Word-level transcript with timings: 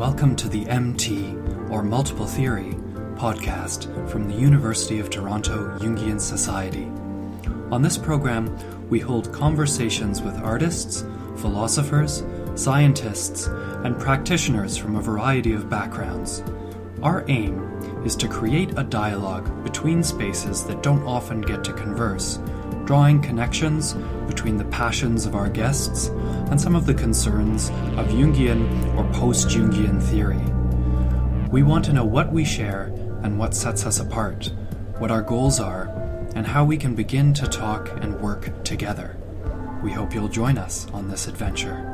Welcome 0.00 0.34
to 0.36 0.48
the 0.48 0.66
MT, 0.66 1.36
or 1.68 1.82
Multiple 1.82 2.24
Theory, 2.24 2.70
podcast 3.16 4.08
from 4.08 4.28
the 4.28 4.34
University 4.34 4.98
of 4.98 5.10
Toronto 5.10 5.76
Jungian 5.78 6.18
Society. 6.18 6.84
On 7.70 7.82
this 7.82 7.98
program, 7.98 8.48
we 8.88 8.98
hold 8.98 9.30
conversations 9.30 10.22
with 10.22 10.38
artists, 10.38 11.02
philosophers, 11.36 12.24
scientists, 12.54 13.48
and 13.84 14.00
practitioners 14.00 14.74
from 14.74 14.96
a 14.96 15.02
variety 15.02 15.52
of 15.52 15.68
backgrounds. 15.68 16.42
Our 17.02 17.26
aim 17.28 17.60
is 18.02 18.16
to 18.16 18.26
create 18.26 18.78
a 18.78 18.84
dialogue 18.84 19.62
between 19.62 20.02
spaces 20.02 20.64
that 20.64 20.82
don't 20.82 21.06
often 21.06 21.42
get 21.42 21.62
to 21.64 21.74
converse, 21.74 22.38
drawing 22.90 23.22
connections 23.22 23.94
between 24.26 24.56
the 24.56 24.64
passions 24.64 25.24
of 25.24 25.36
our 25.36 25.48
guests 25.48 26.08
and 26.50 26.60
some 26.60 26.74
of 26.74 26.86
the 26.86 26.92
concerns 26.92 27.68
of 27.96 28.08
Jungian 28.08 28.66
or 28.96 29.04
post 29.12 29.46
Jungian 29.46 30.02
theory. 30.02 30.42
We 31.52 31.62
want 31.62 31.84
to 31.84 31.92
know 31.92 32.04
what 32.04 32.32
we 32.32 32.44
share 32.44 32.86
and 33.22 33.38
what 33.38 33.54
sets 33.54 33.86
us 33.86 34.00
apart, 34.00 34.50
what 34.98 35.12
our 35.12 35.22
goals 35.22 35.60
are, 35.60 35.84
and 36.34 36.44
how 36.44 36.64
we 36.64 36.76
can 36.76 36.96
begin 36.96 37.32
to 37.34 37.46
talk 37.46 37.88
and 38.02 38.20
work 38.20 38.64
together. 38.64 39.16
We 39.84 39.92
hope 39.92 40.12
you'll 40.12 40.26
join 40.26 40.58
us 40.58 40.90
on 40.92 41.08
this 41.08 41.28
adventure. 41.28 41.89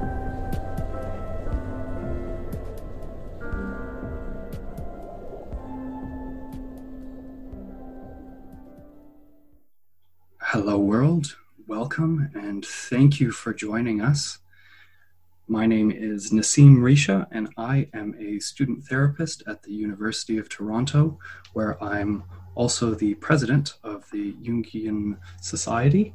Welcome 11.97 12.31
and 12.35 12.63
thank 12.63 13.21
you 13.21 13.31
for 13.31 13.55
joining 13.55 14.03
us. 14.03 14.41
My 15.49 15.65
name 15.65 15.91
is 15.91 16.31
Nassim 16.31 16.77
Risha, 16.77 17.27
and 17.31 17.49
I 17.57 17.89
am 17.95 18.15
a 18.21 18.39
student 18.39 18.85
therapist 18.85 19.43
at 19.47 19.63
the 19.63 19.73
University 19.73 20.37
of 20.37 20.51
Toronto, 20.51 21.19
where 21.55 21.83
I'm 21.83 22.25
also 22.55 22.95
the 22.95 23.15
president 23.15 23.79
of 23.83 24.05
the 24.11 24.35
Jungian 24.35 25.17
Society 25.41 26.15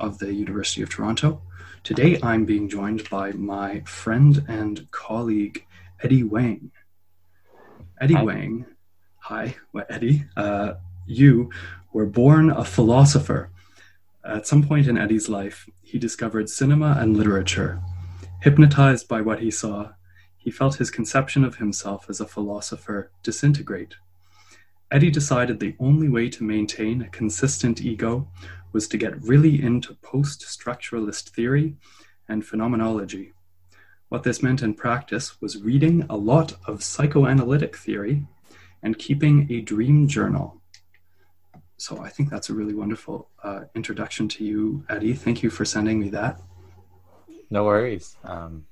of 0.00 0.18
the 0.18 0.34
University 0.34 0.82
of 0.82 0.90
Toronto. 0.90 1.42
Today, 1.84 2.18
I'm 2.24 2.44
being 2.44 2.68
joined 2.68 3.08
by 3.08 3.30
my 3.30 3.82
friend 3.82 4.44
and 4.48 4.90
colleague, 4.90 5.64
Eddie 6.02 6.24
Wang. 6.24 6.72
Eddie 8.00 8.14
hi. 8.14 8.24
Wang, 8.24 8.66
hi, 9.18 9.54
well, 9.72 9.86
Eddie, 9.90 10.24
uh, 10.36 10.72
you 11.06 11.50
were 11.92 12.06
born 12.06 12.50
a 12.50 12.64
philosopher 12.64 13.50
at 14.24 14.46
some 14.46 14.62
point 14.62 14.86
in 14.86 14.98
Eddie's 14.98 15.28
life, 15.28 15.68
he 15.82 15.98
discovered 15.98 16.50
cinema 16.50 16.96
and 16.98 17.16
literature. 17.16 17.80
Hypnotized 18.42 19.08
by 19.08 19.20
what 19.20 19.40
he 19.40 19.50
saw, 19.50 19.92
he 20.36 20.50
felt 20.50 20.76
his 20.76 20.90
conception 20.90 21.44
of 21.44 21.56
himself 21.56 22.06
as 22.08 22.20
a 22.20 22.26
philosopher 22.26 23.10
disintegrate. 23.22 23.96
Eddie 24.90 25.10
decided 25.10 25.60
the 25.60 25.76
only 25.78 26.08
way 26.08 26.28
to 26.28 26.44
maintain 26.44 27.02
a 27.02 27.08
consistent 27.08 27.80
ego 27.80 28.28
was 28.72 28.88
to 28.88 28.98
get 28.98 29.22
really 29.22 29.62
into 29.62 29.94
post 29.94 30.42
structuralist 30.42 31.30
theory 31.30 31.76
and 32.28 32.44
phenomenology. 32.44 33.32
What 34.08 34.22
this 34.22 34.42
meant 34.42 34.62
in 34.62 34.74
practice 34.74 35.40
was 35.40 35.62
reading 35.62 36.04
a 36.10 36.16
lot 36.16 36.56
of 36.66 36.82
psychoanalytic 36.82 37.76
theory 37.76 38.26
and 38.82 38.98
keeping 38.98 39.50
a 39.50 39.60
dream 39.60 40.08
journal 40.08 40.59
so 41.80 42.00
I 42.00 42.08
think 42.08 42.30
that's 42.30 42.50
a 42.50 42.54
really 42.54 42.74
wonderful 42.74 43.28
uh, 43.42 43.62
introduction 43.74 44.28
to 44.28 44.44
you, 44.44 44.84
Eddie. 44.88 45.14
Thank 45.14 45.42
you 45.42 45.50
for 45.50 45.64
sending 45.64 45.98
me 45.98 46.10
that. 46.10 46.40
No 47.50 47.64
worries. 47.64 48.16
Um... 48.24 48.66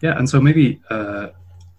Yeah, 0.00 0.16
and 0.16 0.30
so 0.30 0.40
maybe 0.40 0.80
uh, 0.90 1.30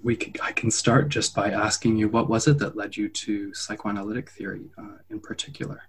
we 0.04 0.18
could, 0.18 0.38
I 0.44 0.52
can 0.52 0.72
start 0.72 1.08
just 1.08 1.34
by 1.34 1.52
asking 1.52 1.98
you 1.98 2.10
what 2.10 2.28
was 2.28 2.48
it 2.50 2.60
that 2.60 2.76
led 2.76 2.98
you 2.98 3.08
to 3.08 3.54
psychoanalytic 3.54 4.30
theory 4.30 4.66
uh, 4.78 4.98
in 5.10 5.22
particular? 5.22 5.84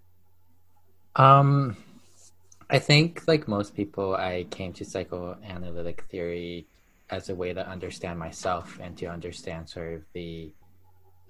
Um, 1.17 1.77
I 2.71 2.78
think, 2.78 3.27
like 3.27 3.49
most 3.49 3.75
people, 3.75 4.15
I 4.15 4.47
came 4.51 4.72
to 4.75 4.84
psychoanalytic 4.84 6.05
theory 6.05 6.67
as 7.11 7.31
a 7.31 7.34
way 7.34 7.53
to 7.53 7.69
understand 7.69 8.17
myself 8.17 8.78
and 8.81 8.97
to 8.99 9.07
understand 9.07 9.69
sort 9.69 9.95
of 9.95 10.03
the 10.12 10.53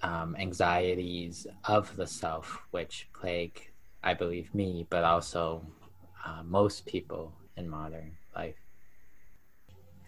um, 0.03 0.35
anxieties 0.39 1.47
of 1.65 1.95
the 1.95 2.07
self, 2.07 2.61
which 2.71 3.07
plague, 3.13 3.71
I 4.03 4.13
believe, 4.13 4.53
me, 4.53 4.87
but 4.89 5.03
also 5.03 5.65
uh, 6.25 6.43
most 6.43 6.85
people 6.85 7.33
in 7.57 7.69
modern 7.69 8.11
life. 8.35 8.55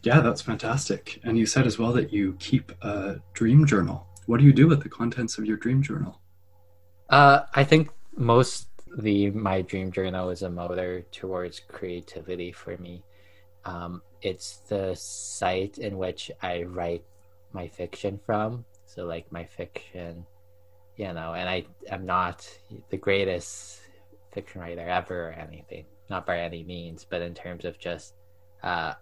Yeah, 0.03 0.20
that's 0.20 0.42
fantastic. 0.42 1.20
And 1.24 1.38
you 1.38 1.46
said 1.46 1.66
as 1.66 1.80
well 1.80 1.94
that 1.94 2.12
you 2.12 2.36
keep 2.40 2.72
a 2.82 3.22
dream 3.34 3.66
journal. 3.66 4.08
What 4.26 4.40
do 4.40 4.46
you 4.46 4.53
do 4.53 4.68
with 4.68 4.84
the 4.84 4.90
contents 4.90 5.38
of 5.38 5.46
your 5.46 5.58
dream 5.58 5.82
journal? 5.82 6.20
Uh, 7.09 7.42
I 7.53 7.64
think 7.64 7.90
most 8.16 8.68
the 8.98 9.32
my 9.32 9.62
dream 9.62 9.92
journal 9.92 10.30
is 10.30 10.44
a 10.44 10.50
motor 10.50 11.02
towards 11.12 11.59
creativity 11.59 12.52
for 12.52 12.78
me. 12.78 13.03
Um, 13.66 14.02
it's 14.22 14.58
the 14.68 14.94
site 14.96 15.78
in 15.78 15.98
which 15.98 16.32
I 16.42 16.64
write 16.64 17.03
my 17.53 17.68
fiction 17.68 18.20
from 18.26 18.66
so 18.94 19.06
like 19.06 19.31
my 19.31 19.46
fiction, 19.46 20.26
you 20.98 21.12
know, 21.14 21.34
and 21.34 21.50
I 21.50 21.66
am 21.90 22.06
not 22.06 22.48
the 22.90 22.98
greatest 22.98 23.81
fiction 24.31 24.62
writer 24.62 24.88
ever 24.88 25.30
or 25.30 25.31
anything, 25.31 25.86
not 26.09 26.26
by 26.26 26.40
any 26.40 26.64
means, 26.64 27.06
but 27.09 27.22
in 27.22 27.34
terms 27.34 27.66
of 27.66 27.80
just 27.80 28.14
uh, 28.62 28.94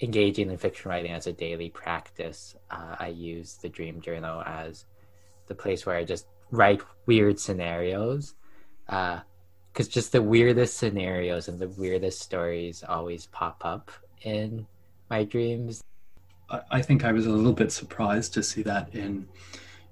engaging 0.00 0.50
in 0.50 0.56
fiction 0.56 0.90
writing 0.90 1.12
as 1.12 1.26
a 1.26 1.32
daily 1.32 1.70
practice, 1.70 2.56
uh, 2.70 2.96
I 2.98 3.08
use 3.08 3.58
the 3.60 3.68
dream 3.68 4.00
journal 4.00 4.42
as 4.46 4.86
the 5.46 5.54
place 5.54 5.84
where 5.84 5.96
I 5.96 6.04
just 6.04 6.26
write 6.50 6.80
weird 7.06 7.38
scenarios. 7.38 8.34
Because 8.86 9.88
uh, 9.88 9.90
just 9.90 10.12
the 10.12 10.22
weirdest 10.22 10.76
scenarios 10.76 11.48
and 11.48 11.58
the 11.58 11.68
weirdest 11.68 12.20
stories 12.20 12.82
always 12.86 13.26
pop 13.26 13.62
up 13.64 13.90
in 14.22 14.66
my 15.10 15.24
dreams. 15.24 15.82
I 16.48 16.82
think 16.82 17.04
I 17.04 17.12
was 17.12 17.26
a 17.26 17.30
little 17.30 17.52
bit 17.52 17.72
surprised 17.72 18.34
to 18.34 18.42
see 18.42 18.62
that 18.62 18.94
in 18.94 19.28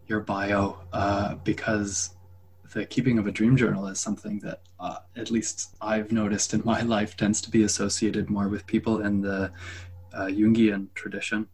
your 0.06 0.20
bio 0.20 0.78
uh, 0.92 1.36
because 1.36 2.14
the 2.74 2.84
keeping 2.86 3.18
of 3.18 3.26
a 3.26 3.32
dream 3.32 3.56
journal 3.56 3.86
is 3.86 4.00
something 4.00 4.38
that, 4.40 4.62
uh, 4.80 4.98
at 5.16 5.30
least 5.30 5.74
I've 5.80 6.12
noticed 6.12 6.54
in 6.54 6.62
my 6.64 6.82
life, 6.96 7.16
tends 7.16 7.40
to 7.42 7.50
be 7.50 7.62
associated 7.62 8.30
more 8.30 8.48
with 8.48 8.66
people 8.66 9.02
in 9.02 9.20
the 9.20 9.52
uh, 10.12 10.26
Jungian 10.26 10.88
tradition. 10.94 11.48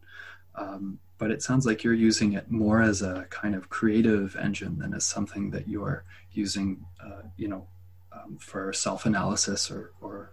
Um, 0.55 0.99
but 1.17 1.31
it 1.31 1.41
sounds 1.43 1.65
like 1.65 1.83
you're 1.83 1.93
using 1.93 2.33
it 2.33 2.49
more 2.49 2.81
as 2.81 3.01
a 3.01 3.27
kind 3.29 3.53
of 3.55 3.69
creative 3.69 4.35
engine 4.37 4.79
than 4.79 4.93
as 4.93 5.05
something 5.05 5.51
that 5.51 5.67
you're 5.67 6.05
using, 6.31 6.85
uh, 7.03 7.23
you 7.37 7.47
know, 7.47 7.67
um, 8.11 8.37
for 8.37 8.71
self-analysis 8.73 9.69
or, 9.69 9.91
or 10.01 10.31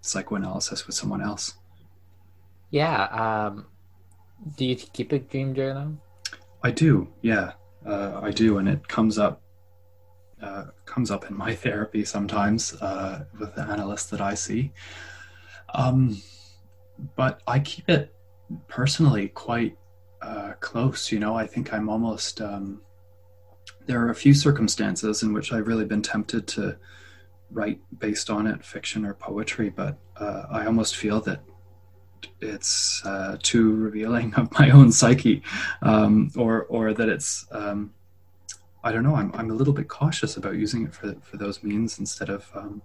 psychoanalysis 0.00 0.86
with 0.86 0.96
someone 0.96 1.22
else. 1.22 1.54
Yeah. 2.72 3.04
Um, 3.04 3.66
do 4.56 4.64
you 4.64 4.74
keep 4.74 5.12
a 5.12 5.20
dream 5.20 5.54
journal? 5.54 5.98
I 6.64 6.72
do. 6.72 7.08
Yeah, 7.20 7.52
uh, 7.86 8.18
I 8.20 8.30
do, 8.30 8.58
and 8.58 8.68
it 8.68 8.88
comes 8.88 9.18
up 9.18 9.42
uh, 10.42 10.64
comes 10.86 11.10
up 11.10 11.30
in 11.30 11.36
my 11.36 11.54
therapy 11.64 12.04
sometimes 12.04 12.74
uh, 12.82 13.24
with 13.38 13.54
the 13.54 13.62
analysts 13.62 14.10
that 14.10 14.20
I 14.20 14.34
see. 14.34 14.72
Um, 15.74 16.20
but 17.14 17.42
I 17.46 17.60
keep 17.60 17.88
it 17.88 18.12
personally 18.68 19.28
quite 19.28 19.78
uh, 20.20 20.54
close. 20.60 21.12
You 21.12 21.20
know, 21.20 21.36
I 21.36 21.46
think 21.46 21.72
I'm 21.72 21.88
almost. 21.88 22.40
Um, 22.40 22.80
there 23.86 24.00
are 24.00 24.10
a 24.10 24.14
few 24.14 24.32
circumstances 24.32 25.22
in 25.22 25.32
which 25.32 25.52
I've 25.52 25.66
really 25.66 25.84
been 25.84 26.02
tempted 26.02 26.46
to 26.48 26.76
write 27.50 27.80
based 27.98 28.30
on 28.30 28.46
it, 28.46 28.64
fiction 28.64 29.04
or 29.04 29.14
poetry, 29.14 29.68
but 29.68 29.98
uh, 30.16 30.44
I 30.50 30.66
almost 30.66 30.96
feel 30.96 31.20
that 31.22 31.42
it's 32.40 33.04
uh, 33.04 33.36
too 33.42 33.74
revealing 33.74 34.34
of 34.34 34.52
my 34.58 34.70
own 34.70 34.92
psyche, 34.92 35.42
um, 35.82 36.30
or 36.36 36.64
or 36.64 36.92
that 36.94 37.08
it's 37.08 37.46
um, 37.50 37.92
I 38.84 38.92
don't 38.92 39.02
know. 39.02 39.14
I'm 39.14 39.32
I'm 39.34 39.50
a 39.50 39.54
little 39.54 39.72
bit 39.72 39.88
cautious 39.88 40.36
about 40.36 40.56
using 40.56 40.84
it 40.84 40.94
for 40.94 41.14
for 41.22 41.36
those 41.36 41.62
means 41.62 41.98
instead 41.98 42.30
of 42.30 42.50
um, 42.54 42.82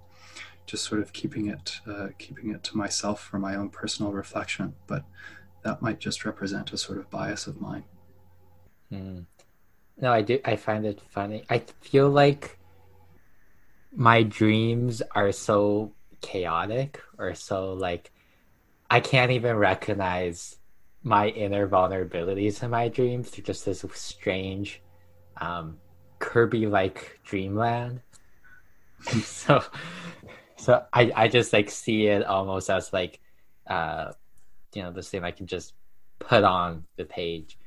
just 0.65 0.83
sort 0.83 1.01
of 1.01 1.13
keeping 1.13 1.47
it 1.47 1.79
uh, 1.87 2.09
keeping 2.17 2.51
it 2.51 2.63
to 2.63 2.77
myself 2.77 3.21
for 3.21 3.39
my 3.39 3.55
own 3.55 3.69
personal 3.69 4.11
reflection. 4.11 4.75
But 4.85 5.03
that 5.63 5.81
might 5.81 5.99
just 5.99 6.25
represent 6.25 6.71
a 6.73 6.77
sort 6.77 6.99
of 6.99 7.09
bias 7.09 7.47
of 7.47 7.59
mine. 7.59 7.83
Hmm. 8.89 9.19
No, 9.99 10.11
I 10.11 10.21
do. 10.21 10.39
I 10.45 10.55
find 10.55 10.85
it 10.85 11.01
funny. 11.09 11.43
I 11.49 11.59
feel 11.81 12.09
like 12.09 12.59
my 13.91 14.21
dreams 14.21 15.01
are 15.15 15.31
so 15.31 15.93
chaotic 16.21 17.01
or 17.17 17.33
so 17.33 17.73
like 17.73 18.11
I 18.89 18.99
can't 18.99 19.31
even 19.31 19.57
recognize 19.57 20.57
my 21.03 21.27
inner 21.29 21.67
vulnerabilities 21.67 22.63
in 22.63 22.69
my 22.69 22.89
dreams 22.89 23.29
through 23.29 23.43
just 23.43 23.65
this 23.65 23.85
strange 23.93 24.81
um, 25.37 25.77
Kirby-like 26.19 27.19
dreamland. 27.23 28.01
so, 29.23 29.63
so 30.57 30.83
I 30.91 31.11
I 31.15 31.27
just 31.27 31.53
like 31.53 31.69
see 31.69 32.07
it 32.07 32.25
almost 32.25 32.69
as 32.69 32.91
like, 32.91 33.19
uh, 33.67 34.13
you 34.73 34.83
know, 34.83 34.91
this 34.91 35.09
thing 35.09 35.23
I 35.23 35.31
can 35.31 35.47
just 35.47 35.73
put 36.19 36.43
on 36.43 36.85
the 36.95 37.05
page. 37.05 37.57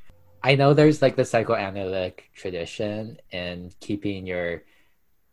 I 0.43 0.55
know 0.55 0.75
there's 0.75 1.02
like 1.02 1.16
the 1.16 1.25
psychoanalytic 1.25 2.31
tradition 2.34 3.19
in 3.31 3.73
keeping 3.81 4.26
your 4.26 4.62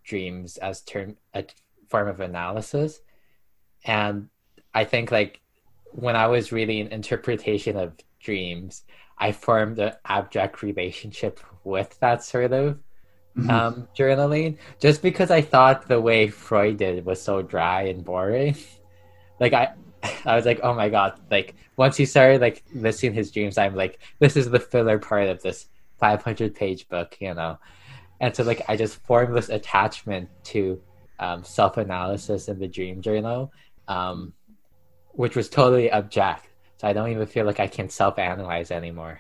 dreams 0.03 0.57
as 0.57 0.81
term 0.81 1.17
a 1.33 1.45
form 1.87 2.07
of 2.07 2.19
analysis, 2.19 2.99
and 3.85 4.29
I 4.73 4.83
think 4.83 5.11
like 5.11 5.39
when 5.97 6.15
I 6.15 6.27
was 6.27 6.51
reading 6.51 6.91
interpretation 6.91 7.75
of 7.75 7.93
dreams, 8.19 8.83
I 9.17 9.31
formed 9.31 9.79
an 9.79 9.93
abstract 10.05 10.61
relationship 10.61 11.39
with 11.63 11.99
that 12.01 12.23
sort 12.23 12.53
of 12.53 12.77
mm-hmm. 13.35 13.49
um, 13.49 13.87
journaling, 13.97 14.57
just 14.79 15.01
because 15.01 15.31
I 15.31 15.41
thought 15.41 15.87
the 15.87 15.99
way 15.99 16.27
Freud 16.27 16.77
did 16.77 17.03
was 17.03 17.19
so 17.19 17.41
dry 17.41 17.83
and 17.83 18.05
boring. 18.05 18.55
like 19.39 19.53
I, 19.53 19.73
I 20.25 20.35
was 20.35 20.45
like, 20.45 20.59
oh 20.61 20.75
my 20.75 20.89
god! 20.89 21.19
Like 21.31 21.55
once 21.77 21.97
he 21.97 22.05
started 22.05 22.41
like 22.41 22.63
listing 22.75 23.11
his 23.11 23.31
dreams, 23.31 23.57
I'm 23.57 23.73
like, 23.73 23.97
this 24.19 24.37
is 24.37 24.51
the 24.51 24.59
filler 24.59 24.99
part 24.99 25.27
of 25.29 25.41
this 25.41 25.65
500 25.99 26.53
page 26.53 26.87
book, 26.89 27.17
you 27.19 27.33
know. 27.33 27.57
And 28.21 28.35
so 28.35 28.43
like 28.43 28.61
I 28.69 28.75
just 28.75 29.01
formed 29.03 29.35
this 29.35 29.49
attachment 29.49 30.29
to 30.45 30.79
um, 31.19 31.43
self 31.43 31.77
analysis 31.77 32.49
in 32.49 32.59
the 32.59 32.67
dream 32.67 33.01
journal, 33.01 33.51
um, 33.87 34.33
which 35.17 35.35
was 35.35 35.49
totally 35.49 35.89
abject. 35.91 36.47
So 36.77 36.87
I 36.87 36.93
don't 36.93 37.09
even 37.09 37.25
feel 37.25 37.45
like 37.45 37.59
I 37.59 37.67
can 37.67 37.89
self 37.89 38.17
analyze 38.19 38.71
anymore. 38.71 39.19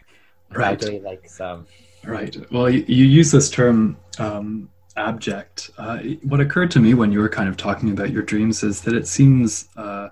Right. 0.51 0.81
Really 0.81 1.01
like 1.01 1.27
some. 1.27 1.65
Right. 2.05 2.35
Well, 2.51 2.69
you, 2.69 2.85
you 2.87 3.05
use 3.05 3.31
this 3.31 3.49
term 3.49 3.97
um, 4.19 4.69
abject. 4.95 5.71
Uh, 5.77 5.97
what 6.23 6.39
occurred 6.39 6.71
to 6.71 6.79
me 6.79 6.93
when 6.93 7.11
you 7.11 7.19
were 7.19 7.29
kind 7.29 7.49
of 7.49 7.57
talking 7.57 7.91
about 7.91 8.11
your 8.11 8.21
dreams 8.21 8.63
is 8.63 8.81
that 8.81 8.93
it 8.93 9.07
seems. 9.07 9.67
Uh, 9.75 10.09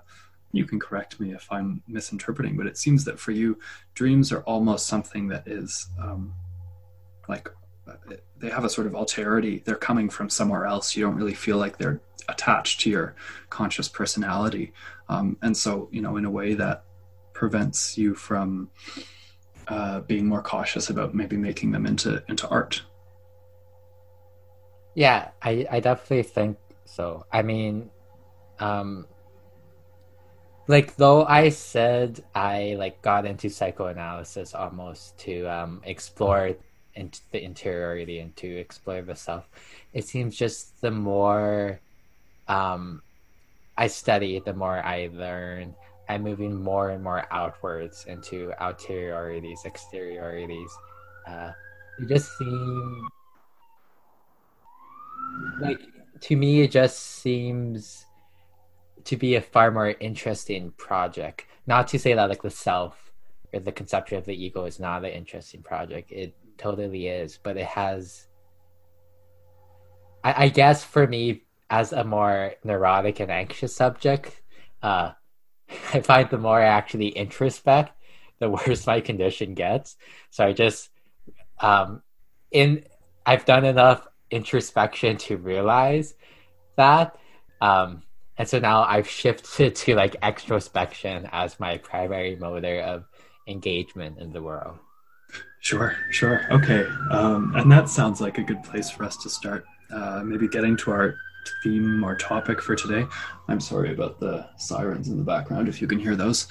you 0.52 0.64
can 0.64 0.80
correct 0.80 1.20
me 1.20 1.32
if 1.32 1.46
I'm 1.50 1.82
misinterpreting, 1.86 2.56
but 2.56 2.66
it 2.66 2.78
seems 2.78 3.04
that 3.04 3.20
for 3.20 3.30
you, 3.30 3.58
dreams 3.94 4.32
are 4.32 4.40
almost 4.42 4.86
something 4.86 5.28
that 5.28 5.46
is 5.46 5.86
um, 6.02 6.32
like 7.28 7.50
they 8.38 8.50
have 8.50 8.64
a 8.64 8.70
sort 8.70 8.86
of 8.86 8.94
alterity. 8.94 9.64
They're 9.64 9.76
coming 9.76 10.08
from 10.08 10.30
somewhere 10.30 10.64
else. 10.66 10.96
You 10.96 11.04
don't 11.04 11.16
really 11.16 11.34
feel 11.34 11.58
like 11.58 11.78
they're 11.78 12.00
attached 12.28 12.80
to 12.80 12.90
your 12.90 13.14
conscious 13.50 13.88
personality, 13.88 14.72
um, 15.08 15.36
and 15.42 15.56
so 15.56 15.88
you 15.92 16.02
know, 16.02 16.16
in 16.16 16.24
a 16.24 16.30
way 16.30 16.54
that 16.54 16.84
prevents 17.32 17.98
you 17.98 18.14
from 18.14 18.70
uh, 19.68 20.00
being 20.00 20.26
more 20.26 20.42
cautious 20.42 20.90
about 20.90 21.14
maybe 21.14 21.36
making 21.36 21.72
them 21.72 21.86
into 21.86 22.22
into 22.28 22.48
art. 22.48 22.82
Yeah, 24.94 25.30
I 25.42 25.66
I 25.70 25.80
definitely 25.80 26.22
think 26.22 26.56
so. 26.84 27.26
I 27.32 27.42
mean, 27.42 27.90
um, 28.58 29.06
like 30.68 30.96
though 30.96 31.24
I 31.24 31.50
said 31.50 32.24
I 32.34 32.76
like 32.78 33.02
got 33.02 33.26
into 33.26 33.50
psychoanalysis 33.50 34.54
almost 34.54 35.18
to 35.18 35.46
um, 35.46 35.82
explore 35.84 36.56
into 36.94 37.20
the 37.30 37.42
interiority 37.42 38.20
and 38.20 38.34
to 38.36 38.48
explore 38.48 39.02
the 39.02 39.14
self. 39.14 39.48
It 39.92 40.06
seems 40.06 40.36
just 40.36 40.80
the 40.80 40.90
more 40.90 41.80
um, 42.48 43.02
I 43.78 43.86
study, 43.86 44.40
the 44.44 44.54
more 44.54 44.84
I 44.84 45.10
learn. 45.12 45.74
I'm 46.08 46.22
moving 46.22 46.62
more 46.62 46.90
and 46.90 47.02
more 47.02 47.26
outwards 47.30 48.04
into 48.06 48.52
ulteriorities, 48.60 49.64
exteriorities. 49.64 50.70
Uh, 51.26 51.50
it 51.98 52.08
just 52.08 52.36
seems 52.38 53.02
like 55.60 55.80
to 56.20 56.36
me, 56.36 56.62
it 56.62 56.70
just 56.70 57.00
seems 57.00 58.06
to 59.04 59.16
be 59.16 59.34
a 59.34 59.40
far 59.40 59.70
more 59.70 59.94
interesting 60.00 60.72
project. 60.76 61.46
Not 61.66 61.88
to 61.88 61.98
say 61.98 62.14
that 62.14 62.28
like 62.28 62.42
the 62.42 62.50
self 62.50 63.12
or 63.52 63.60
the 63.60 63.72
conception 63.72 64.18
of 64.18 64.24
the 64.24 64.34
ego 64.34 64.64
is 64.64 64.80
not 64.80 65.04
an 65.04 65.10
interesting 65.10 65.62
project. 65.62 66.12
It 66.12 66.34
totally 66.58 67.08
is, 67.08 67.38
but 67.42 67.56
it 67.56 67.66
has. 67.66 68.26
I, 70.24 70.44
I 70.44 70.48
guess 70.48 70.84
for 70.84 71.06
me, 71.06 71.42
as 71.70 71.92
a 71.92 72.04
more 72.04 72.54
neurotic 72.64 73.20
and 73.20 73.30
anxious 73.30 73.74
subject, 73.74 74.40
uh, 74.82 75.12
I 75.92 76.00
find 76.00 76.30
the 76.30 76.38
more 76.38 76.60
I 76.60 76.66
actually 76.66 77.10
introspect, 77.10 77.90
the 78.38 78.50
worse 78.50 78.86
my 78.86 79.00
condition 79.00 79.54
gets. 79.54 79.96
So 80.30 80.44
I 80.44 80.52
just, 80.52 80.90
um, 81.60 82.02
in 82.50 82.84
I've 83.24 83.44
done 83.44 83.64
enough 83.64 84.06
introspection 84.30 85.16
to 85.16 85.36
realize 85.36 86.14
that. 86.76 87.18
Um, 87.60 88.02
and 88.38 88.48
so 88.48 88.58
now 88.58 88.82
I've 88.82 89.08
shifted 89.08 89.74
to 89.74 89.94
like 89.96 90.20
extrospection 90.20 91.28
as 91.32 91.58
my 91.58 91.78
primary 91.78 92.36
motor 92.36 92.80
of 92.80 93.04
engagement 93.48 94.18
in 94.18 94.32
the 94.32 94.42
world. 94.42 94.78
Sure, 95.60 95.96
sure. 96.10 96.46
Okay. 96.50 96.86
Um, 97.10 97.52
and 97.56 97.72
that 97.72 97.88
sounds 97.88 98.20
like 98.20 98.38
a 98.38 98.42
good 98.42 98.62
place 98.62 98.90
for 98.90 99.04
us 99.04 99.16
to 99.18 99.28
start. 99.28 99.64
Uh, 99.90 100.22
maybe 100.24 100.46
getting 100.46 100.76
to 100.76 100.90
our 100.90 101.16
theme 101.62 102.04
or 102.04 102.16
topic 102.16 102.60
for 102.60 102.74
today. 102.76 103.06
I'm 103.48 103.60
sorry 103.60 103.92
about 103.92 104.20
the 104.20 104.48
sirens 104.56 105.08
in 105.08 105.16
the 105.16 105.24
background, 105.24 105.68
if 105.68 105.80
you 105.80 105.86
can 105.86 105.98
hear 105.98 106.16
those. 106.16 106.48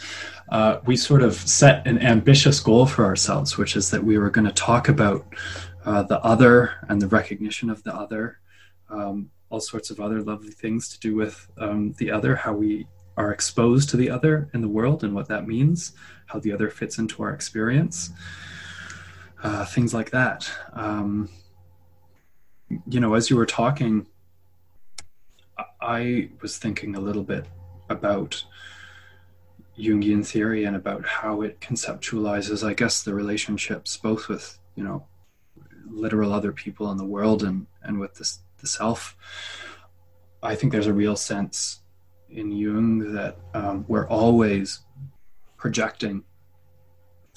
Uh, 0.50 0.80
we 0.86 0.96
sort 0.96 1.22
of 1.22 1.36
set 1.36 1.86
an 1.88 2.00
ambitious 2.00 2.60
goal 2.60 2.86
for 2.86 3.06
ourselves, 3.06 3.58
which 3.58 3.76
is 3.76 3.90
that 3.92 4.04
we 4.04 4.18
were 4.18 4.30
going 4.30 4.48
to 4.48 4.54
talk 4.54 4.90
about 4.90 5.26
uh, 5.86 6.04
the 6.04 6.20
other 6.22 6.74
and 6.90 7.02
the 7.02 7.08
recognition 7.08 7.70
of 7.70 7.84
the 7.84 7.94
other, 7.96 8.40
um, 8.90 9.30
all 9.50 9.60
sorts 9.60 9.90
of 9.90 10.00
other 10.00 10.22
lovely 10.22 10.52
things 10.52 10.90
to 10.90 11.00
do 11.00 11.16
with 11.16 11.48
um, 11.58 11.94
the 11.98 12.10
other, 12.12 12.36
how 12.36 12.54
we 12.54 12.88
are 13.18 13.32
exposed 13.32 13.90
to 13.90 13.98
the 13.98 14.10
other 14.10 14.50
in 14.54 14.62
the 14.62 14.68
world 14.68 15.04
and 15.04 15.14
what 15.14 15.28
that 15.28 15.48
means, 15.48 15.94
how 16.26 16.40
the 16.40 16.52
other 16.52 16.70
fits 16.70 16.98
into 16.98 17.24
our 17.24 17.32
experience, 17.32 18.10
uh, 19.44 19.64
things 19.66 19.94
like 19.94 20.12
that. 20.12 20.50
Um, 20.74 21.30
you 22.88 23.00
know, 23.00 23.14
as 23.14 23.30
you 23.30 23.36
were 23.36 23.46
talking, 23.46 24.08
I 25.86 26.30
was 26.42 26.58
thinking 26.58 26.96
a 26.96 27.00
little 27.00 27.24
bit 27.24 27.46
about 27.90 28.44
Jungian 29.78 30.26
theory 30.26 30.64
and 30.64 30.76
about 30.76 31.06
how 31.06 31.44
it 31.44 31.60
conceptualizes, 31.62 32.68
I 32.68 32.74
guess, 32.74 33.04
the 33.04 33.14
relationships 33.14 33.96
both 33.96 34.28
with, 34.28 34.58
you 34.76 34.84
know, 34.84 35.06
literal 35.88 36.34
other 36.34 36.52
people 36.52 36.92
in 36.92 36.98
the 36.98 37.06
world 37.06 37.44
and, 37.44 37.68
and 37.84 38.00
with 38.00 38.16
this, 38.16 38.40
the 38.60 38.68
self. 38.68 39.16
I 40.42 40.56
think 40.56 40.72
there's 40.72 40.88
a 40.88 40.94
real 40.94 41.16
sense 41.16 41.82
in 42.30 42.52
Jung 42.52 43.14
that 43.14 43.38
um, 43.54 43.86
we're 43.88 44.08
always 44.08 44.80
projecting 45.58 46.24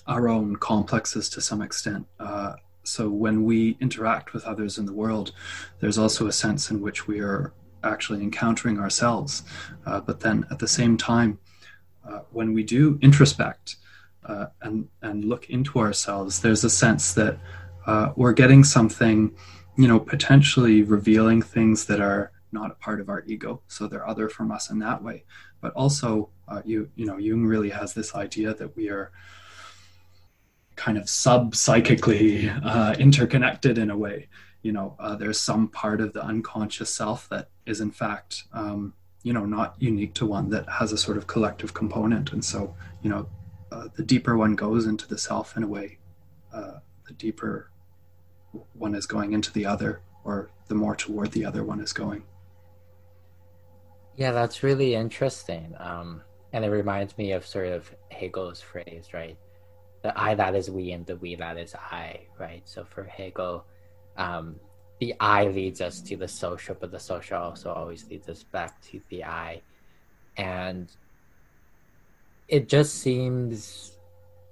our 0.07 0.27
own 0.27 0.57
complexes 0.57 1.29
to 1.31 1.43
some 1.43 1.61
extent. 1.61 2.07
Uh, 2.19 2.55
so 2.83 3.11
when 3.11 3.45
we 3.45 3.77
interact 3.81 4.33
with 4.33 4.45
others 4.45 4.79
in 4.79 4.87
the 4.87 4.95
world, 4.95 5.33
there's 5.81 5.99
also 5.99 6.27
a 6.27 6.33
sense 6.33 6.71
in 6.71 6.81
which 6.81 7.07
we 7.07 7.21
are 7.21 7.53
actually 7.85 8.23
encountering 8.23 8.79
ourselves. 8.79 9.43
Uh, 9.87 10.01
but 10.01 10.21
then 10.21 10.47
at 10.51 10.59
the 10.59 10.69
same 10.69 10.97
time, 10.97 11.39
uh, 12.09 12.21
when 12.33 12.53
we 12.53 12.63
do 12.63 12.99
introspect 13.03 13.77
uh, 14.25 14.47
and 14.63 14.89
and 15.03 15.25
look 15.25 15.49
into 15.51 15.79
ourselves, 15.79 16.41
there's 16.41 16.65
a 16.65 16.71
sense 16.71 17.15
that 17.15 17.39
uh, 17.87 18.13
we're 18.17 18.33
getting 18.33 18.65
something, 18.65 19.35
you 19.77 19.89
know, 19.89 19.99
potentially 20.01 20.83
revealing 20.83 21.43
things 21.43 21.87
that 21.87 22.01
are 22.01 22.33
not 22.51 22.71
a 22.71 22.75
part 22.75 23.01
of 23.01 23.09
our 23.09 23.23
ego, 23.27 23.61
so 23.69 23.87
they're 23.87 24.09
other 24.09 24.29
from 24.29 24.51
us 24.51 24.71
in 24.71 24.79
that 24.79 25.03
way. 25.03 25.25
But 25.61 25.73
also, 25.75 26.31
uh, 26.47 26.63
you 26.65 26.89
you 26.97 27.07
know, 27.07 27.19
Jung 27.19 27.45
really 27.45 27.71
has 27.71 27.95
this 27.95 28.15
idea 28.15 28.55
that 28.55 28.77
we 28.77 28.89
are 28.89 29.13
kind 30.77 30.97
of 30.97 31.09
sub 31.09 31.55
psychically 31.57 32.49
uh, 32.49 32.95
interconnected 32.99 33.79
in 33.79 33.91
a 33.91 33.97
way 33.97 34.29
you 34.69 34.75
know 34.75 34.95
uh, 34.99 35.17
there's 35.17 35.41
some 35.41 35.67
part 35.67 35.99
of 35.99 36.13
the 36.13 36.23
unconscious 36.23 36.95
self 36.95 37.27
that 37.31 37.49
is 37.65 37.81
in 37.81 37.91
fact 37.91 38.45
um, 38.53 38.93
you 39.23 39.33
know 39.33 39.47
not 39.47 39.75
unique 39.79 40.13
to 40.13 40.27
one 40.27 40.51
that 40.51 40.69
has 40.69 40.93
a 40.93 40.99
sort 40.99 41.17
of 41.17 41.27
collective 41.27 41.73
component. 41.73 42.35
And 42.35 42.45
so 42.45 42.75
you 43.03 43.09
know 43.09 43.27
uh, 43.73 43.89
the 43.97 44.03
deeper 44.03 44.37
one 44.37 44.57
goes 44.57 44.85
into 44.85 45.09
the 45.09 45.17
self 45.17 45.57
in 45.57 45.63
a 45.63 45.67
way 45.67 45.97
uh, 46.53 46.81
the 47.07 47.15
deeper 47.15 47.71
one 48.75 48.95
is 48.95 49.07
going 49.07 49.33
into 49.33 49.51
the 49.55 49.65
other 49.65 50.03
or 50.23 50.51
the 50.67 50.75
more 50.75 50.95
toward 50.95 51.33
the 51.33 51.47
other 51.47 51.65
one 51.65 51.81
is 51.81 51.95
going. 51.95 52.25
Yeah 54.17 54.33
that's 54.33 54.63
really 54.63 54.95
interesting. 54.95 55.75
Um, 55.79 56.21
and 56.53 56.63
it 56.63 56.69
reminds 56.69 57.17
me 57.17 57.33
of 57.33 57.47
sort 57.47 57.69
of 57.69 57.91
hegel's 58.11 58.61
phrase 58.61 59.15
right? 59.15 59.39
The 60.03 60.13
i 60.21 60.35
that 60.35 60.55
is 60.55 60.71
we 60.71 60.93
and 60.93 61.07
the 61.07 61.17
we 61.17 61.37
that 61.37 61.57
is 61.57 61.75
i 61.75 62.21
right? 62.39 62.65
So 62.67 62.85
for 62.85 63.05
hegel 63.05 63.65
um, 64.19 64.57
the 65.01 65.15
I 65.21 65.47
leads 65.47 65.81
us 65.81 66.01
to 66.03 66.17
the 66.17 66.29
social, 66.29 66.77
but 66.79 66.91
the 66.91 66.99
social 66.99 67.39
also 67.39 67.73
always 67.73 68.09
leads 68.11 68.29
us 68.29 68.43
back 68.43 68.81
to 68.83 69.01
the 69.09 69.25
I. 69.25 69.63
And 70.37 70.91
it 72.49 72.69
just 72.69 72.97
seems 72.97 73.93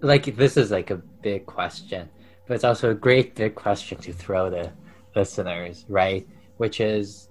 like 0.01 0.37
this 0.37 0.57
is 0.57 0.71
like 0.71 0.91
a 0.91 0.97
big 0.97 1.47
question, 1.47 2.09
but 2.47 2.55
it's 2.55 2.65
also 2.65 2.91
a 2.91 2.95
great 2.95 3.35
big 3.35 3.55
question 3.55 3.99
to 3.99 4.13
throw 4.13 4.51
to 4.51 4.73
listeners, 5.15 5.85
right? 5.89 6.27
Which 6.59 6.81
is 6.81 7.29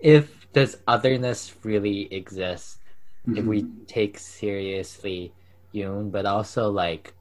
if 0.00 0.50
does 0.52 0.78
otherness 0.88 1.54
really 1.62 2.12
exist? 2.12 2.78
Mm-hmm. 3.26 3.38
If 3.38 3.44
we 3.44 3.62
mm-hmm. 3.62 3.84
take 3.84 4.18
seriously 4.18 5.32
Jung, 5.72 6.10
but 6.10 6.26
also 6.26 6.70
like 6.70 7.14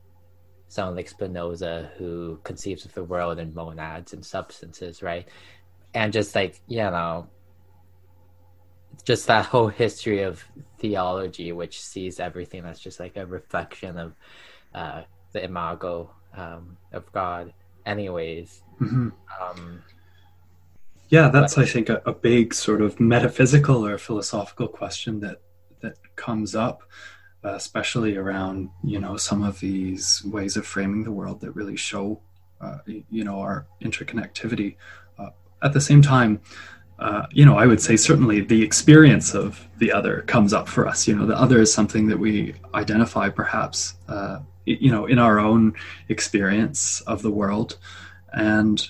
someone 0.72 0.96
like 0.96 1.10
Spinoza 1.10 1.92
who 1.98 2.40
conceives 2.46 2.86
of 2.86 2.94
the 2.94 3.04
world 3.04 3.40
in 3.40 3.54
monads 3.54 4.14
and 4.14 4.26
substances, 4.26 5.04
right? 5.04 5.28
And 5.94 6.14
just 6.14 6.34
like, 6.34 6.62
you 6.66 6.78
know, 6.78 7.28
just 9.04 9.28
that 9.28 9.48
whole 9.48 9.68
history 9.68 10.24
of 10.24 10.42
theology, 10.80 11.52
which 11.52 11.82
sees 11.82 12.22
everything 12.22 12.64
as 12.64 12.80
just 12.80 13.02
like 13.02 13.18
a 13.18 13.26
reflection 13.26 13.98
of 13.98 14.14
uh, 14.74 15.02
the 15.34 15.44
imago 15.44 16.10
um, 16.38 16.78
of 16.94 17.12
God. 17.12 17.52
Anyways, 17.86 18.64
mm-hmm. 18.80 19.10
um, 19.42 19.84
yeah, 21.10 21.28
that's 21.28 21.56
but, 21.56 21.64
I 21.64 21.68
think 21.68 21.90
a, 21.90 22.02
a, 22.06 22.14
big 22.14 22.54
sort 22.54 22.82
of 22.82 22.98
metaphysical 22.98 23.86
or 23.86 23.98
philosophical 23.98 24.70
question 24.70 25.20
that 25.20 25.42
that 25.82 25.98
comes 26.16 26.56
up, 26.56 26.84
especially 27.44 28.18
around 28.18 28.70
you 28.84 29.00
know 29.00 29.18
some 29.18 29.44
of 29.44 29.60
these 29.60 30.24
ways 30.26 30.58
of 30.58 30.66
framing 30.66 31.04
the 31.04 31.12
world 31.12 31.42
that 31.42 31.52
really 31.52 31.76
show 31.76 32.22
uh, 32.62 32.78
you 32.86 33.24
know 33.24 33.40
our 33.40 33.68
interconnectivity. 33.82 34.76
Uh, 35.18 35.30
at 35.64 35.74
the 35.74 35.82
same 35.82 36.02
time, 36.02 36.40
uh, 37.02 37.26
you 37.32 37.44
know, 37.44 37.58
I 37.58 37.66
would 37.66 37.82
say 37.82 37.98
certainly 37.98 38.42
the 38.42 38.62
experience 38.62 39.34
of 39.34 39.68
the 39.80 39.92
other 39.92 40.22
comes 40.22 40.54
up 40.54 40.70
for 40.70 40.88
us. 40.88 41.08
You 41.08 41.16
know, 41.16 41.26
the 41.26 41.36
other 41.36 41.60
is 41.60 41.74
something 41.74 42.08
that 42.10 42.20
we 42.20 42.54
identify 42.76 43.30
perhaps, 43.30 43.96
uh, 44.08 44.40
you 44.66 44.92
know, 44.92 45.08
in 45.08 45.18
our 45.18 45.40
own 45.40 45.74
experience 46.10 47.02
of 47.02 47.24
the 47.24 47.32
world. 47.32 47.80
And 48.34 48.88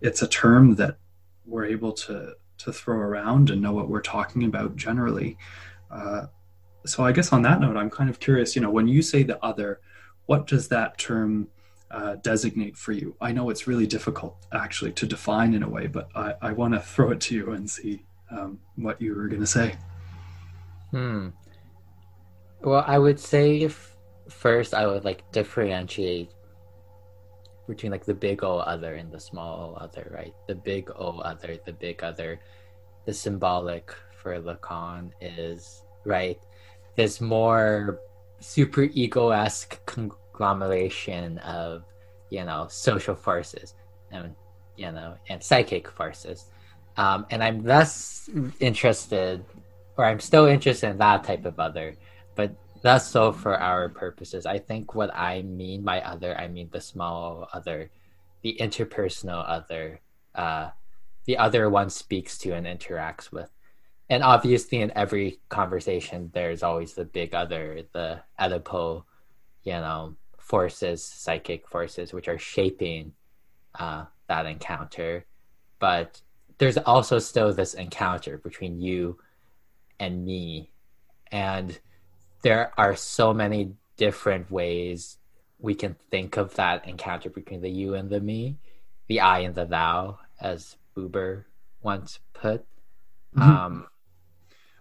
it's 0.00 0.22
a 0.22 0.26
term 0.26 0.76
that 0.76 0.96
we're 1.44 1.66
able 1.66 1.92
to, 1.92 2.32
to 2.58 2.72
throw 2.72 2.96
around 2.96 3.50
and 3.50 3.60
know 3.60 3.72
what 3.72 3.90
we're 3.90 4.00
talking 4.00 4.44
about 4.44 4.76
generally. 4.76 5.36
So 6.86 7.04
I 7.04 7.12
guess 7.12 7.32
on 7.32 7.42
that 7.42 7.60
note, 7.60 7.76
I'm 7.76 7.90
kind 7.90 8.08
of 8.08 8.20
curious, 8.20 8.56
you 8.56 8.62
know, 8.62 8.70
when 8.70 8.88
you 8.88 9.02
say 9.02 9.22
the 9.22 9.42
other, 9.44 9.80
what 10.26 10.46
does 10.46 10.68
that 10.68 10.96
term 10.98 11.48
uh, 11.90 12.16
designate 12.16 12.76
for 12.76 12.92
you? 12.92 13.16
I 13.20 13.32
know 13.32 13.50
it's 13.50 13.66
really 13.66 13.86
difficult 13.86 14.36
actually 14.52 14.92
to 14.92 15.06
define 15.06 15.54
in 15.54 15.62
a 15.62 15.68
way, 15.68 15.86
but 15.86 16.08
I, 16.14 16.34
I 16.40 16.52
want 16.52 16.74
to 16.74 16.80
throw 16.80 17.10
it 17.10 17.20
to 17.22 17.34
you 17.34 17.52
and 17.52 17.68
see 17.68 18.04
um, 18.30 18.58
what 18.76 19.00
you 19.00 19.14
were 19.14 19.28
going 19.28 19.40
to 19.40 19.46
say. 19.46 19.76
Hmm. 20.90 21.28
Well, 22.62 22.84
I 22.86 22.98
would 22.98 23.18
say 23.18 23.62
if 23.62 23.96
first 24.28 24.74
I 24.74 24.86
would 24.86 25.04
like 25.04 25.30
differentiate 25.32 26.30
between 27.66 27.92
like 27.92 28.04
the 28.04 28.14
big 28.14 28.44
O 28.44 28.58
other 28.58 28.94
and 28.94 29.10
the 29.10 29.20
small 29.20 29.74
O 29.76 29.82
other, 29.82 30.10
right? 30.14 30.34
The 30.46 30.54
big 30.54 30.90
O 30.90 31.20
other, 31.20 31.56
the 31.64 31.72
big 31.72 32.02
other, 32.02 32.40
the 33.06 33.14
symbolic 33.14 33.94
for 34.20 34.38
Lacan 34.40 35.10
is 35.20 35.82
right. 36.04 36.38
This 36.96 37.20
more 37.20 38.00
super 38.40 38.82
ego 38.82 39.30
esque 39.30 39.84
conglomeration 39.86 41.38
of 41.38 41.84
you 42.30 42.44
know 42.44 42.66
social 42.70 43.14
forces 43.14 43.74
and 44.10 44.34
you 44.76 44.90
know 44.90 45.14
and 45.28 45.42
psychic 45.42 45.88
forces. 45.90 46.46
Um, 46.96 47.24
and 47.30 47.42
i'm 47.42 47.64
less 47.64 48.28
interested 48.58 49.44
or 49.96 50.04
i'm 50.04 50.18
still 50.18 50.46
interested 50.46 50.90
in 50.90 50.98
that 50.98 51.22
type 51.22 51.44
of 51.44 51.58
other 51.60 51.94
but 52.34 52.52
that's 52.82 53.06
so 53.06 53.30
for 53.30 53.58
our 53.58 53.90
purposes. 53.90 54.46
I 54.46 54.58
think 54.58 54.94
what 54.94 55.14
i 55.14 55.42
mean 55.42 55.82
by 55.82 56.00
other 56.00 56.36
i 56.38 56.48
mean 56.48 56.68
the 56.72 56.80
small 56.80 57.48
other 57.52 57.90
the 58.42 58.56
interpersonal 58.60 59.44
other 59.46 60.00
uh, 60.34 60.70
the 61.26 61.36
other 61.36 61.68
one 61.68 61.90
speaks 61.90 62.38
to 62.38 62.52
and 62.52 62.66
interacts 62.66 63.30
with 63.30 63.50
and 64.10 64.22
obviously 64.22 64.82
in 64.82 64.92
every 64.94 65.38
conversation 65.48 66.30
there's 66.34 66.62
always 66.62 66.92
the 66.92 67.04
big 67.04 67.34
other 67.34 67.82
the 67.92 68.20
Oedipal, 68.38 69.04
you 69.62 69.72
know 69.72 70.16
forces, 70.50 71.04
psychic 71.04 71.68
forces, 71.68 72.12
which 72.12 72.26
are 72.26 72.38
shaping 72.38 73.12
uh, 73.78 74.04
that 74.26 74.46
encounter. 74.46 75.24
But 75.78 76.20
there's 76.58 76.76
also 76.76 77.20
still 77.20 77.52
this 77.52 77.74
encounter 77.74 78.36
between 78.36 78.80
you 78.80 79.18
and 80.00 80.24
me. 80.24 80.72
And 81.30 81.78
there 82.42 82.72
are 82.76 82.96
so 82.96 83.32
many 83.32 83.74
different 83.96 84.50
ways 84.50 85.18
we 85.60 85.74
can 85.74 85.94
think 86.10 86.36
of 86.36 86.56
that 86.56 86.88
encounter 86.88 87.30
between 87.30 87.60
the 87.60 87.70
you 87.70 87.94
and 87.94 88.10
the 88.10 88.20
me, 88.20 88.56
the 89.06 89.20
I 89.20 89.40
and 89.40 89.54
the 89.54 89.66
thou, 89.66 90.18
as 90.40 90.76
Buber 90.96 91.44
once 91.80 92.18
put. 92.32 92.66
Mm-hmm. 93.36 93.42
Um, 93.42 93.86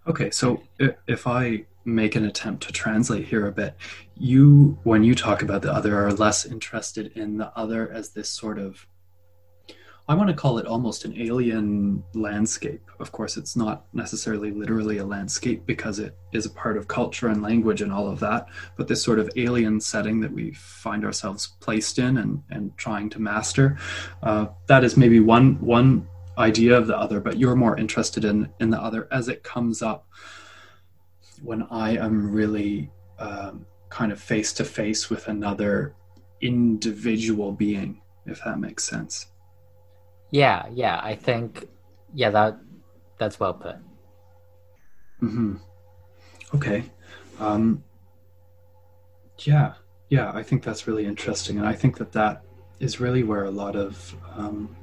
okay, 0.10 0.32
so 0.32 0.62
if 1.08 1.28
I 1.28 1.66
make 1.86 2.16
an 2.16 2.26
attempt 2.26 2.64
to 2.64 2.74
translate 2.74 3.26
here 3.26 3.48
a 3.48 3.52
bit. 3.52 3.76
You, 4.18 4.78
when 4.84 5.04
you 5.04 5.16
talk 5.16 5.42
about 5.42 5.62
the 5.62 5.74
other, 5.74 5.98
are 6.06 6.14
less 6.14 6.46
interested 6.46 7.12
in 7.16 7.38
the 7.38 7.52
other 7.58 7.92
as 7.92 8.10
this 8.10 8.30
sort 8.30 8.60
of, 8.60 8.86
I 10.08 10.16
want 10.16 10.30
to 10.30 10.36
call 10.36 10.58
it 10.58 10.66
almost 10.66 11.06
an 11.06 11.16
alien 11.22 12.04
landscape. 12.16 12.82
Of 13.00 13.12
course, 13.12 13.38
it's 13.38 13.56
not 13.56 13.86
necessarily 13.94 14.50
literally 14.50 14.98
a 14.98 15.06
landscape 15.06 15.68
because 15.68 16.00
it 16.00 16.18
is 16.34 16.48
a 16.48 16.50
part 16.50 16.78
of 16.78 16.88
culture 16.88 17.28
and 17.28 17.44
language 17.44 17.82
and 17.84 17.94
all 17.94 18.08
of 18.10 18.20
that, 18.22 18.48
but 18.76 18.88
this 18.88 19.04
sort 19.04 19.20
of 19.20 19.30
alien 19.36 19.80
setting 19.80 20.20
that 20.22 20.32
we 20.32 20.52
find 20.54 21.06
ourselves 21.06 21.56
placed 21.60 22.00
in 22.00 22.18
and, 22.18 22.42
and 22.50 22.76
trying 22.76 23.10
to 23.12 23.20
master. 23.20 23.78
Uh, 24.24 24.48
that 24.66 24.84
is 24.84 24.98
maybe 24.98 25.20
one 25.20 25.60
one 25.62 26.08
idea 26.40 26.78
of 26.78 26.88
the 26.88 26.98
other, 26.98 27.20
but 27.20 27.38
you're 27.38 27.56
more 27.56 27.78
interested 27.78 28.26
in 28.26 28.52
in 28.60 28.70
the 28.70 28.82
other 28.82 29.08
as 29.12 29.28
it 29.28 29.44
comes 29.44 29.82
up 29.82 30.08
when 31.42 31.64
I 31.70 31.98
am 31.98 32.32
really 32.32 32.90
um, 33.18 33.66
kind 33.90 34.12
of 34.12 34.20
face 34.20 34.54
to 34.54 34.66
face 34.66 35.10
with 35.10 35.28
another 35.28 35.96
individual 36.42 37.52
being, 37.52 38.02
if 38.26 38.42
that 38.46 38.60
makes 38.60 38.86
sense. 38.86 39.28
Yeah, 40.32 40.68
yeah, 40.72 41.00
I 41.04 41.16
think, 41.16 41.68
yeah, 42.14 42.30
that 42.30 42.60
that's 43.18 43.40
well 43.40 43.54
put. 43.54 43.76
Hmm. 45.20 45.56
Okay. 46.56 46.84
Um, 47.40 47.84
yeah, 49.40 49.74
yeah, 50.10 50.32
I 50.34 50.44
think 50.44 50.64
that's 50.64 50.88
really 50.88 51.06
interesting, 51.06 51.58
and 51.58 51.68
I 51.68 51.74
think 51.74 51.98
that 51.98 52.12
that 52.14 52.44
is 52.80 53.00
really 53.00 53.24
where 53.24 53.46
a 53.46 53.52
lot 53.52 53.76
of 53.76 54.16
um, 54.36 54.76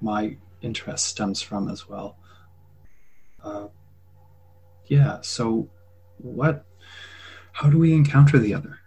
my 0.00 0.36
interest 0.66 1.06
stems 1.06 1.40
from 1.40 1.68
as 1.68 1.88
well. 1.88 2.18
Uh, 3.42 3.68
yeah, 4.86 5.20
so 5.22 5.70
what 6.18 6.64
how 7.52 7.70
do 7.70 7.78
we 7.78 7.94
encounter 7.94 8.38
the 8.38 8.54
other 8.54 8.78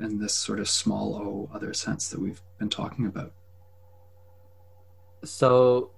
in 0.00 0.18
this 0.18 0.34
sort 0.34 0.58
of 0.58 0.68
small 0.68 1.14
o 1.14 1.50
other 1.54 1.72
sense 1.72 2.08
that 2.08 2.20
we've 2.20 2.42
been 2.58 2.68
talking 2.68 3.06
about 3.06 3.32
so 5.24 5.90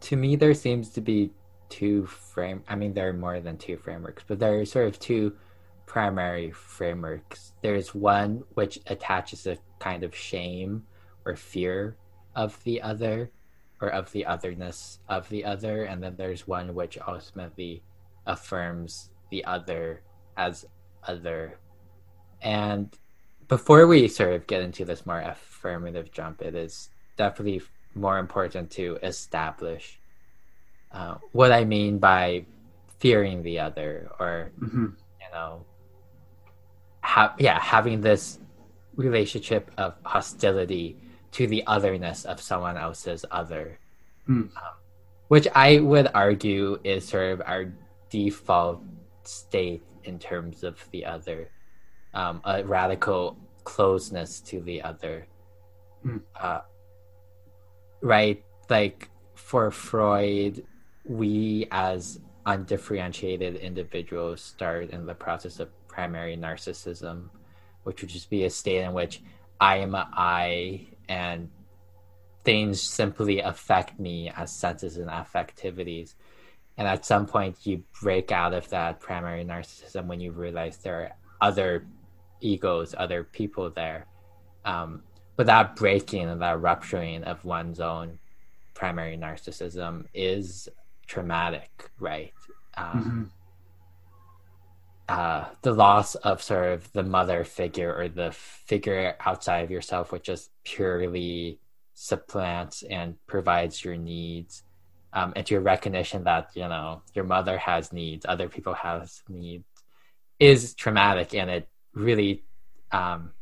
to 0.00 0.16
me 0.16 0.36
there 0.36 0.54
seems 0.54 0.90
to 0.90 1.00
be 1.00 1.30
two 1.68 2.06
frame 2.06 2.62
i 2.68 2.74
mean 2.74 2.92
there 2.92 3.08
are 3.08 3.14
more 3.14 3.40
than 3.40 3.56
two 3.56 3.76
frameworks 3.76 4.24
but 4.26 4.38
there 4.38 4.60
are 4.60 4.64
sort 4.64 4.86
of 4.86 4.98
two 4.98 5.32
primary 5.86 6.50
frameworks 6.50 7.52
there's 7.62 7.94
one 7.94 8.42
which 8.54 8.78
attaches 8.86 9.46
a 9.46 9.56
kind 9.78 10.04
of 10.04 10.14
shame 10.14 10.84
or 11.24 11.34
fear 11.34 11.96
of 12.34 12.62
the 12.64 12.80
other 12.82 13.30
or 13.80 13.88
of 13.88 14.10
the 14.12 14.24
otherness 14.26 14.98
of 15.08 15.28
the 15.28 15.44
other 15.44 15.84
and 15.84 16.02
then 16.02 16.14
there's 16.16 16.46
one 16.46 16.74
which 16.74 16.98
ultimately 17.06 17.82
affirms 18.26 19.10
the 19.30 19.44
other 19.44 20.02
as 20.36 20.64
other. 21.06 21.58
And 22.40 22.96
before 23.48 23.86
we 23.86 24.08
sort 24.08 24.34
of 24.34 24.46
get 24.46 24.62
into 24.62 24.84
this 24.84 25.04
more 25.04 25.20
affirmative 25.20 26.12
jump, 26.12 26.42
it 26.42 26.54
is 26.54 26.90
definitely 27.16 27.62
more 27.94 28.18
important 28.18 28.70
to 28.72 28.98
establish 29.02 29.98
uh, 30.92 31.16
what 31.32 31.52
I 31.52 31.64
mean 31.64 31.98
by 31.98 32.44
fearing 32.98 33.42
the 33.42 33.60
other, 33.60 34.10
or 34.20 34.52
mm-hmm. 34.60 34.86
you 34.86 35.30
know, 35.32 35.64
ha- 37.00 37.34
yeah, 37.38 37.58
having 37.60 38.00
this 38.00 38.38
relationship 38.96 39.70
of 39.78 39.94
hostility 40.04 40.96
to 41.32 41.46
the 41.46 41.64
otherness 41.66 42.24
of 42.24 42.40
someone 42.40 42.76
else's 42.76 43.24
other, 43.30 43.78
mm. 44.28 44.42
um, 44.42 44.50
which 45.28 45.48
I 45.54 45.80
would 45.80 46.08
argue 46.14 46.78
is 46.84 47.08
sort 47.08 47.32
of 47.32 47.42
our 47.46 47.72
default 48.10 48.82
state 49.24 49.82
in 50.04 50.18
terms 50.18 50.62
of 50.62 50.78
the 50.90 51.04
other, 51.04 51.50
um, 52.14 52.40
a 52.44 52.64
radical 52.64 53.36
closeness 53.64 54.40
to 54.40 54.60
the 54.60 54.82
other. 54.82 55.26
Mm. 56.04 56.20
Uh, 56.38 56.60
right? 58.02 58.42
Like 58.68 59.08
for 59.34 59.70
Freud, 59.70 60.64
we 61.04 61.66
as 61.70 62.20
undifferentiated 62.46 63.56
individuals 63.56 64.40
start 64.42 64.90
in 64.90 65.06
the 65.06 65.14
process 65.14 65.60
of 65.60 65.68
primary 65.88 66.36
narcissism, 66.36 67.28
which 67.84 68.02
would 68.02 68.10
just 68.10 68.28
be 68.28 68.44
a 68.44 68.50
state 68.50 68.82
in 68.82 68.92
which 68.92 69.22
I 69.60 69.76
am 69.76 69.94
a 69.94 70.08
I 70.12 70.88
and 71.08 71.48
things 72.44 72.80
simply 72.80 73.40
affect 73.40 73.98
me 74.00 74.30
as 74.36 74.52
senses 74.52 74.96
and 74.96 75.08
affectivities. 75.08 76.14
And 76.76 76.88
at 76.88 77.04
some 77.04 77.26
point 77.26 77.56
you 77.64 77.84
break 78.00 78.32
out 78.32 78.54
of 78.54 78.68
that 78.70 79.00
primary 79.00 79.44
narcissism 79.44 80.06
when 80.06 80.20
you 80.20 80.32
realize 80.32 80.78
there 80.78 81.02
are 81.02 81.10
other 81.40 81.86
egos 82.40 82.94
other 82.98 83.24
people 83.24 83.70
there. 83.70 84.06
Um, 84.64 85.02
but 85.36 85.46
that 85.46 85.76
breaking 85.76 86.28
and 86.28 86.42
that 86.42 86.60
rupturing 86.60 87.24
of 87.24 87.44
one's 87.44 87.80
own 87.80 88.18
primary 88.74 89.16
narcissism 89.16 90.06
is 90.14 90.68
traumatic 91.06 91.90
right? 91.98 92.32
Um, 92.76 92.86
mm-hmm. 92.86 93.22
Uh, 95.08 95.46
the 95.62 95.72
loss 95.72 96.14
of 96.14 96.42
sort 96.42 96.72
of 96.72 96.92
the 96.92 97.02
mother 97.02 97.44
figure 97.44 97.94
or 97.94 98.08
the 98.08 98.32
figure 98.32 99.16
outside 99.20 99.64
of 99.64 99.70
yourself 99.70 100.12
which 100.12 100.24
just 100.24 100.50
purely 100.64 101.58
supplants 101.94 102.82
and 102.82 103.14
provides 103.26 103.84
your 103.84 103.96
needs 103.96 104.62
um, 105.12 105.32
and 105.36 105.50
your 105.50 105.60
recognition 105.60 106.24
that 106.24 106.50
you 106.54 106.66
know 106.68 107.02
your 107.14 107.24
mother 107.24 107.58
has 107.58 107.92
needs 107.92 108.24
other 108.28 108.48
people 108.48 108.74
has 108.74 109.22
needs 109.28 109.64
is 110.38 110.74
traumatic 110.74 111.34
and 111.34 111.50
it 111.50 111.68
really 111.94 112.42
um, 112.92 113.32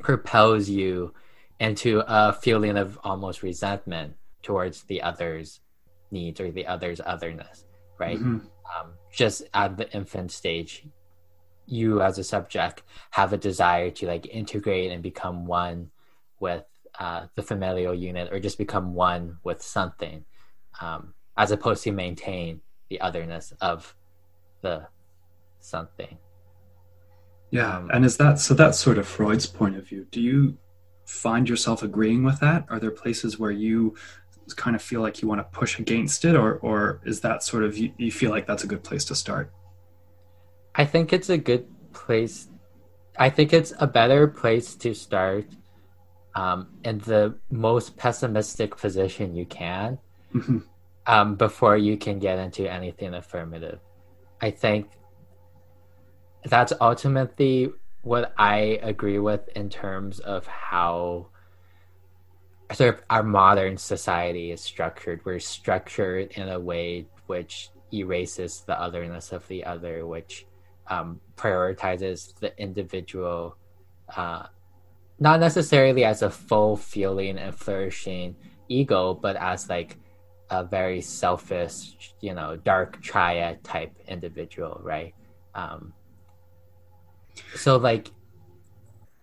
propels 0.00 0.68
you 0.68 1.12
into 1.60 2.02
a 2.06 2.32
feeling 2.32 2.76
of 2.76 2.98
almost 3.04 3.42
resentment 3.42 4.14
towards 4.42 4.82
the 4.84 5.02
other's 5.02 5.60
needs 6.10 6.40
or 6.40 6.50
the 6.50 6.66
other's 6.66 7.00
otherness 7.04 7.64
right 7.98 8.18
mm-hmm. 8.18 8.38
Um, 8.76 8.92
just 9.12 9.42
at 9.54 9.76
the 9.76 9.90
infant 9.92 10.30
stage 10.30 10.84
you 11.66 12.00
as 12.00 12.18
a 12.18 12.24
subject 12.24 12.82
have 13.10 13.32
a 13.32 13.36
desire 13.36 13.90
to 13.90 14.06
like 14.06 14.26
integrate 14.26 14.90
and 14.90 15.02
become 15.02 15.46
one 15.46 15.90
with 16.40 16.64
uh, 16.98 17.26
the 17.36 17.42
familial 17.42 17.94
unit 17.94 18.32
or 18.32 18.40
just 18.40 18.58
become 18.58 18.94
one 18.94 19.36
with 19.44 19.62
something 19.62 20.24
um, 20.80 21.14
as 21.36 21.50
opposed 21.50 21.84
to 21.84 21.92
maintain 21.92 22.60
the 22.88 23.00
otherness 23.00 23.52
of 23.60 23.94
the 24.62 24.86
something. 25.60 26.18
Yeah, 27.50 27.78
um, 27.78 27.90
and 27.92 28.04
is 28.04 28.16
that 28.18 28.38
so? 28.38 28.54
That's 28.54 28.78
sort 28.78 28.98
of 28.98 29.06
Freud's 29.06 29.46
point 29.46 29.76
of 29.76 29.86
view. 29.86 30.06
Do 30.10 30.20
you 30.20 30.58
find 31.06 31.48
yourself 31.48 31.82
agreeing 31.82 32.22
with 32.22 32.40
that? 32.40 32.66
Are 32.68 32.78
there 32.78 32.90
places 32.90 33.38
where 33.38 33.50
you 33.50 33.94
kind 34.54 34.76
of 34.76 34.82
feel 34.82 35.00
like 35.00 35.22
you 35.22 35.28
want 35.28 35.40
to 35.40 35.58
push 35.58 35.78
against 35.78 36.24
it, 36.24 36.34
or 36.34 36.56
or 36.56 37.00
is 37.04 37.20
that 37.20 37.42
sort 37.42 37.64
of 37.64 37.76
you, 37.76 37.92
you 37.98 38.10
feel 38.10 38.30
like 38.30 38.46
that's 38.46 38.64
a 38.64 38.66
good 38.66 38.82
place 38.82 39.04
to 39.06 39.14
start? 39.14 39.52
I 40.74 40.84
think 40.84 41.12
it's 41.12 41.28
a 41.28 41.38
good 41.38 41.66
place. 41.92 42.48
I 43.18 43.30
think 43.30 43.52
it's 43.52 43.72
a 43.78 43.86
better 43.86 44.28
place 44.28 44.74
to 44.76 44.94
start 44.94 45.46
um, 46.34 46.68
in 46.84 46.98
the 46.98 47.36
most 47.50 47.96
pessimistic 47.96 48.76
position 48.76 49.34
you 49.34 49.44
can 49.46 49.98
mm-hmm. 50.32 50.58
um, 51.06 51.34
before 51.34 51.76
you 51.76 51.96
can 51.96 52.20
get 52.20 52.38
into 52.38 52.70
anything 52.70 53.14
affirmative. 53.14 53.80
I 54.40 54.52
think 54.52 54.90
that's 56.44 56.72
ultimately 56.80 57.70
what 58.02 58.32
I 58.38 58.78
agree 58.82 59.18
with 59.18 59.48
in 59.56 59.68
terms 59.68 60.20
of 60.20 60.46
how 60.46 61.28
sort 62.72 62.94
of 62.94 63.02
our 63.10 63.22
modern 63.22 63.76
society 63.76 64.50
is 64.50 64.60
structured. 64.60 65.20
We're 65.24 65.38
structured 65.38 66.32
in 66.32 66.48
a 66.48 66.60
way 66.60 67.06
which 67.26 67.70
erases 67.92 68.62
the 68.66 68.78
otherness 68.80 69.32
of 69.32 69.46
the 69.48 69.64
other, 69.64 70.06
which 70.06 70.46
um, 70.88 71.20
prioritizes 71.36 72.34
the 72.38 72.56
individual 72.60 73.56
uh, 74.14 74.46
not 75.20 75.40
necessarily 75.40 76.04
as 76.04 76.22
a 76.22 76.30
full 76.30 76.76
feeling 76.76 77.38
and 77.38 77.54
flourishing 77.54 78.36
ego, 78.68 79.14
but 79.14 79.36
as 79.36 79.68
like 79.68 79.98
a 80.50 80.64
very 80.64 81.00
selfish, 81.00 82.14
you 82.20 82.34
know, 82.34 82.56
dark 82.56 83.02
triad 83.02 83.62
type 83.64 83.92
individual, 84.06 84.80
right? 84.82 85.14
Um, 85.54 85.92
so 87.54 87.76
like 87.76 88.10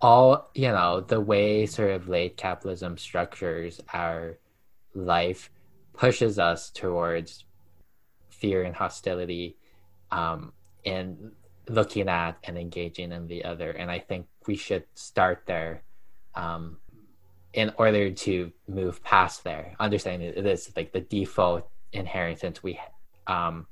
all 0.00 0.50
you 0.54 0.68
know 0.68 1.00
the 1.00 1.20
way 1.20 1.66
sort 1.66 1.90
of 1.90 2.08
late 2.08 2.36
capitalism 2.36 2.98
structures 2.98 3.80
our 3.94 4.38
life 4.94 5.50
pushes 5.94 6.38
us 6.38 6.70
towards 6.70 7.44
fear 8.28 8.62
and 8.62 8.76
hostility 8.76 9.56
um, 10.10 10.52
and 10.84 11.32
looking 11.68 12.08
at 12.08 12.36
and 12.44 12.56
engaging 12.58 13.12
in 13.12 13.26
the 13.26 13.44
other. 13.44 13.70
And 13.70 13.90
i 13.90 13.98
think 13.98 14.26
we 14.46 14.56
should 14.56 14.84
start 14.94 15.42
there 15.46 15.82
um, 16.34 16.76
in 17.52 17.72
order 17.78 18.10
to 18.10 18.52
move 18.68 19.02
past 19.02 19.42
there, 19.42 19.74
understanding 19.80 20.32
it 20.36 20.46
is 20.46 20.70
like 20.76 20.92
the 20.92 21.00
default 21.00 21.66
inheritance 21.92 22.62
we, 22.62 22.78
um, 23.26 23.66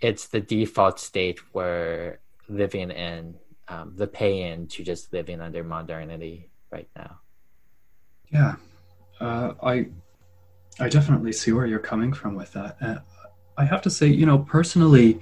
it's 0.00 0.28
the 0.28 0.40
default 0.40 1.00
state 1.00 1.40
we're 1.54 2.18
living 2.48 2.90
in, 2.90 3.34
um, 3.68 3.94
the 3.96 4.06
pay-in 4.06 4.66
to 4.68 4.82
just 4.82 5.12
living 5.12 5.40
under 5.40 5.62
modernity 5.64 6.50
right 6.70 6.88
now. 6.96 7.20
Yeah, 8.30 8.56
uh, 9.20 9.54
I, 9.62 9.88
I 10.80 10.88
definitely 10.88 11.32
see 11.32 11.52
where 11.52 11.66
you're 11.66 11.78
coming 11.78 12.12
from 12.12 12.34
with 12.34 12.52
that. 12.52 12.76
Uh, 12.80 12.98
I 13.56 13.64
have 13.64 13.82
to 13.82 13.90
say, 13.90 14.06
you 14.06 14.26
know, 14.26 14.38
personally, 14.38 15.20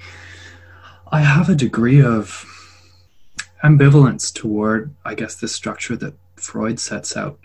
I 1.12 1.20
have 1.20 1.48
a 1.48 1.54
degree 1.54 2.02
of 2.02 2.44
ambivalence 3.64 4.32
toward, 4.32 4.94
I 5.04 5.14
guess, 5.14 5.34
the 5.34 5.48
structure 5.48 5.96
that 5.96 6.14
Freud 6.36 6.78
sets 6.78 7.16
out. 7.16 7.38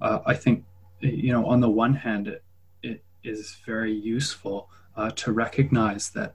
Uh, 0.00 0.20
I 0.26 0.34
think, 0.34 0.64
you 1.00 1.32
know, 1.32 1.46
on 1.46 1.60
the 1.60 1.70
one 1.70 1.94
hand, 1.94 2.28
it, 2.28 2.42
it 2.82 3.04
is 3.22 3.58
very 3.66 3.92
useful 3.92 4.70
uh, 4.96 5.10
to 5.12 5.32
recognize 5.32 6.10
that, 6.10 6.34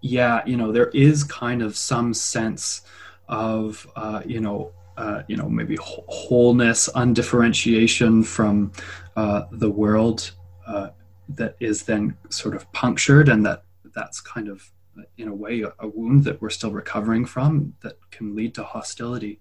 yeah, 0.00 0.42
you 0.46 0.56
know, 0.56 0.72
there 0.72 0.88
is 0.88 1.24
kind 1.24 1.62
of 1.62 1.76
some 1.76 2.14
sense 2.14 2.82
of, 3.28 3.86
uh, 3.96 4.22
you 4.24 4.40
know, 4.40 4.72
uh, 4.96 5.22
you 5.28 5.36
know, 5.36 5.48
maybe 5.48 5.76
wholeness, 5.80 6.88
undifferentiation 6.94 8.22
from 8.22 8.72
uh, 9.16 9.42
the 9.52 9.70
world 9.70 10.32
uh, 10.66 10.88
that 11.28 11.56
is 11.60 11.84
then 11.84 12.16
sort 12.30 12.56
of 12.56 12.70
punctured, 12.72 13.28
and 13.28 13.46
that 13.46 13.62
that's 13.94 14.20
kind 14.20 14.48
of, 14.48 14.68
in 15.16 15.28
a 15.28 15.34
way, 15.34 15.62
a, 15.62 15.88
wound 15.88 16.24
that 16.24 16.40
we're 16.42 16.50
still 16.50 16.72
recovering 16.72 17.24
from 17.24 17.74
that 17.80 17.96
can 18.10 18.34
lead 18.34 18.54
to 18.54 18.64
hostility. 18.64 19.38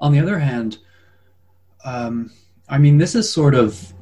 On 0.00 0.12
the 0.12 0.20
other 0.20 0.38
hand, 0.38 0.78
um, 1.84 2.30
I 2.68 2.78
mean, 2.78 2.98
this 2.98 3.16
is 3.16 3.32
sort 3.32 3.56
of 3.56 3.92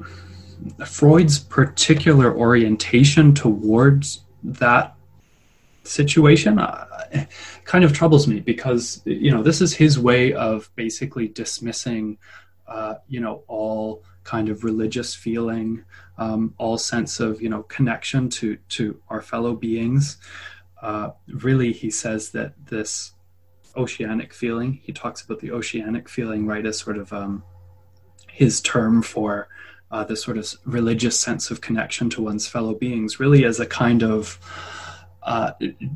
Freud's 0.85 1.39
particular 1.39 2.35
orientation 2.35 3.33
towards 3.33 4.21
that 4.43 4.95
situation 5.83 6.59
uh, 6.59 6.85
kind 7.65 7.83
of 7.83 7.93
troubles 7.93 8.27
me 8.27 8.39
because 8.39 9.01
you 9.05 9.31
know 9.31 9.41
this 9.41 9.61
is 9.61 9.73
his 9.73 9.97
way 9.97 10.33
of 10.33 10.69
basically 10.75 11.27
dismissing 11.27 12.17
uh, 12.67 12.95
you 13.07 13.19
know 13.19 13.43
all 13.47 14.03
kind 14.23 14.49
of 14.49 14.63
religious 14.63 15.15
feeling 15.15 15.83
um, 16.17 16.53
all 16.57 16.77
sense 16.77 17.19
of 17.19 17.41
you 17.41 17.49
know 17.49 17.63
connection 17.63 18.29
to 18.29 18.57
to 18.69 19.01
our 19.09 19.21
fellow 19.21 19.55
beings 19.55 20.17
uh, 20.81 21.09
really 21.27 21.71
he 21.71 21.89
says 21.89 22.29
that 22.31 22.53
this 22.67 23.13
oceanic 23.75 24.33
feeling. 24.33 24.79
He 24.83 24.91
talks 24.91 25.21
about 25.21 25.39
the 25.39 25.51
oceanic 25.51 26.09
feeling, 26.09 26.45
right, 26.45 26.65
as 26.65 26.79
sort 26.79 26.97
of 26.97 27.11
um, 27.13 27.43
his 28.27 28.61
term 28.61 29.01
for 29.01 29.47
uh, 29.91 30.03
the 30.03 30.15
sort 30.15 30.37
of 30.37 30.53
religious 30.65 31.19
sense 31.19 31.51
of 31.51 31.61
connection 31.61 32.09
to 32.11 32.21
one's 32.21 32.47
fellow 32.47 32.73
beings, 32.73 33.19
really 33.19 33.43
as 33.45 33.59
a 33.59 33.65
kind 33.65 34.03
of 34.03 34.39
uh, 35.23 35.51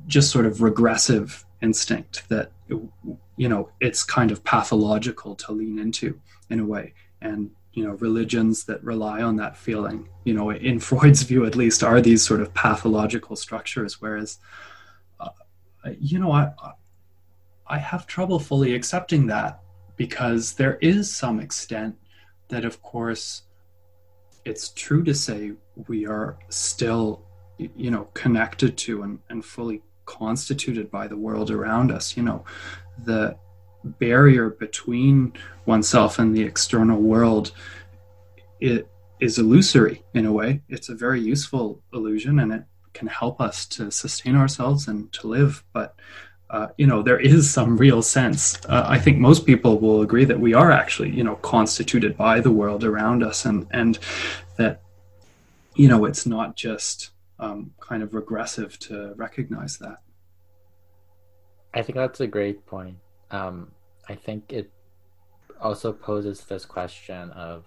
just 0.07 0.31
sort 0.31 0.45
of 0.45 0.61
regressive 0.61 1.45
instinct 1.61 2.27
that, 2.29 2.51
you 2.67 3.49
know, 3.49 3.69
it's 3.79 4.03
kind 4.03 4.31
of 4.31 4.43
pathological 4.43 5.35
to 5.35 5.51
lean 5.51 5.79
into 5.79 6.19
in 6.49 6.59
a 6.59 6.65
way. 6.65 6.93
And, 7.21 7.51
you 7.73 7.85
know, 7.85 7.93
religions 7.93 8.65
that 8.65 8.83
rely 8.83 9.21
on 9.21 9.35
that 9.37 9.57
feeling, 9.57 10.09
you 10.23 10.33
know, 10.33 10.51
in 10.51 10.79
Freud's 10.87 11.23
view 11.23 11.45
at 11.45 11.55
least, 11.55 11.83
are 11.83 12.01
these 12.01 12.23
sort 12.25 12.41
of 12.41 12.53
pathological 12.53 13.35
structures, 13.35 14.01
whereas, 14.01 14.39
uh, 15.19 15.29
you 15.99 16.19
know, 16.19 16.31
I, 16.31 16.51
I 17.67 17.77
have 17.79 18.05
trouble 18.05 18.39
fully 18.39 18.75
accepting 18.75 19.27
that 19.27 19.59
because 19.97 20.53
there 20.53 20.77
is 20.81 21.13
some 21.13 21.39
extent 21.39 21.95
that, 22.49 22.63
of 22.63 22.81
course, 22.81 23.43
it's 24.43 24.69
true 24.69 25.03
to 25.03 25.13
say 25.13 25.53
we 25.87 26.05
are 26.05 26.37
still, 26.49 27.24
you 27.57 27.91
know, 27.91 28.07
connected 28.13 28.77
to 28.77 29.03
and, 29.03 29.19
and 29.29 29.43
fully 29.43 29.81
constituted 30.05 30.91
by 30.91 31.07
the 31.07 31.17
world 31.17 31.51
around 31.51 31.91
us. 31.91 32.15
You 32.15 32.23
know, 32.23 32.45
the 33.03 33.37
barrier 33.83 34.49
between 34.49 35.33
oneself 35.65 36.19
and 36.19 36.35
the 36.35 36.41
external 36.41 36.99
world 36.99 37.51
it 38.59 38.87
is 39.19 39.37
illusory 39.37 40.03
in 40.13 40.25
a 40.25 40.31
way. 40.31 40.61
It's 40.69 40.89
a 40.89 40.95
very 40.95 41.21
useful 41.21 41.81
illusion 41.93 42.39
and 42.39 42.51
it 42.51 42.63
can 42.93 43.07
help 43.07 43.39
us 43.39 43.65
to 43.67 43.91
sustain 43.91 44.35
ourselves 44.35 44.87
and 44.87 45.11
to 45.13 45.27
live. 45.27 45.63
But 45.73 45.95
uh, 46.49 46.67
you 46.77 46.85
know 46.85 47.01
there 47.01 47.19
is 47.19 47.51
some 47.51 47.75
real 47.75 48.03
sense 48.03 48.63
uh, 48.69 48.85
i 48.87 48.99
think 48.99 49.17
most 49.17 49.47
people 49.47 49.79
will 49.79 50.03
agree 50.03 50.25
that 50.25 50.39
we 50.39 50.53
are 50.53 50.71
actually 50.71 51.09
you 51.09 51.23
know 51.23 51.35
constituted 51.37 52.15
by 52.15 52.39
the 52.39 52.51
world 52.51 52.83
around 52.83 53.23
us 53.23 53.45
and 53.45 53.65
and 53.71 53.97
that 54.57 54.81
you 55.73 55.87
know 55.87 56.05
it's 56.05 56.25
not 56.27 56.55
just 56.55 57.09
um, 57.39 57.71
kind 57.79 58.03
of 58.03 58.13
regressive 58.13 58.77
to 58.79 59.13
recognize 59.15 59.77
that. 59.79 59.97
I 61.73 61.81
think 61.81 61.97
that's 61.97 62.21
a 62.21 62.27
great 62.27 62.65
point. 62.65 62.97
Um, 63.31 63.71
I 64.07 64.15
think 64.15 64.53
it 64.53 64.71
also 65.59 65.91
poses 65.91 66.41
this 66.41 66.65
question 66.65 67.31
of 67.31 67.65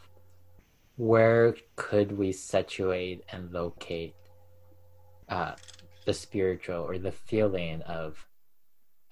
where 0.97 1.55
could 1.77 2.17
we 2.17 2.33
situate 2.33 3.23
and 3.31 3.53
locate 3.53 4.15
uh, 5.29 5.53
the 6.07 6.15
spiritual 6.15 6.83
or 6.83 6.99
the 6.99 7.13
feeling 7.13 7.83
of 7.83 8.27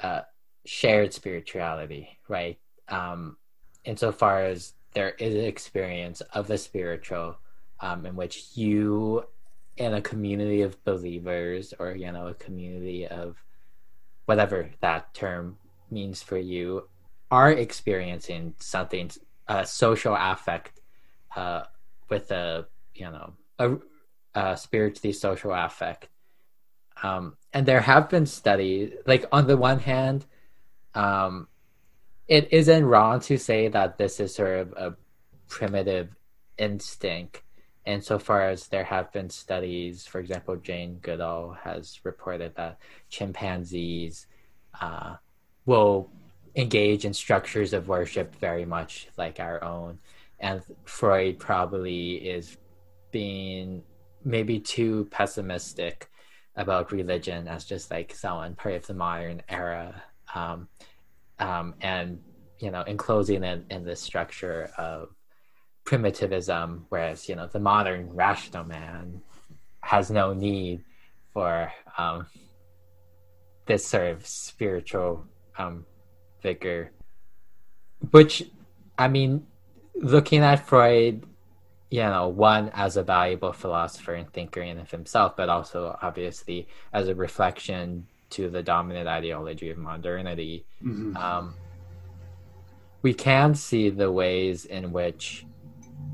uh, 0.01 0.23
shared 0.64 1.12
spirituality, 1.12 2.19
right? 2.29 2.59
Um, 2.88 3.37
insofar 3.85 4.45
as 4.45 4.75
there 4.95 5.11
is 5.11 5.35
an 5.35 5.45
experience 5.45 6.23
of 6.33 6.47
the 6.47 6.59
spiritual 6.59 7.38
um, 7.81 8.07
in 8.07 8.16
which 8.16 8.45
you 8.55 9.25
in 9.76 9.94
a 9.94 10.00
community 10.00 10.62
of 10.62 10.82
believers 10.84 11.74
or 11.78 11.94
you 11.94 12.10
know 12.10 12.28
a 12.28 12.34
community 12.34 13.06
of 13.06 13.36
whatever 14.24 14.70
that 14.80 15.12
term 15.14 15.56
means 15.90 16.22
for 16.22 16.38
you 16.38 16.88
are 17.30 17.52
experiencing 17.52 18.54
something 18.58 19.10
a 19.48 19.66
social 19.66 20.16
affect 20.18 20.80
uh, 21.34 21.62
with 22.08 22.30
a 22.30 22.66
you 22.94 23.04
know 23.04 23.32
a, 23.58 23.76
a 24.34 24.56
spiritually 24.56 25.12
social 25.12 25.52
affect. 25.52 26.08
Um, 27.02 27.36
and 27.52 27.66
there 27.66 27.82
have 27.82 28.08
been 28.08 28.26
studies 28.26 28.92
like 29.06 29.26
on 29.30 29.46
the 29.46 29.56
one 29.56 29.80
hand 29.80 30.24
um, 30.94 31.48
it 32.26 32.48
isn't 32.52 32.84
wrong 32.84 33.20
to 33.20 33.36
say 33.36 33.68
that 33.68 33.98
this 33.98 34.18
is 34.18 34.34
sort 34.34 34.58
of 34.60 34.72
a 34.72 34.96
primitive 35.48 36.08
instinct 36.58 37.42
insofar 37.87 38.49
as 38.49 38.68
there 38.68 38.85
have 38.85 39.12
been 39.12 39.31
studies 39.31 40.07
for 40.07 40.18
example 40.18 40.57
jane 40.57 40.99
goodall 41.03 41.57
has 41.62 42.01
reported 42.05 42.55
that 42.57 42.79
chimpanzees 43.09 44.27
uh, 44.81 45.14
will 45.66 46.11
engage 46.57 47.05
in 47.05 47.12
structures 47.12 47.72
of 47.72 47.88
worship 47.88 48.35
very 48.37 48.64
much 48.64 49.09
like 49.16 49.38
our 49.38 49.62
own. 49.62 49.99
And 50.40 50.62
freud 50.85 51.38
probably 51.38 52.14
is 52.14 52.57
being 53.11 53.83
maybe 54.25 54.59
too 54.59 55.07
pessimistic 55.11 56.11
about 56.57 56.92
religion 56.92 57.46
as 57.46 57.64
just 57.64 57.90
like 57.90 58.14
someone 58.14 58.55
part 58.55 58.75
of 58.75 58.87
the 58.87 58.94
modern 58.94 59.42
era. 59.49 60.03
Um, 60.35 60.68
um, 61.38 61.75
and 61.83 62.18
you 62.59 62.70
know 62.70 62.81
enclosing 62.83 63.44
it 63.44 63.64
in 63.68 63.85
the 63.85 63.94
structure 63.94 64.70
of 64.79 65.11
primitivism 65.87 66.85
whereas 66.90 67.29
you 67.29 67.35
know 67.35 67.46
the 67.46 67.59
modern 67.59 68.11
rational 68.14 68.64
man 68.64 69.22
has 69.81 70.11
no 70.11 70.35
need 70.35 70.85
for 71.33 71.72
um, 71.96 72.27
this 73.66 73.87
sort 73.87 74.09
of 74.09 74.27
spiritual 74.27 75.25
um, 75.59 75.87
vigor 76.42 76.92
which 78.11 78.42
i 78.99 79.09
mean 79.09 79.46
looking 79.94 80.42
at 80.42 80.66
freud 80.66 81.25
you 81.90 82.03
know, 82.03 82.29
one 82.29 82.70
as 82.75 82.96
a 82.96 83.03
valuable 83.03 83.53
philosopher 83.53 84.14
and 84.14 84.31
thinker 84.33 84.61
in 84.61 84.79
of 84.79 84.90
himself, 84.90 85.37
but 85.37 85.49
also 85.49 85.96
obviously 86.03 86.66
as 86.92 87.09
a 87.09 87.14
reflection 87.14 88.07
to 88.31 88.51
the 88.51 88.62
dominant 88.62 89.09
ideology 89.09 89.70
of 89.70 89.79
modernity. 89.79 90.64
Mm-hmm. 90.85 91.16
Um, 91.16 91.55
we 93.03 93.14
can 93.14 93.55
see 93.55 93.88
the 93.88 94.11
ways 94.11 94.64
in 94.64 94.90
which 94.90 95.46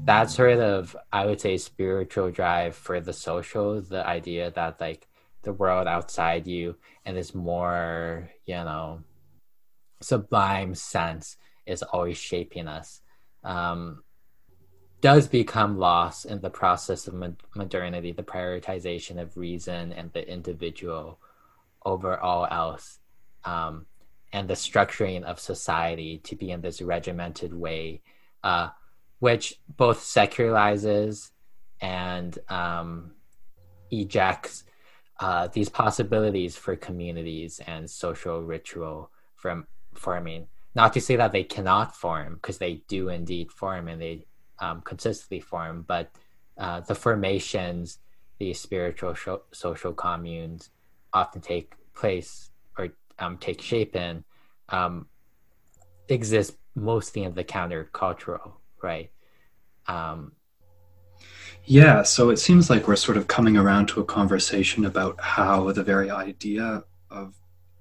that 0.05 0.31
sort 0.31 0.59
of, 0.59 0.97
I 1.13 1.27
would 1.27 1.41
say, 1.41 1.57
spiritual 1.59 2.31
drive 2.31 2.75
for 2.75 3.01
the 3.01 3.13
social, 3.13 3.81
the 3.81 4.07
idea 4.07 4.51
that 4.51 4.81
like 4.81 5.07
the 5.43 5.53
world 5.53 5.87
outside 5.87 6.47
you 6.47 6.77
and 7.05 7.17
this 7.17 7.35
more, 7.35 8.31
you 8.47 8.55
know, 8.55 9.03
sublime 10.01 10.75
sense 10.75 11.37
is 11.67 11.83
always 11.83 12.19
shaping 12.19 12.69
us. 12.69 13.01
Um, 13.45 14.03
does 15.01 15.27
become 15.27 15.79
lost 15.79 16.27
in 16.27 16.41
the 16.41 16.51
process 16.51 17.09
of 17.09 17.15
modernity, 17.57 18.13
the 18.13 18.23
prioritization 18.23 19.21
of 19.21 19.37
reason 19.37 19.93
and 19.93 20.13
the 20.13 20.27
individual 20.29 21.19
over 21.85 22.17
all 22.19 22.47
else, 22.47 23.01
um, 23.45 23.87
and 24.33 24.49
the 24.49 24.55
structuring 24.55 25.25
of 25.25 25.41
society 25.41 26.19
to 26.19 26.37
be 26.37 26.53
in 26.53 26.61
this 26.61 26.81
regimented 26.81 27.53
way, 27.53 28.01
uh, 28.45 28.69
which 29.23 29.61
both 29.77 30.01
secularizes 30.01 31.31
and 31.81 32.41
um, 32.49 33.13
ejects 33.93 34.65
uh, 35.21 35.47
these 35.47 35.69
possibilities 35.69 36.57
for 36.57 36.75
communities 36.75 37.61
and 37.69 37.89
social 37.89 38.43
ritual 38.43 39.13
from 39.37 39.65
forming. 39.95 40.49
Not 40.75 40.93
to 40.95 41.01
say 41.01 41.15
that 41.15 41.31
they 41.31 41.45
cannot 41.45 41.95
form, 41.95 42.35
because 42.35 42.59
they 42.59 42.83
do 42.89 43.11
indeed 43.11 43.53
form, 43.53 43.87
and 43.87 44.03
they 44.03 44.27
um, 44.59 44.81
consistently 44.81 45.39
form, 45.39 45.85
but 45.87 46.11
uh, 46.59 46.81
the 46.81 46.97
formations, 46.97 47.99
the 48.41 48.53
spiritual 48.53 49.15
social 49.53 49.93
communes 49.93 50.71
often 51.13 51.41
take 51.41 51.75
place 51.95 52.51
or 52.77 52.89
um, 53.21 53.39
take 53.39 53.63
shape 53.63 53.95
in 53.95 54.25
um, 54.71 55.07
exist 56.09 56.57
mostly 56.75 57.23
in 57.23 57.35
the 57.35 57.45
countercultural, 57.45 58.55
right? 58.83 59.11
Um, 59.87 60.33
yeah, 61.65 62.03
so 62.03 62.31
it 62.31 62.39
seems 62.39 62.69
like 62.69 62.89
we're 62.89 62.97
sort 62.97 63.17
of 63.17 63.29
coming 63.29 63.57
around 63.57 63.87
to 63.89 64.01
a 64.01 64.05
conversation 64.05 64.85
about 64.85 65.21
how 65.21 65.71
the 65.73 65.85
very 65.85 66.11
idea 66.11 66.85
of 67.11 67.35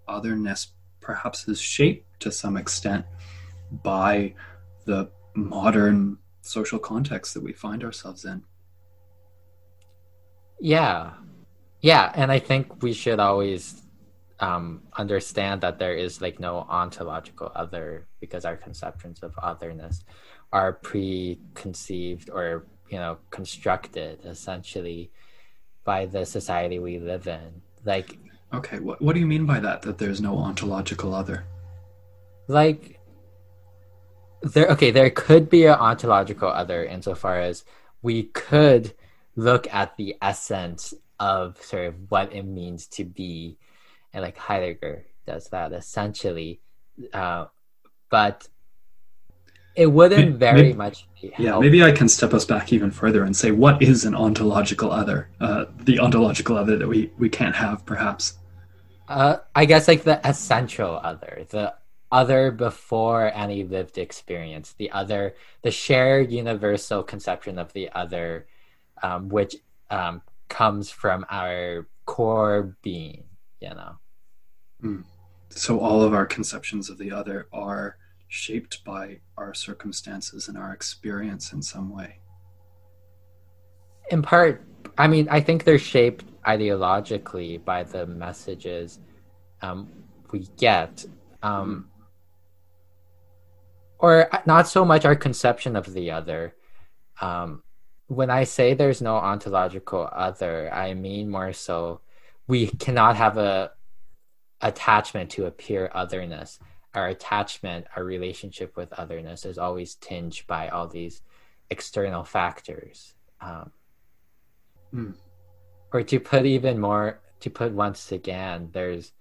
otherness 0.07 0.73
perhaps 0.99 1.47
is 1.47 1.59
shaped 1.59 2.19
to 2.19 2.31
some 2.31 2.57
extent 2.57 3.05
by 3.83 4.33
the 4.85 5.09
modern 5.35 6.17
social 6.41 6.77
context 6.77 7.33
that 7.33 7.41
we 7.41 7.53
find 7.53 7.83
ourselves 7.83 8.25
in. 8.25 8.43
Yeah. 10.59 11.11
Yeah. 11.81 12.11
And 12.13 12.31
I 12.31 12.37
think 12.37 12.83
we 12.83 12.93
should 12.93 13.19
always 13.19 13.81
um, 14.39 14.83
understand 14.97 15.61
that 15.61 15.79
there 15.79 15.95
is 15.95 16.21
like 16.21 16.39
no 16.39 16.65
ontological 16.69 17.51
other 17.55 18.07
because 18.19 18.45
our 18.45 18.57
conceptions 18.57 19.21
of 19.21 19.33
otherness 19.41 20.03
are 20.53 20.73
preconceived 20.73 22.29
or, 22.29 22.65
you 22.89 22.97
know, 22.97 23.17
constructed 23.29 24.19
essentially 24.25 25.11
by 25.83 26.05
the 26.05 26.25
society 26.25 26.79
we 26.79 26.99
live 26.99 27.27
in. 27.27 27.61
Like, 27.85 28.17
okay, 28.53 28.79
what, 28.79 29.01
what 29.01 29.13
do 29.13 29.19
you 29.19 29.27
mean 29.27 29.45
by 29.45 29.59
that? 29.59 29.81
That 29.81 29.97
there's 29.97 30.21
no 30.21 30.37
ontological 30.37 31.13
other? 31.13 31.45
Like, 32.47 32.99
there 34.41 34.67
okay 34.67 34.91
there 34.91 35.09
could 35.09 35.49
be 35.49 35.65
an 35.65 35.75
ontological 35.75 36.49
other 36.49 36.83
insofar 36.83 37.39
as 37.39 37.63
we 38.01 38.23
could 38.23 38.93
look 39.35 39.71
at 39.73 39.95
the 39.97 40.15
essence 40.21 40.93
of 41.19 41.61
sort 41.61 41.87
of 41.87 41.95
what 42.09 42.33
it 42.33 42.43
means 42.43 42.87
to 42.87 43.05
be 43.05 43.57
and 44.13 44.23
like 44.23 44.37
heidegger 44.37 45.05
does 45.27 45.47
that 45.49 45.71
essentially 45.71 46.59
uh, 47.13 47.45
but 48.09 48.47
it 49.75 49.87
wouldn't 49.87 50.37
very 50.37 50.63
maybe, 50.63 50.73
much 50.73 51.07
yeah 51.37 51.57
maybe 51.59 51.83
i 51.83 51.91
can 51.91 52.09
step 52.09 52.33
us 52.33 52.45
back 52.45 52.73
even 52.73 52.91
further 52.91 53.23
and 53.23 53.35
say 53.35 53.51
what 53.51 53.81
is 53.81 54.05
an 54.05 54.15
ontological 54.15 54.91
other 54.91 55.29
uh, 55.39 55.65
the 55.81 55.99
ontological 55.99 56.57
other 56.57 56.77
that 56.77 56.87
we 56.87 57.11
we 57.17 57.29
can't 57.29 57.55
have 57.55 57.85
perhaps 57.85 58.39
uh, 59.07 59.37
i 59.55 59.65
guess 59.65 59.87
like 59.87 60.03
the 60.03 60.25
essential 60.27 60.99
other 61.03 61.45
the 61.49 61.73
other 62.11 62.51
before 62.51 63.31
any 63.33 63.63
lived 63.63 63.97
experience, 63.97 64.73
the 64.77 64.91
other, 64.91 65.35
the 65.61 65.71
shared 65.71 66.31
universal 66.31 67.03
conception 67.03 67.57
of 67.57 67.71
the 67.73 67.89
other, 67.93 68.47
um, 69.01 69.29
which 69.29 69.55
um, 69.89 70.21
comes 70.49 70.91
from 70.91 71.25
our 71.29 71.87
core 72.05 72.75
being, 72.81 73.23
you 73.61 73.69
know. 73.69 73.95
Mm. 74.83 75.03
So 75.49 75.79
all 75.79 76.01
of 76.01 76.13
our 76.13 76.25
conceptions 76.25 76.89
of 76.89 76.97
the 76.97 77.11
other 77.11 77.47
are 77.53 77.97
shaped 78.31 78.83
by 78.85 79.19
our 79.37 79.53
circumstances 79.53 80.47
and 80.47 80.57
our 80.57 80.71
experience 80.73 81.51
in 81.51 81.61
some 81.61 81.89
way. 81.93 82.17
In 84.09 84.21
part, 84.21 84.65
I 84.97 85.07
mean, 85.07 85.27
I 85.29 85.41
think 85.41 85.65
they're 85.65 85.77
shaped 85.77 86.23
ideologically 86.43 87.63
by 87.63 87.83
the 87.83 88.07
messages 88.07 88.99
um, 89.61 89.89
we 90.31 90.47
get. 90.57 91.05
Um, 91.43 91.85
mm 91.87 91.91
or 94.01 94.27
not 94.47 94.67
so 94.67 94.83
much 94.83 95.05
our 95.05 95.15
conception 95.15 95.75
of 95.75 95.93
the 95.93 96.09
other. 96.09 96.55
Um, 97.21 97.61
when 98.07 98.31
I 98.31 98.45
say 98.45 98.73
there's 98.73 99.01
no 99.01 99.15
ontological 99.15 100.09
other, 100.11 100.73
I 100.73 100.95
mean 100.95 101.29
more 101.29 101.53
so 101.53 102.01
we 102.47 102.67
cannot 102.67 103.15
have 103.15 103.37
a 103.37 103.71
attachment 104.59 105.29
to 105.31 105.45
a 105.45 105.51
pure 105.51 105.89
otherness. 105.95 106.59
Our 106.93 107.07
attachment, 107.07 107.87
our 107.95 108.03
relationship 108.03 108.75
with 108.75 108.91
otherness 108.93 109.45
is 109.45 109.57
always 109.57 109.95
tinged 109.95 110.43
by 110.47 110.67
all 110.67 110.87
these 110.87 111.21
external 111.69 112.23
factors. 112.23 113.13
Um, 113.39 113.71
mm. 114.93 115.13
or 115.91 116.03
to 116.03 116.19
put 116.19 116.45
even 116.45 116.79
more 116.79 117.19
to 117.39 117.49
put 117.49 117.71
once 117.73 118.11
again 118.11 118.69
there's 118.71 119.13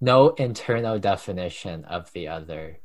no 0.00 0.30
internal 0.30 0.98
definition 0.98 1.84
of 1.86 2.12
the 2.12 2.28
other 2.28 2.78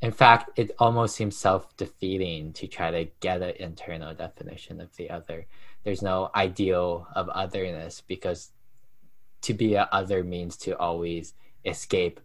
in 0.00 0.10
fact 0.10 0.50
it 0.56 0.70
almost 0.78 1.14
seems 1.14 1.36
self-defeating 1.36 2.52
to 2.52 2.66
try 2.66 2.90
to 2.90 3.10
get 3.20 3.42
an 3.42 3.54
internal 3.58 4.14
definition 4.14 4.80
of 4.80 4.96
the 4.96 5.10
other 5.10 5.46
there's 5.82 6.02
no 6.02 6.30
ideal 6.34 7.06
of 7.14 7.28
otherness 7.28 8.02
because 8.06 8.52
to 9.42 9.52
be 9.52 9.74
a 9.74 9.88
other 9.92 10.24
means 10.24 10.56
to 10.56 10.76
always 10.78 11.34
escape 11.66 12.18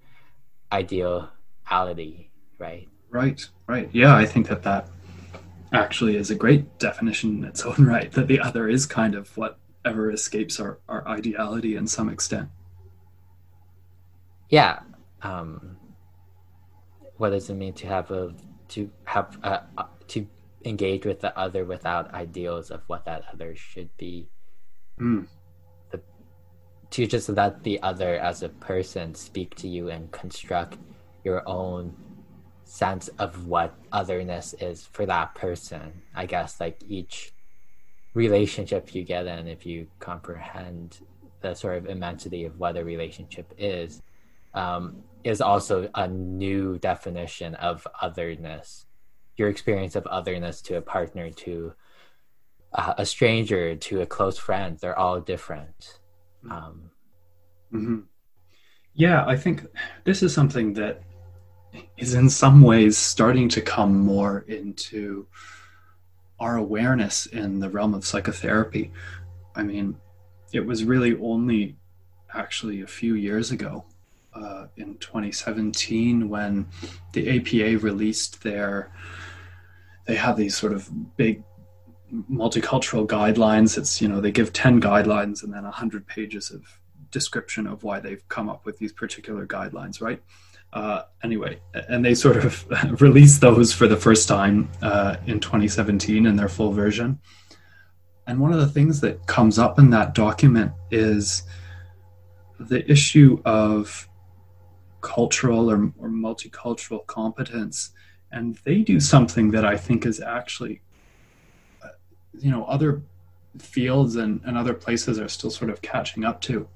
ideality 1.72 2.32
right? 2.58 2.88
Right 3.10 3.46
right. 3.68 3.90
Yeah 3.94 4.16
i 4.16 4.26
think 4.26 4.48
that 4.48 4.64
that 4.64 4.90
actually 5.72 6.16
is 6.16 6.32
a 6.32 6.36
great 6.36 6.80
definition 6.80 7.38
in 7.38 7.44
its 7.44 7.62
own 7.64 7.76
right 7.86 8.12
that 8.12 8.28
the 8.28 8.40
other 8.40 8.68
is 8.68 8.86
kind 8.86 9.16
of 9.16 9.36
whatever 9.38 10.12
escapes 10.12 10.60
our, 10.60 10.80
our 10.88 11.08
ideality 11.08 11.76
in 11.76 11.88
some 11.88 12.10
extent. 12.10 12.50
Yeah 14.50 14.80
um, 15.22 15.78
what 17.18 17.32
does 17.32 17.50
it 17.50 17.56
mean 17.56 17.74
to 17.74 17.88
have 17.88 18.12
a 18.12 18.34
to 18.70 18.90
have 19.04 19.38
a, 19.44 19.62
to 20.08 20.26
engage 20.66 21.06
with 21.06 21.20
the 21.20 21.38
other 21.38 21.66
without 21.66 22.14
ideals 22.14 22.72
of 22.72 22.82
what 22.88 23.06
that 23.06 23.24
other 23.32 23.56
should 23.56 23.96
be? 23.98 24.30
Mm. 25.00 25.28
the, 25.92 26.02
to 26.92 27.08
just 27.08 27.30
let 27.30 27.64
the 27.64 27.82
other 27.82 28.16
as 28.16 28.44
a 28.44 28.50
person 28.50 29.16
speak 29.16 29.56
to 29.56 29.68
you 29.68 29.90
and 29.90 30.12
construct 30.12 30.78
your 31.24 31.48
own 31.48 31.96
sense 32.64 33.08
of 33.20 33.48
what 33.48 33.74
otherness 33.92 34.54
is 34.60 34.86
for 34.86 35.06
that 35.06 35.34
person. 35.36 36.02
I 36.16 36.26
guess 36.26 36.60
like 36.60 36.82
each 36.88 37.34
relationship 38.14 38.94
you 38.94 39.04
get 39.04 39.26
in, 39.28 39.48
if 39.48 39.66
you 39.66 39.88
comprehend 40.00 41.00
the 41.42 41.54
sort 41.54 41.78
of 41.78 41.88
immensity 41.88 42.46
of 42.46 42.60
what 42.60 42.78
a 42.78 42.84
relationship 42.84 43.54
is, 43.58 44.02
um, 44.54 45.04
is 45.24 45.42
also 45.42 45.90
a 45.96 46.08
new 46.08 46.78
definition 46.78 47.56
of 47.56 47.88
otherness. 48.02 48.86
Your 49.38 49.50
experience 49.50 49.96
of 49.96 50.06
otherness 50.08 50.62
to 50.64 50.78
a 50.78 50.82
partner, 50.82 51.30
to 51.32 51.74
uh, 52.74 52.94
a 52.98 53.06
stranger, 53.06 53.76
to 53.76 54.02
a 54.02 54.06
close 54.06 54.38
friend, 54.38 54.78
they're 54.80 54.98
all 54.98 55.20
different. 55.20 56.00
Um, 56.50 56.92
mm-hmm. 57.74 58.00
Yeah, 58.94 59.26
I 59.26 59.38
think 59.38 59.66
this 60.04 60.22
is 60.22 60.34
something 60.34 60.74
that 60.74 61.02
is 61.98 62.14
in 62.14 62.30
some 62.30 62.62
ways 62.62 62.98
starting 62.98 63.50
to 63.50 63.62
come 63.62 64.00
more 64.00 64.46
into 64.48 65.28
our 66.40 66.58
awareness 66.58 67.26
in 67.26 67.60
the 67.60 67.70
realm 67.70 67.94
of 67.94 68.06
psychotherapy. 68.06 68.92
I 69.56 69.64
mean, 69.64 69.98
it 70.54 70.66
was 70.66 70.84
really 70.84 71.18
only 71.20 71.76
actually 72.34 72.82
a 72.82 72.88
few 72.88 73.16
years 73.16 73.52
ago, 73.52 73.86
uh, 74.34 74.68
in 74.78 74.98
2017, 74.98 76.30
when 76.30 76.68
the 77.14 77.38
APA 77.38 77.80
released 77.80 78.44
their, 78.44 78.92
they 80.06 80.16
have 80.16 80.38
these 80.38 80.56
sort 80.56 80.74
of 80.74 80.90
big 81.18 81.44
multicultural 82.32 83.06
guidelines. 83.06 83.78
It's, 83.78 84.02
you 84.02 84.08
know, 84.08 84.22
they 84.22 84.32
give 84.32 84.54
10 84.54 84.82
guidelines 84.82 85.44
and 85.44 85.54
then 85.54 85.64
100 85.64 86.08
pages 86.08 86.52
of 86.52 86.64
description 87.12 87.68
of 87.68 87.84
why 87.84 88.00
they've 88.00 88.28
come 88.30 88.50
up 88.50 88.66
with 88.66 88.78
these 88.78 88.94
particular 88.94 89.46
guidelines, 89.46 90.02
right? 90.02 90.22
Uh, 90.72 91.02
anyway, 91.24 91.60
and 91.74 92.06
they 92.06 92.14
sort 92.14 92.38
of 92.38 92.66
released 93.02 93.42
those 93.42 93.74
for 93.74 93.88
the 93.88 93.98
first 93.98 94.28
time 94.28 94.70
uh, 94.82 95.16
in 95.26 95.40
2017 95.40 96.26
in 96.26 96.36
their 96.36 96.50
full 96.50 96.72
version. 96.72 97.20
And 98.28 98.40
one 98.40 98.54
of 98.54 98.60
the 98.60 98.68
things 98.68 99.02
that 99.02 99.26
comes 99.26 99.58
up 99.58 99.80
in 99.80 99.90
that 99.90 100.14
document 100.14 100.72
is 100.92 101.44
the 102.60 102.90
issue 102.90 103.42
of 103.46 104.08
cultural 105.02 105.72
or, 105.72 105.92
or 105.98 106.10
multicultural 106.10 107.06
competence. 107.08 107.92
And 108.32 108.60
they 108.64 108.82
do 108.82 109.00
something 109.00 109.50
that 109.52 109.66
I 109.66 109.78
think 109.78 110.06
is 110.06 110.22
actually, 110.22 110.82
uh, 111.84 111.88
you 112.38 112.52
know, 112.52 112.66
other 112.66 113.02
fields 113.58 114.16
and, 114.16 114.42
and 114.46 114.56
other 114.56 114.76
places 114.76 115.20
are 115.20 115.30
still 115.30 115.50
sort 115.50 115.72
of 115.72 115.82
catching 115.82 116.24
up 116.24 116.42
to 116.42 116.68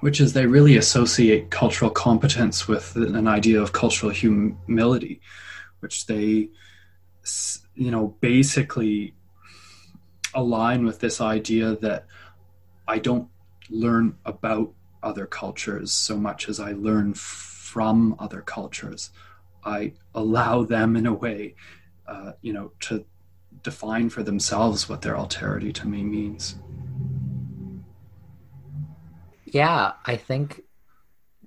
which 0.00 0.20
is 0.20 0.32
they 0.32 0.46
really 0.46 0.76
associate 0.76 1.50
cultural 1.50 1.90
competence 1.90 2.68
with 2.68 2.96
an 2.96 3.26
idea 3.26 3.60
of 3.60 3.72
cultural 3.72 4.12
humility, 4.12 5.20
which 5.80 6.06
they, 6.06 6.50
you 7.74 7.90
know, 7.90 8.16
basically 8.20 9.14
align 10.34 10.84
with 10.84 11.00
this 11.00 11.20
idea 11.20 11.76
that 11.76 12.06
I 12.86 12.98
don't 12.98 13.28
learn 13.70 14.16
about 14.24 14.72
other 15.02 15.26
cultures 15.26 15.92
so 15.92 16.16
much 16.16 16.48
as 16.48 16.60
I 16.60 16.72
learn 16.72 17.14
from 17.14 18.16
other 18.18 18.42
cultures. 18.42 19.10
I 19.64 19.94
allow 20.14 20.62
them, 20.62 20.94
in 20.94 21.06
a 21.06 21.12
way, 21.12 21.54
uh, 22.06 22.32
you 22.42 22.52
know, 22.52 22.72
to 22.80 23.04
define 23.62 24.10
for 24.10 24.22
themselves 24.22 24.88
what 24.88 25.02
their 25.02 25.14
alterity 25.14 25.72
to 25.74 25.88
me 25.88 26.04
means. 26.04 26.56
Yeah, 29.46 29.92
I 30.04 30.16
think 30.16 30.62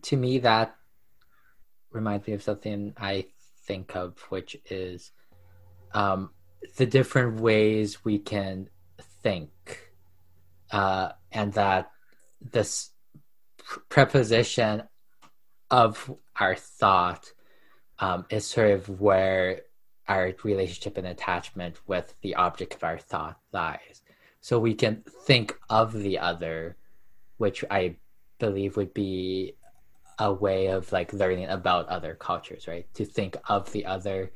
to 0.04 0.16
me 0.16 0.40
that 0.40 0.76
reminds 1.92 2.28
me 2.28 2.34
of 2.34 2.42
something 2.42 2.94
I 2.98 3.26
think 3.66 3.96
of, 3.96 4.18
which 4.30 4.56
is 4.70 5.12
um, 5.94 6.30
the 6.78 6.86
different 6.86 7.42
ways 7.42 8.06
we 8.06 8.18
can 8.18 8.70
think, 9.22 9.92
uh, 10.72 11.10
and 11.32 11.52
that 11.54 11.92
this 12.42 12.92
preposition 13.90 14.84
of 15.70 16.16
our 16.40 16.56
thought 16.56 17.34
um, 18.00 18.26
is 18.30 18.46
sort 18.46 18.72
of 18.72 19.02
where 19.02 19.62
our 20.08 20.34
relationship 20.44 20.98
and 20.98 21.06
attachment 21.06 21.76
with 21.86 22.16
the 22.22 22.36
object 22.36 22.76
of 22.76 22.84
our 22.84 22.98
thought 22.98 23.38
lies. 23.52 24.02
So 24.40 24.58
we 24.58 24.74
can 24.74 25.04
think 25.26 25.54
of 25.70 25.92
the 25.94 26.18
other 26.18 26.78
which 27.40 27.66
I 27.72 27.96
believe 28.38 28.78
would 28.78 28.94
be 28.94 29.56
a 30.20 30.32
way 30.32 30.68
of 30.68 30.92
like 30.92 31.14
learning 31.14 31.48
about 31.48 31.88
other 31.88 32.14
cultures, 32.14 32.68
right? 32.68 32.86
To 32.96 33.06
think 33.06 33.38
of 33.48 33.72
the 33.72 33.86
other 33.86 34.32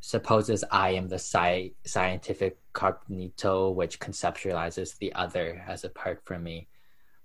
supposes 0.00 0.64
I 0.70 0.90
am 0.90 1.08
the 1.08 1.18
sci- 1.18 1.74
scientific 1.84 2.56
cogito, 2.72 3.70
which 3.70 4.00
conceptualizes 4.00 4.96
the 4.96 5.12
other 5.12 5.62
as 5.68 5.84
apart 5.84 6.22
from 6.24 6.42
me. 6.42 6.68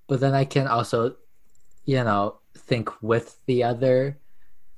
But 0.07 0.19
then 0.19 0.33
I 0.33 0.43
can 0.43 0.67
also, 0.67 1.15
you 1.85 2.03
know, 2.03 2.39
think 2.55 2.89
with 3.01 3.39
the 3.45 3.63
other. 3.63 4.19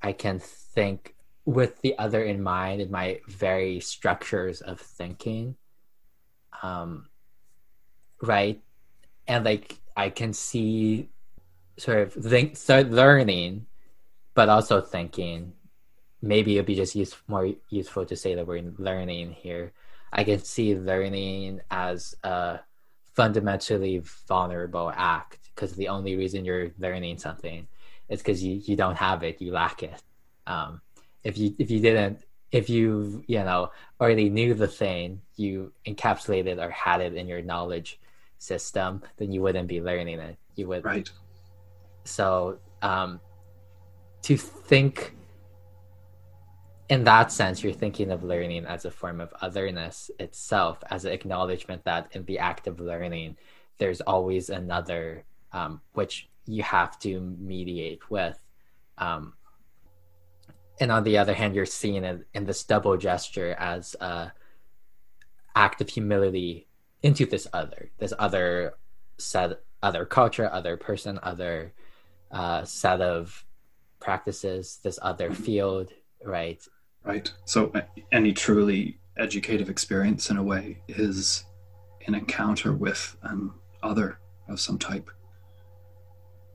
I 0.03 0.13
can 0.13 0.39
think 0.39 1.15
with 1.45 1.81
the 1.81 1.97
other 1.97 2.23
in 2.23 2.43
mind 2.43 2.81
in 2.81 2.91
my 2.91 3.19
very 3.27 3.79
structures 3.79 4.61
of 4.61 4.79
thinking. 4.79 5.55
Um, 6.61 7.09
right? 8.21 8.61
And 9.27 9.43
like 9.43 9.79
I 9.95 10.09
can 10.09 10.33
see 10.33 11.09
sort 11.77 11.99
of 11.99 12.13
think, 12.13 12.57
start 12.57 12.89
learning, 12.89 13.65
but 14.33 14.49
also 14.49 14.81
thinking. 14.81 15.53
Maybe 16.21 16.55
it'd 16.55 16.65
be 16.65 16.75
just 16.75 16.95
use, 16.95 17.15
more 17.27 17.51
useful 17.69 18.05
to 18.05 18.15
say 18.15 18.35
that 18.35 18.47
we're 18.47 18.73
learning 18.77 19.33
here. 19.33 19.73
I 20.11 20.23
can 20.23 20.39
see 20.39 20.75
learning 20.75 21.61
as 21.69 22.15
a 22.23 22.61
fundamentally 23.13 24.01
vulnerable 24.27 24.91
act 24.95 25.49
because 25.53 25.73
the 25.75 25.89
only 25.89 26.15
reason 26.15 26.45
you're 26.45 26.71
learning 26.79 27.17
something 27.19 27.67
is 28.09 28.19
because 28.19 28.43
you, 28.43 28.61
you 28.65 28.75
don't 28.75 28.97
have 28.97 29.23
it, 29.23 29.41
you 29.41 29.51
lack 29.51 29.83
it. 29.83 30.01
Um, 30.47 30.81
if 31.23 31.37
you 31.37 31.55
if 31.57 31.71
you 31.71 31.79
didn't 31.79 32.23
if 32.51 32.69
you 32.69 33.23
you 33.27 33.39
know 33.39 33.71
already 33.99 34.29
knew 34.29 34.53
the 34.53 34.67
thing, 34.67 35.21
you 35.35 35.73
encapsulated 35.85 36.63
or 36.63 36.69
had 36.69 37.01
it 37.01 37.15
in 37.15 37.27
your 37.27 37.41
knowledge 37.41 37.99
system, 38.37 39.01
then 39.17 39.31
you 39.31 39.41
wouldn't 39.41 39.67
be 39.67 39.81
learning 39.81 40.19
it. 40.19 40.37
You 40.55 40.67
would 40.67 40.85
right. 40.85 41.09
So 42.03 42.59
um, 42.81 43.19
to 44.23 44.37
think 44.37 45.15
in 46.87 47.03
that 47.03 47.31
sense, 47.31 47.63
you're 47.63 47.73
thinking 47.73 48.11
of 48.11 48.23
learning 48.23 48.65
as 48.65 48.85
a 48.85 48.91
form 48.91 49.19
of 49.19 49.33
otherness 49.41 50.11
itself, 50.19 50.83
as 50.89 51.05
an 51.05 51.13
acknowledgement 51.13 51.83
that 51.85 52.09
in 52.11 52.25
the 52.25 52.37
act 52.37 52.67
of 52.67 52.79
learning, 52.79 53.37
there's 53.79 54.01
always 54.01 54.49
another 54.49 55.23
um, 55.51 55.81
which 55.93 56.29
you 56.45 56.61
have 56.61 56.99
to 56.99 57.19
mediate 57.39 58.09
with. 58.11 58.37
Um, 58.97 59.33
and 60.79 60.91
on 60.91 61.03
the 61.03 61.17
other 61.17 61.33
hand, 61.33 61.55
you're 61.55 61.65
seeing 61.65 62.03
it 62.03 62.27
in 62.33 62.45
this 62.45 62.63
double 62.63 62.97
gesture 62.97 63.55
as 63.57 63.95
a 63.99 64.31
act 65.55 65.81
of 65.81 65.89
humility 65.89 66.67
into 67.03 67.25
this 67.25 67.47
other, 67.53 67.91
this 67.99 68.13
other 68.17 68.73
set, 69.17 69.61
other 69.83 70.05
culture, 70.05 70.49
other 70.51 70.77
person, 70.77 71.19
other 71.23 71.73
uh, 72.31 72.63
set 72.63 73.01
of 73.01 73.45
practices, 73.99 74.79
this 74.83 74.99
other 75.01 75.31
field, 75.33 75.91
right? 76.23 76.61
Right. 77.03 77.31
So 77.45 77.71
any 78.11 78.33
truly 78.33 78.99
educative 79.17 79.69
experience, 79.69 80.29
in 80.29 80.37
a 80.37 80.43
way, 80.43 80.81
is 80.87 81.45
an 82.07 82.15
encounter 82.15 82.73
with 82.73 83.15
an 83.23 83.51
other, 83.83 84.19
of 84.49 84.59
some 84.59 84.77
type. 84.77 85.09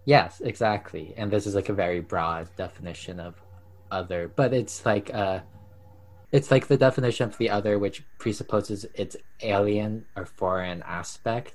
Yes, 0.04 0.40
exactly. 0.40 1.14
And 1.16 1.30
this 1.30 1.46
is 1.46 1.54
like 1.54 1.68
a 1.68 1.72
very 1.72 2.00
broad 2.00 2.48
definition 2.56 3.20
of 3.20 3.34
other, 3.90 4.28
but 4.34 4.52
it's 4.52 4.84
like 4.86 5.12
uh 5.12 5.40
it's 6.32 6.50
like 6.50 6.68
the 6.68 6.76
definition 6.76 7.28
of 7.28 7.36
the 7.38 7.50
other 7.50 7.78
which 7.78 8.04
presupposes 8.18 8.86
its 8.94 9.16
alien 9.42 10.04
or 10.16 10.24
foreign 10.24 10.82
aspect, 10.82 11.54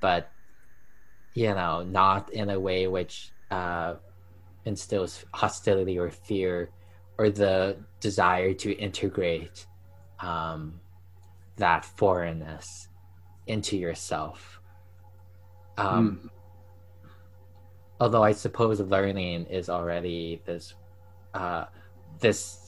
but 0.00 0.30
you 1.34 1.54
know, 1.54 1.82
not 1.82 2.32
in 2.32 2.50
a 2.50 2.58
way 2.58 2.86
which 2.86 3.32
uh 3.50 3.94
instills 4.64 5.24
hostility 5.32 5.98
or 5.98 6.10
fear 6.10 6.70
or 7.18 7.30
the 7.30 7.76
desire 8.00 8.52
to 8.52 8.72
integrate 8.72 9.66
um 10.20 10.80
that 11.56 11.84
foreignness 11.84 12.88
into 13.46 13.76
yourself. 13.76 14.60
Um, 15.76 16.20
mm. 16.22 16.30
Although 18.00 18.22
I 18.22 18.32
suppose 18.32 18.80
learning 18.80 19.46
is 19.46 19.68
already 19.68 20.40
this 20.44 20.74
uh, 21.34 21.64
this 22.20 22.67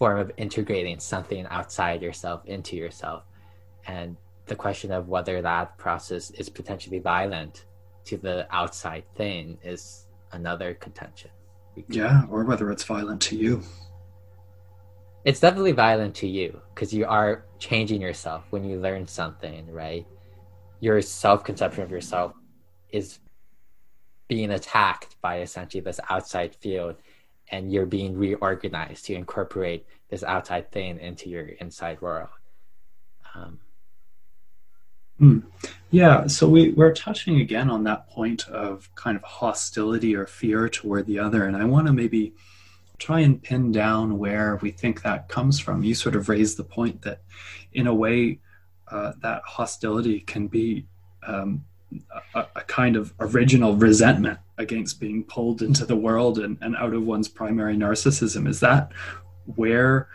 form 0.00 0.18
of 0.18 0.32
integrating 0.36 0.98
something 0.98 1.46
outside 1.46 2.02
yourself 2.02 2.44
into 2.46 2.74
yourself, 2.74 3.22
and 3.86 4.16
the 4.46 4.56
question 4.56 4.90
of 4.90 5.06
whether 5.06 5.40
that 5.40 5.78
process 5.78 6.32
is 6.32 6.48
potentially 6.48 6.98
violent 6.98 7.66
to 8.06 8.16
the 8.16 8.48
outside 8.50 9.04
thing 9.14 9.56
is 9.62 10.08
another 10.32 10.74
contention. 10.74 11.30
Yeah, 11.88 12.22
or 12.28 12.42
whether 12.42 12.72
it's 12.72 12.82
violent 12.82 13.20
to 13.22 13.36
you 13.36 13.62
it's 15.24 15.40
definitely 15.40 15.72
violent 15.72 16.14
to 16.16 16.26
you 16.26 16.60
because 16.74 16.92
you 16.94 17.04
are 17.04 17.44
changing 17.58 18.00
yourself 18.00 18.44
when 18.50 18.64
you 18.64 18.80
learn 18.80 19.06
something, 19.06 19.70
right? 19.70 20.06
Your 20.80 21.02
self 21.02 21.44
conception 21.44 21.82
of 21.82 21.90
yourself 21.90 22.32
is 22.90 23.18
being 24.28 24.50
attacked 24.52 25.20
by 25.20 25.40
essentially 25.40 25.82
this 25.82 26.00
outside 26.08 26.54
field, 26.54 26.96
and 27.50 27.72
you're 27.72 27.86
being 27.86 28.16
reorganized 28.16 29.06
to 29.06 29.14
incorporate 29.14 29.86
this 30.08 30.22
outside 30.22 30.70
thing 30.70 30.98
into 30.98 31.28
your 31.28 31.46
inside 31.46 32.00
world. 32.00 32.28
Um, 33.34 33.58
hmm. 35.18 35.38
Yeah, 35.90 36.26
so 36.26 36.48
we, 36.48 36.70
we're 36.70 36.94
touching 36.94 37.40
again 37.40 37.70
on 37.70 37.84
that 37.84 38.08
point 38.08 38.48
of 38.48 38.88
kind 38.94 39.16
of 39.16 39.22
hostility 39.22 40.14
or 40.14 40.26
fear 40.26 40.68
toward 40.68 41.06
the 41.06 41.18
other, 41.18 41.44
and 41.44 41.56
I 41.56 41.64
want 41.64 41.86
to 41.88 41.92
maybe 41.92 42.32
try 42.98 43.20
and 43.20 43.42
pin 43.42 43.72
down 43.72 44.18
where 44.18 44.56
we 44.62 44.70
think 44.70 45.02
that 45.02 45.28
comes 45.28 45.58
from. 45.58 45.82
You 45.82 45.94
sort 45.94 46.14
of 46.14 46.28
raised 46.28 46.56
the 46.56 46.64
point 46.64 47.02
that, 47.02 47.22
in 47.72 47.86
a 47.86 47.94
way, 47.94 48.38
uh, 48.88 49.12
that 49.22 49.42
hostility 49.44 50.20
can 50.20 50.48
be 50.48 50.86
um, 51.26 51.64
a, 52.34 52.46
a, 52.56 52.60
kind 52.62 52.96
of 52.96 53.12
original 53.20 53.76
resentment 53.76 54.38
against 54.60 55.00
being 55.00 55.24
pulled 55.24 55.62
into 55.62 55.84
the 55.84 55.96
world 55.96 56.38
and, 56.38 56.58
and 56.60 56.76
out 56.76 56.94
of 56.94 57.02
one's 57.02 57.28
primary 57.28 57.76
narcissism. 57.76 58.48
Is 58.48 58.60
that 58.60 58.92
where 59.56 60.08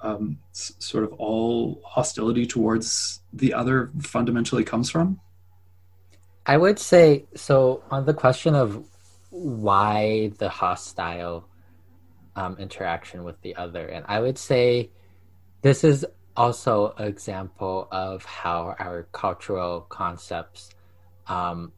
um, 0.00 0.38
s- 0.50 0.72
sort 0.78 1.04
of 1.04 1.12
all 1.14 1.82
hostility 1.84 2.46
towards 2.46 3.20
the 3.32 3.52
other 3.52 3.90
fundamentally 4.00 4.64
comes 4.64 4.90
from? 4.90 5.20
I 6.46 6.56
would 6.56 6.78
say 6.78 7.26
so. 7.34 7.82
On 7.90 8.06
the 8.06 8.14
question 8.14 8.54
of 8.54 8.84
why 9.30 10.32
the 10.38 10.48
hostile 10.48 11.46
um, 12.36 12.56
interaction 12.58 13.24
with 13.24 13.40
the 13.42 13.56
other. 13.56 13.86
And 13.86 14.04
I 14.08 14.20
would 14.20 14.38
say 14.38 14.90
this 15.62 15.84
is 15.84 16.06
also 16.36 16.94
an 16.96 17.06
example 17.06 17.88
of 17.90 18.24
how 18.24 18.74
our 18.78 19.08
cultural 19.12 19.82
concepts 19.82 20.70
um, 21.26 21.72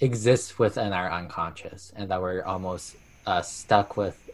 exist 0.00 0.58
within 0.58 0.92
our 0.92 1.10
unconscious, 1.10 1.92
and 1.96 2.10
that 2.10 2.20
we're 2.20 2.42
almost 2.42 2.96
uh, 3.26 3.42
stuck 3.42 3.96
with 3.96 4.30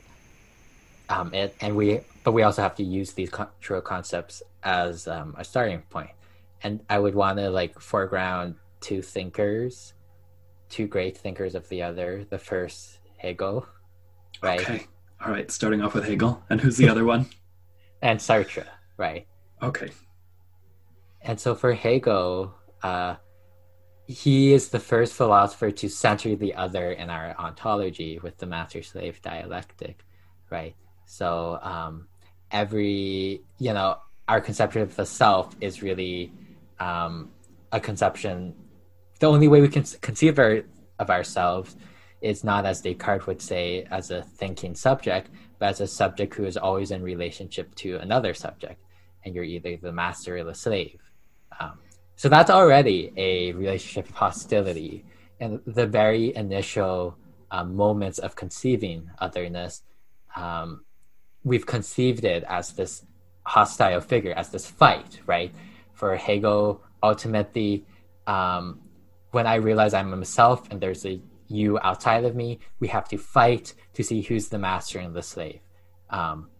um, 1.08 1.32
it. 1.34 1.54
And 1.60 1.76
we, 1.76 2.00
but 2.24 2.32
we 2.32 2.42
also 2.42 2.62
have 2.62 2.74
to 2.76 2.84
use 2.84 3.12
these 3.12 3.30
cultural 3.30 3.80
concepts 3.80 4.42
as 4.62 5.06
um, 5.08 5.34
a 5.38 5.44
starting 5.44 5.82
point. 5.90 6.10
And 6.62 6.80
I 6.88 6.98
would 6.98 7.14
want 7.14 7.38
to 7.38 7.50
like 7.50 7.80
foreground 7.80 8.54
two 8.80 9.02
thinkers, 9.02 9.94
two 10.68 10.86
great 10.86 11.16
thinkers 11.16 11.54
of 11.54 11.68
the 11.68 11.82
other. 11.82 12.24
The 12.28 12.38
first 12.38 12.98
Hegel, 13.18 13.66
right? 14.42 14.60
Okay. 14.60 14.86
All 15.24 15.32
right. 15.32 15.50
Starting 15.50 15.82
off 15.82 15.94
with 15.94 16.04
Hegel. 16.04 16.42
And 16.50 16.60
who's 16.60 16.76
the 16.76 16.88
other 16.88 17.04
one? 17.04 17.26
And 18.04 18.18
Sartre, 18.18 18.66
right? 18.96 19.28
Okay. 19.62 19.92
And 21.20 21.38
so 21.38 21.54
for 21.54 21.72
Hegel, 21.72 22.52
uh, 22.82 23.14
he 24.06 24.52
is 24.52 24.68
the 24.68 24.80
first 24.80 25.14
philosopher 25.14 25.70
to 25.70 25.88
center 25.88 26.34
the 26.36 26.54
other 26.54 26.92
in 26.92 27.08
our 27.10 27.34
ontology 27.38 28.18
with 28.22 28.36
the 28.38 28.46
master 28.46 28.82
slave 28.82 29.20
dialectic, 29.22 30.04
right? 30.50 30.74
So 31.06 31.58
um, 31.62 32.08
every, 32.50 33.42
you 33.58 33.72
know, 33.72 33.98
our 34.28 34.40
conception 34.40 34.82
of 34.82 34.96
the 34.96 35.06
self 35.06 35.54
is 35.60 35.82
really 35.82 36.32
um, 36.80 37.30
a 37.70 37.80
conception. 37.80 38.54
The 39.20 39.26
only 39.26 39.48
way 39.48 39.60
we 39.60 39.68
can 39.68 39.84
conceive 40.00 40.38
our, 40.38 40.62
of 40.98 41.10
ourselves 41.10 41.76
is 42.20 42.44
not 42.44 42.64
as 42.66 42.80
Descartes 42.82 43.26
would 43.26 43.42
say 43.42 43.86
as 43.90 44.10
a 44.10 44.22
thinking 44.22 44.74
subject, 44.74 45.30
but 45.58 45.70
as 45.70 45.80
a 45.80 45.86
subject 45.86 46.34
who 46.34 46.44
is 46.44 46.56
always 46.56 46.90
in 46.90 47.02
relationship 47.02 47.74
to 47.76 47.96
another 47.96 48.34
subject, 48.34 48.80
and 49.24 49.34
you're 49.34 49.44
either 49.44 49.76
the 49.76 49.92
master 49.92 50.36
or 50.38 50.44
the 50.44 50.54
slave. 50.54 51.00
Um, 51.60 51.78
so 52.22 52.28
that's 52.28 52.50
already 52.50 53.12
a 53.16 53.50
relationship 53.50 54.08
of 54.08 54.14
hostility, 54.14 55.04
and 55.40 55.58
the 55.66 55.88
very 55.88 56.32
initial 56.36 57.16
um, 57.50 57.74
moments 57.74 58.20
of 58.20 58.36
conceiving 58.36 59.10
otherness, 59.18 59.82
um, 60.36 60.84
we've 61.42 61.66
conceived 61.66 62.24
it 62.24 62.44
as 62.48 62.74
this 62.74 63.04
hostile 63.44 64.00
figure, 64.00 64.34
as 64.34 64.50
this 64.50 64.64
fight, 64.64 65.18
right? 65.26 65.52
For 65.94 66.14
Hegel, 66.14 66.80
ultimately, 67.02 67.84
um, 68.28 68.78
when 69.32 69.48
I 69.48 69.56
realize 69.56 69.92
I'm 69.92 70.16
myself 70.16 70.70
and 70.70 70.80
there's 70.80 71.04
a 71.04 71.20
you 71.48 71.76
outside 71.82 72.24
of 72.24 72.36
me. 72.36 72.60
We 72.78 72.86
have 72.86 73.08
to 73.08 73.18
fight 73.18 73.74
to 73.94 74.04
see 74.04 74.22
who's 74.22 74.48
the 74.48 74.60
master 74.60 75.00
and 75.00 75.12
the 75.12 75.22
slave. 75.22 75.58
Um, 76.08 76.50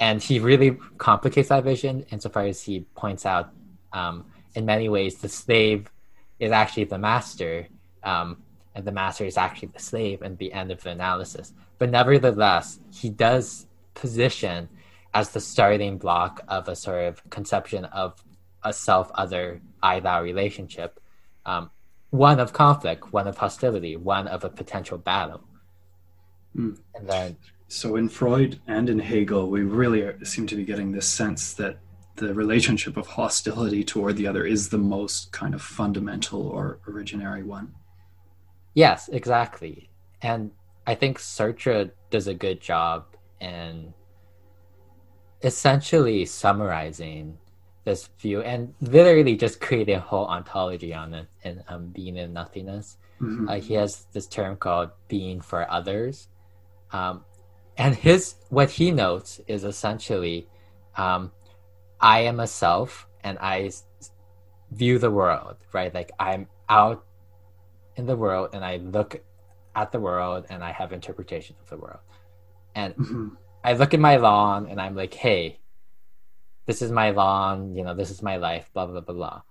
and 0.00 0.22
he 0.22 0.38
really 0.38 0.78
complicates 0.96 1.50
that 1.50 1.62
vision 1.62 2.06
insofar 2.10 2.44
as 2.44 2.62
he 2.62 2.86
points 2.96 3.26
out, 3.26 3.50
um, 3.92 4.24
in 4.54 4.64
many 4.64 4.88
ways, 4.88 5.16
the 5.16 5.28
slave 5.28 5.90
is 6.38 6.52
actually 6.52 6.84
the 6.84 6.98
master, 6.98 7.66
um, 8.02 8.42
and 8.74 8.84
the 8.84 8.92
master 8.92 9.24
is 9.24 9.36
actually 9.36 9.68
the 9.68 9.78
slave 9.78 10.22
and 10.22 10.36
the 10.38 10.52
end 10.52 10.70
of 10.70 10.82
the 10.82 10.90
analysis. 10.90 11.52
But 11.78 11.90
nevertheless, 11.90 12.80
he 12.92 13.10
does 13.10 13.66
position 13.94 14.68
as 15.12 15.30
the 15.30 15.40
starting 15.40 15.96
block 15.98 16.42
of 16.48 16.68
a 16.68 16.76
sort 16.76 17.04
of 17.04 17.30
conception 17.30 17.84
of 17.86 18.22
a 18.64 18.72
self 18.72 19.10
other 19.14 19.60
I 19.82 20.00
thou 20.00 20.22
relationship. 20.22 21.00
Um, 21.46 21.70
one 22.10 22.40
of 22.40 22.52
conflict, 22.52 23.12
one 23.12 23.26
of 23.26 23.38
hostility, 23.38 23.96
one 23.96 24.28
of 24.28 24.44
a 24.44 24.50
potential 24.50 24.98
battle. 24.98 25.42
Mm. 26.56 26.78
And 26.94 27.08
then, 27.08 27.36
so 27.68 27.96
in 27.96 28.08
Freud 28.08 28.60
and 28.66 28.88
in 28.88 28.98
Hegel, 28.98 29.50
we 29.50 29.62
really 29.62 30.02
are, 30.02 30.24
seem 30.24 30.46
to 30.46 30.56
be 30.56 30.64
getting 30.64 30.92
this 30.92 31.08
sense 31.08 31.54
that 31.54 31.78
the 32.16 32.32
relationship 32.34 32.96
of 32.96 33.06
hostility 33.06 33.82
toward 33.84 34.16
the 34.16 34.26
other 34.26 34.44
is 34.44 34.68
the 34.68 34.78
most 34.78 35.32
kind 35.32 35.54
of 35.54 35.62
fundamental 35.62 36.46
or 36.46 36.78
originary 36.86 37.44
one. 37.44 37.74
Yes, 38.74 39.08
exactly. 39.08 39.90
And 40.22 40.50
I 40.86 40.94
think 40.94 41.18
Sartre 41.18 41.90
does 42.10 42.26
a 42.26 42.34
good 42.34 42.60
job 42.60 43.06
in 43.40 43.94
essentially 45.42 46.24
summarizing 46.24 47.38
this 47.84 48.08
view 48.18 48.40
and 48.40 48.74
literally 48.80 49.36
just 49.36 49.60
creating 49.60 49.96
a 49.96 50.00
whole 50.00 50.26
ontology 50.26 50.94
on 50.94 51.14
it 51.14 51.26
and 51.44 51.62
um, 51.68 51.88
being 51.88 52.18
and 52.18 52.32
nothingness. 52.32 52.96
Mm-hmm. 53.20 53.48
Uh, 53.48 53.56
he 53.56 53.74
has 53.74 54.06
this 54.12 54.26
term 54.26 54.56
called 54.56 54.90
being 55.08 55.40
for 55.40 55.70
others. 55.70 56.28
Um, 56.92 57.24
and 57.76 57.94
his 57.94 58.36
what 58.50 58.70
he 58.70 58.90
notes 58.90 59.40
is 59.46 59.64
essentially 59.64 60.48
um, 60.96 61.32
I 62.00 62.20
am 62.20 62.40
a 62.40 62.46
self 62.46 63.06
and 63.22 63.38
I 63.38 63.70
view 64.70 64.98
the 64.98 65.10
world, 65.10 65.56
right? 65.72 65.92
Like 65.94 66.12
I'm 66.18 66.48
out 66.68 67.04
in 67.96 68.06
the 68.06 68.16
world 68.16 68.50
and 68.52 68.64
I 68.64 68.76
look 68.76 69.22
at 69.74 69.92
the 69.92 70.00
world 70.00 70.46
and 70.50 70.62
I 70.62 70.72
have 70.72 70.92
interpretation 70.92 71.56
of 71.60 71.68
the 71.68 71.76
world. 71.76 72.00
And 72.74 72.94
mm-hmm. 72.94 73.28
I 73.62 73.74
look 73.74 73.94
at 73.94 74.00
my 74.00 74.16
lawn 74.16 74.66
and 74.68 74.80
I'm 74.80 74.94
like, 74.94 75.14
hey, 75.14 75.60
this 76.66 76.82
is 76.82 76.90
my 76.90 77.10
lawn, 77.10 77.74
you 77.74 77.84
know, 77.84 77.94
this 77.94 78.10
is 78.10 78.22
my 78.22 78.36
life, 78.36 78.70
blah, 78.72 78.86
blah, 78.86 79.00
blah, 79.00 79.14
blah. 79.14 79.42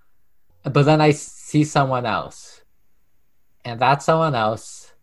But 0.64 0.86
then 0.86 1.02
I 1.02 1.12
see 1.12 1.64
someone 1.64 2.06
else. 2.06 2.62
And 3.66 3.80
that 3.80 4.04
someone 4.04 4.36
else, 4.36 4.94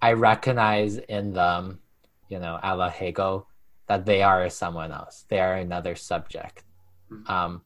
I 0.00 0.12
recognize 0.12 0.96
in 0.96 1.32
them, 1.32 1.80
you 2.28 2.38
know, 2.38 2.58
a 2.62 2.76
la 2.76 2.88
Hegel, 2.88 3.46
that 3.86 4.06
they 4.06 4.22
are 4.22 4.48
someone 4.48 4.92
else. 4.92 5.24
They 5.28 5.40
are 5.40 5.54
another 5.54 5.94
subject. 5.94 6.64
Hmm. 7.08 7.30
Um, 7.30 7.62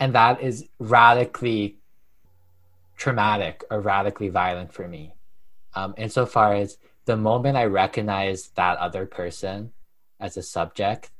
and 0.00 0.14
that 0.14 0.42
is 0.42 0.68
radically 0.78 1.78
traumatic 2.96 3.64
or 3.70 3.80
radically 3.80 4.28
violent 4.28 4.72
for 4.72 4.86
me. 4.86 5.14
Um, 5.74 5.94
insofar 5.96 6.54
as 6.54 6.78
the 7.04 7.16
moment 7.16 7.56
I 7.56 7.64
recognize 7.64 8.48
that 8.54 8.78
other 8.78 9.06
person 9.06 9.72
as 10.20 10.36
a 10.36 10.42
subject, 10.42 11.10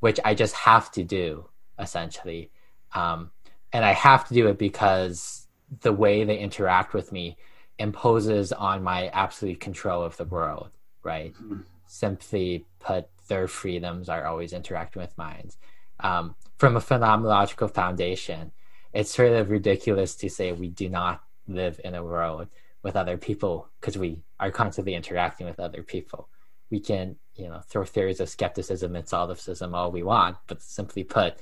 which 0.00 0.20
I 0.24 0.34
just 0.34 0.54
have 0.54 0.90
to 0.92 1.04
do 1.04 1.48
essentially, 1.78 2.50
um, 2.94 3.30
and 3.72 3.84
I 3.84 3.92
have 3.92 4.26
to 4.28 4.34
do 4.34 4.48
it 4.48 4.58
because 4.58 5.46
the 5.80 5.92
way 5.92 6.24
they 6.24 6.38
interact 6.38 6.94
with 6.94 7.12
me 7.12 7.36
imposes 7.78 8.52
on 8.52 8.82
my 8.82 9.08
absolute 9.08 9.60
control 9.60 10.02
of 10.02 10.16
the 10.16 10.24
world, 10.24 10.70
right? 11.02 11.32
Mm-hmm. 11.34 11.60
Simply 11.92 12.66
put, 12.78 13.08
their 13.26 13.48
freedoms 13.48 14.08
are 14.08 14.24
always 14.24 14.52
interacting 14.52 15.02
with 15.02 15.18
mine. 15.18 15.50
Um, 15.98 16.36
from 16.56 16.76
a 16.76 16.80
phenomenological 16.80 17.68
foundation, 17.68 18.52
it's 18.92 19.12
sort 19.12 19.32
of 19.32 19.50
ridiculous 19.50 20.14
to 20.14 20.30
say 20.30 20.52
we 20.52 20.68
do 20.68 20.88
not 20.88 21.24
live 21.48 21.80
in 21.82 21.96
a 21.96 22.04
world 22.04 22.46
with 22.84 22.94
other 22.94 23.16
people 23.16 23.68
because 23.80 23.98
we 23.98 24.20
are 24.38 24.52
constantly 24.52 24.94
interacting 24.94 25.48
with 25.48 25.58
other 25.58 25.82
people. 25.82 26.28
We 26.70 26.78
can, 26.78 27.16
you 27.34 27.48
know, 27.48 27.58
throw 27.66 27.84
theories 27.84 28.20
of 28.20 28.28
skepticism 28.28 28.94
and 28.94 29.08
solipsism 29.08 29.74
all 29.74 29.90
we 29.90 30.04
want, 30.04 30.36
but 30.46 30.62
simply 30.62 31.02
put, 31.02 31.38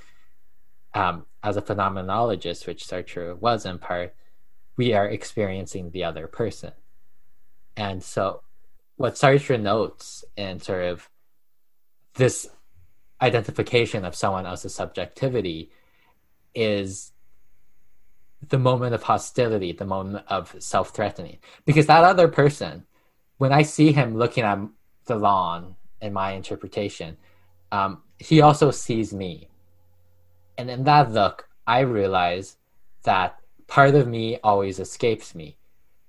um, 0.95 1.27
as 1.43 1.59
a 1.59 1.63
phenomenologist, 1.63 2.67
which 2.67 2.87
Sartre 2.87 3.39
was 3.39 3.67
in 3.67 3.79
part, 3.79 4.15
we 4.79 4.95
are 4.95 5.07
experiencing 5.07 5.91
the 5.91 6.05
other 6.05 6.27
person. 6.27 6.73
And 7.77 8.03
so, 8.03 8.45
what 8.99 9.15
Sartre 9.15 9.61
notes 9.61 10.25
in 10.37 10.61
sort 10.61 10.85
of 10.85 11.09
this 12.15 12.49
identification 13.23 14.05
of 14.05 14.15
someone 14.15 14.45
else's 14.45 14.75
subjectivity 14.75 15.71
is 16.55 17.13
the 18.49 18.59
moment 18.59 18.95
of 18.95 19.05
hostility, 19.05 19.73
the 19.73 19.85
moment 19.85 20.25
of 20.29 20.55
self 20.59 20.91
threatening. 20.91 21.39
Because 21.65 21.87
that 21.87 22.05
other 22.05 22.27
person, 22.27 22.87
when 23.39 23.53
I 23.53 23.63
see 23.63 23.93
him 23.93 24.17
looking 24.17 24.45
at 24.45 24.59
the 25.07 25.17
lawn 25.17 25.77
in 26.01 26.13
my 26.13 26.33
interpretation, 26.33 27.17
um, 27.71 28.03
he 28.19 28.41
also 28.41 28.73
sees 28.73 29.15
me. 29.15 29.49
And 30.57 30.69
in 30.69 30.83
that 30.85 31.13
look, 31.13 31.49
I 31.69 31.81
realize 31.81 32.57
that 33.05 33.39
part 33.69 33.95
of 33.95 34.09
me 34.09 34.39
always 34.43 34.81
escapes 34.81 35.37
me 35.37 35.57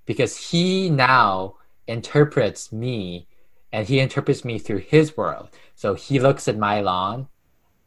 because 0.06 0.36
he 0.36 0.90
now 0.90 1.58
interprets 1.90 2.72
me 2.72 3.28
and 3.72 3.88
he 3.88 4.00
interprets 4.00 4.46
me 4.46 4.60
through 4.60 4.78
his 4.78 5.18
world. 5.18 5.50
So 5.76 5.94
he 5.94 6.20
looks 6.20 6.48
at 6.48 6.58
my 6.58 6.82
lawn 6.82 7.28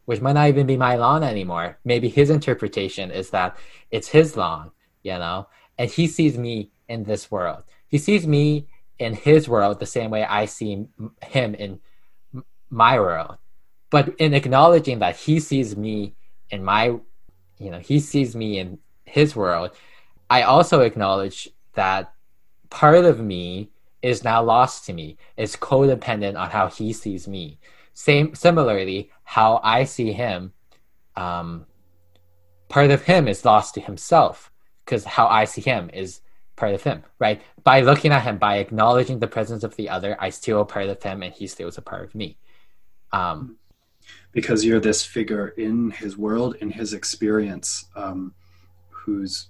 which 0.05 0.20
might 0.20 0.32
not 0.32 0.48
even 0.48 0.66
be 0.66 0.76
my 0.76 0.96
lawn 0.96 1.22
anymore. 1.22 1.78
Maybe 1.84 2.09
his 2.09 2.30
interpretation 2.30 3.11
is 3.11 3.30
that 3.30 3.57
it's 3.90 4.09
his 4.09 4.36
lawn, 4.36 4.72
you 5.03 5.12
know, 5.12 5.48
and 5.78 5.90
he 5.90 6.07
sees 6.07 6.36
me 6.36 6.70
in 6.88 7.05
this 7.05 7.30
world. 7.30 7.62
He 7.88 7.98
sees 7.98 8.26
me 8.26 8.66
in 8.98 9.14
his 9.14 9.48
world 9.48 9.78
the 9.78 9.86
same 9.86 10.11
way 10.11 10.24
I 10.24 10.46
see 10.46 10.86
him 11.22 11.55
in 11.55 11.80
my 12.70 12.98
world. 12.98 13.38
But 13.90 14.14
in 14.18 14.34
acknowledging 14.34 14.98
that 15.00 15.16
he 15.16 15.38
sees 15.38 15.76
me 15.76 16.14
in 16.50 16.64
my, 16.64 16.86
you 17.59 17.70
know, 17.70 17.78
he 17.78 18.00
sees 18.00 18.34
me 18.34 18.59
in 18.59 18.78
his 19.05 19.36
world, 19.36 19.70
I 20.30 20.42
also 20.42 20.80
acknowledge 20.80 21.48
that 21.74 22.12
part 22.70 23.05
of 23.05 23.20
me 23.20 23.70
is 24.03 24.24
now 24.24 24.42
lost 24.42 24.84
to 24.86 24.92
me. 24.92 25.16
It's 25.36 25.57
codependent 25.57 26.38
on 26.38 26.50
how 26.50 26.68
he 26.68 26.92
sees 26.92 27.28
me. 27.28 27.59
Same, 27.94 28.34
similarly, 28.34 29.11
how 29.24 29.61
I 29.62 29.84
see 29.84 30.12
him, 30.12 30.53
um, 31.16 31.66
part 32.68 32.90
of 32.90 33.03
him 33.03 33.28
is 33.28 33.44
lost 33.44 33.74
to 33.74 33.80
himself 33.80 34.50
because 34.84 35.05
how 35.05 35.26
I 35.26 35.44
see 35.44 35.61
him 35.61 35.90
is 35.92 36.20
part 36.57 36.74
of 36.74 36.82
him, 36.82 37.03
right? 37.18 37.40
By 37.62 37.80
looking 37.80 38.12
at 38.12 38.22
him, 38.22 38.38
by 38.38 38.57
acknowledging 38.57 39.18
the 39.18 39.26
presence 39.26 39.62
of 39.62 39.76
the 39.76 39.88
other, 39.88 40.16
I 40.18 40.30
steal 40.30 40.61
a 40.61 40.64
part 40.64 40.88
of 40.88 41.03
him 41.03 41.22
and 41.22 41.32
he 41.32 41.46
steals 41.46 41.78
a 41.78 41.82
part 41.82 42.05
of 42.05 42.14
me. 42.14 42.38
Um, 43.12 43.57
because 44.32 44.64
you're 44.64 44.80
this 44.80 45.05
figure 45.05 45.48
in 45.48 45.90
his 45.90 46.16
world, 46.16 46.57
in 46.57 46.70
his 46.70 46.92
experience, 46.92 47.86
um, 47.94 48.34
whose 48.90 49.48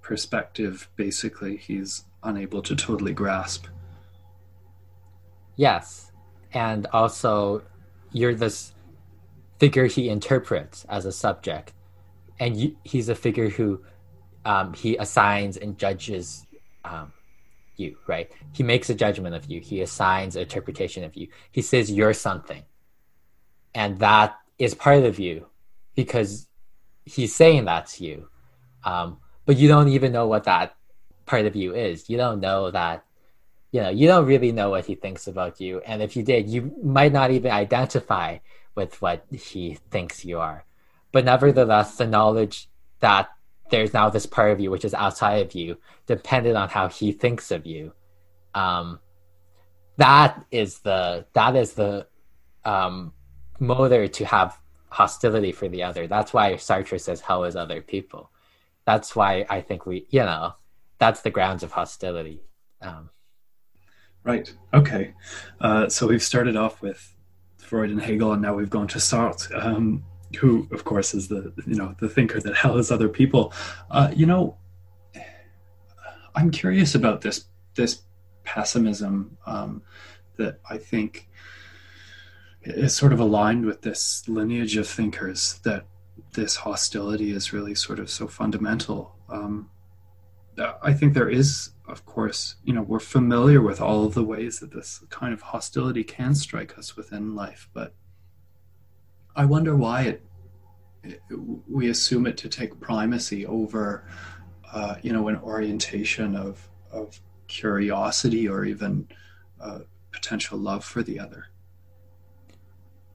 perspective 0.00 0.88
basically 0.96 1.56
he's 1.56 2.04
unable 2.22 2.62
to 2.62 2.76
totally 2.76 3.12
grasp. 3.12 3.66
Yes. 5.56 6.10
And 6.52 6.86
also, 6.92 7.62
you're 8.12 8.34
this 8.34 8.74
figure 9.58 9.86
he 9.86 10.08
interprets 10.08 10.84
as 10.88 11.06
a 11.06 11.12
subject, 11.12 11.72
and 12.38 12.56
you, 12.56 12.76
he's 12.84 13.08
a 13.08 13.14
figure 13.14 13.48
who 13.48 13.80
um, 14.44 14.74
he 14.74 14.96
assigns 14.96 15.56
and 15.56 15.78
judges 15.78 16.46
um, 16.84 17.12
you. 17.76 17.96
Right? 18.06 18.30
He 18.52 18.62
makes 18.62 18.90
a 18.90 18.94
judgment 18.94 19.34
of 19.34 19.46
you. 19.46 19.60
He 19.60 19.80
assigns 19.80 20.36
an 20.36 20.42
interpretation 20.42 21.04
of 21.04 21.16
you. 21.16 21.28
He 21.50 21.62
says 21.62 21.90
you're 21.90 22.14
something, 22.14 22.62
and 23.74 23.98
that 24.00 24.36
is 24.58 24.74
part 24.74 25.04
of 25.04 25.18
you 25.18 25.46
because 25.94 26.48
he's 27.04 27.34
saying 27.34 27.64
that's 27.64 28.00
you. 28.00 28.28
Um, 28.84 29.18
but 29.46 29.56
you 29.56 29.68
don't 29.68 29.88
even 29.88 30.12
know 30.12 30.26
what 30.26 30.44
that 30.44 30.76
part 31.26 31.46
of 31.46 31.56
you 31.56 31.74
is. 31.74 32.10
You 32.10 32.16
don't 32.16 32.40
know 32.40 32.70
that 32.70 33.04
you 33.72 33.80
know 33.80 33.90
you 33.90 34.06
don't 34.06 34.26
really 34.26 34.52
know 34.52 34.70
what 34.70 34.86
he 34.86 34.94
thinks 34.94 35.26
about 35.26 35.60
you. 35.60 35.80
And 35.80 36.02
if 36.02 36.14
you 36.14 36.22
did 36.22 36.48
you 36.48 36.72
might 36.82 37.12
not 37.12 37.30
even 37.32 37.50
identify 37.50 38.38
with 38.74 39.02
what 39.02 39.26
he 39.32 39.78
thinks 39.90 40.24
you 40.24 40.38
are. 40.38 40.64
But 41.10 41.24
nevertheless 41.24 41.96
the 41.96 42.06
knowledge 42.06 42.68
that 43.00 43.30
there's 43.70 43.94
now 43.94 44.10
this 44.10 44.26
part 44.26 44.52
of 44.52 44.60
you 44.60 44.70
which 44.70 44.84
is 44.84 44.94
outside 44.94 45.44
of 45.44 45.54
you 45.54 45.78
dependent 46.06 46.56
on 46.56 46.68
how 46.68 46.88
he 46.88 47.10
thinks 47.12 47.50
of 47.50 47.66
you 47.66 47.92
um, 48.54 49.00
that 49.96 50.44
is 50.50 50.80
the 50.80 51.26
that 51.32 51.56
is 51.56 51.72
the 51.72 52.06
um, 52.64 53.12
motor 53.58 54.06
to 54.06 54.24
have 54.26 54.58
hostility 54.88 55.52
for 55.52 55.68
the 55.68 55.82
other. 55.82 56.06
That's 56.06 56.34
why 56.34 56.52
sartre 56.54 57.00
says 57.00 57.22
hell 57.22 57.44
is 57.44 57.56
other 57.56 57.80
people. 57.80 58.30
That's 58.84 59.16
why 59.16 59.46
i 59.48 59.60
think 59.60 59.86
we 59.86 60.06
you 60.10 60.20
know 60.20 60.54
that's 60.98 61.22
the 61.22 61.30
grounds 61.30 61.62
of 61.62 61.72
hostility 61.72 62.42
um, 62.82 63.10
Right. 64.24 64.52
Okay. 64.72 65.14
Uh, 65.60 65.88
so 65.88 66.06
we've 66.06 66.22
started 66.22 66.56
off 66.56 66.80
with 66.80 67.14
Freud 67.58 67.90
and 67.90 68.00
Hegel, 68.00 68.32
and 68.32 68.42
now 68.42 68.54
we've 68.54 68.70
gone 68.70 68.86
to 68.88 68.98
Sartre, 68.98 69.52
um, 69.64 70.04
who, 70.38 70.68
of 70.70 70.84
course, 70.84 71.14
is 71.14 71.28
the 71.28 71.52
you 71.66 71.74
know 71.74 71.94
the 71.98 72.08
thinker 72.08 72.40
that 72.40 72.54
hell 72.54 72.78
is 72.78 72.90
other 72.90 73.08
people. 73.08 73.52
Uh, 73.90 74.10
you 74.14 74.26
know, 74.26 74.56
I'm 76.34 76.50
curious 76.50 76.94
about 76.94 77.22
this 77.22 77.46
this 77.74 78.02
pessimism 78.44 79.36
um, 79.46 79.82
that 80.36 80.60
I 80.68 80.78
think 80.78 81.28
is 82.62 82.94
sort 82.94 83.12
of 83.12 83.18
aligned 83.18 83.66
with 83.66 83.82
this 83.82 84.28
lineage 84.28 84.76
of 84.76 84.86
thinkers 84.86 85.60
that 85.64 85.84
this 86.34 86.56
hostility 86.56 87.32
is 87.32 87.52
really 87.52 87.74
sort 87.74 87.98
of 87.98 88.08
so 88.08 88.28
fundamental. 88.28 89.16
Um, 89.28 89.70
I 90.82 90.92
think 90.92 91.14
there 91.14 91.28
is 91.30 91.70
of 91.86 92.06
course, 92.06 92.56
you 92.64 92.72
know, 92.72 92.82
we're 92.82 93.00
familiar 93.00 93.60
with 93.60 93.80
all 93.80 94.04
of 94.04 94.14
the 94.14 94.22
ways 94.22 94.60
that 94.60 94.72
this 94.72 95.04
kind 95.10 95.34
of 95.34 95.42
hostility 95.42 96.04
can 96.04 96.34
strike 96.34 96.78
us 96.78 96.96
within 96.96 97.34
life, 97.34 97.68
but 97.74 97.94
I 99.34 99.44
wonder 99.44 99.76
why 99.76 100.02
it, 100.02 100.22
it 101.02 101.20
we 101.68 101.88
assume 101.88 102.26
it 102.26 102.36
to 102.38 102.48
take 102.48 102.78
primacy 102.80 103.46
over, 103.46 104.06
uh, 104.72 104.96
you 105.02 105.12
know, 105.12 105.28
an 105.28 105.36
orientation 105.36 106.36
of 106.36 106.68
of 106.90 107.20
curiosity 107.48 108.48
or 108.48 108.64
even 108.64 109.08
uh, 109.60 109.80
potential 110.12 110.58
love 110.58 110.84
for 110.84 111.02
the 111.02 111.18
other. 111.18 111.46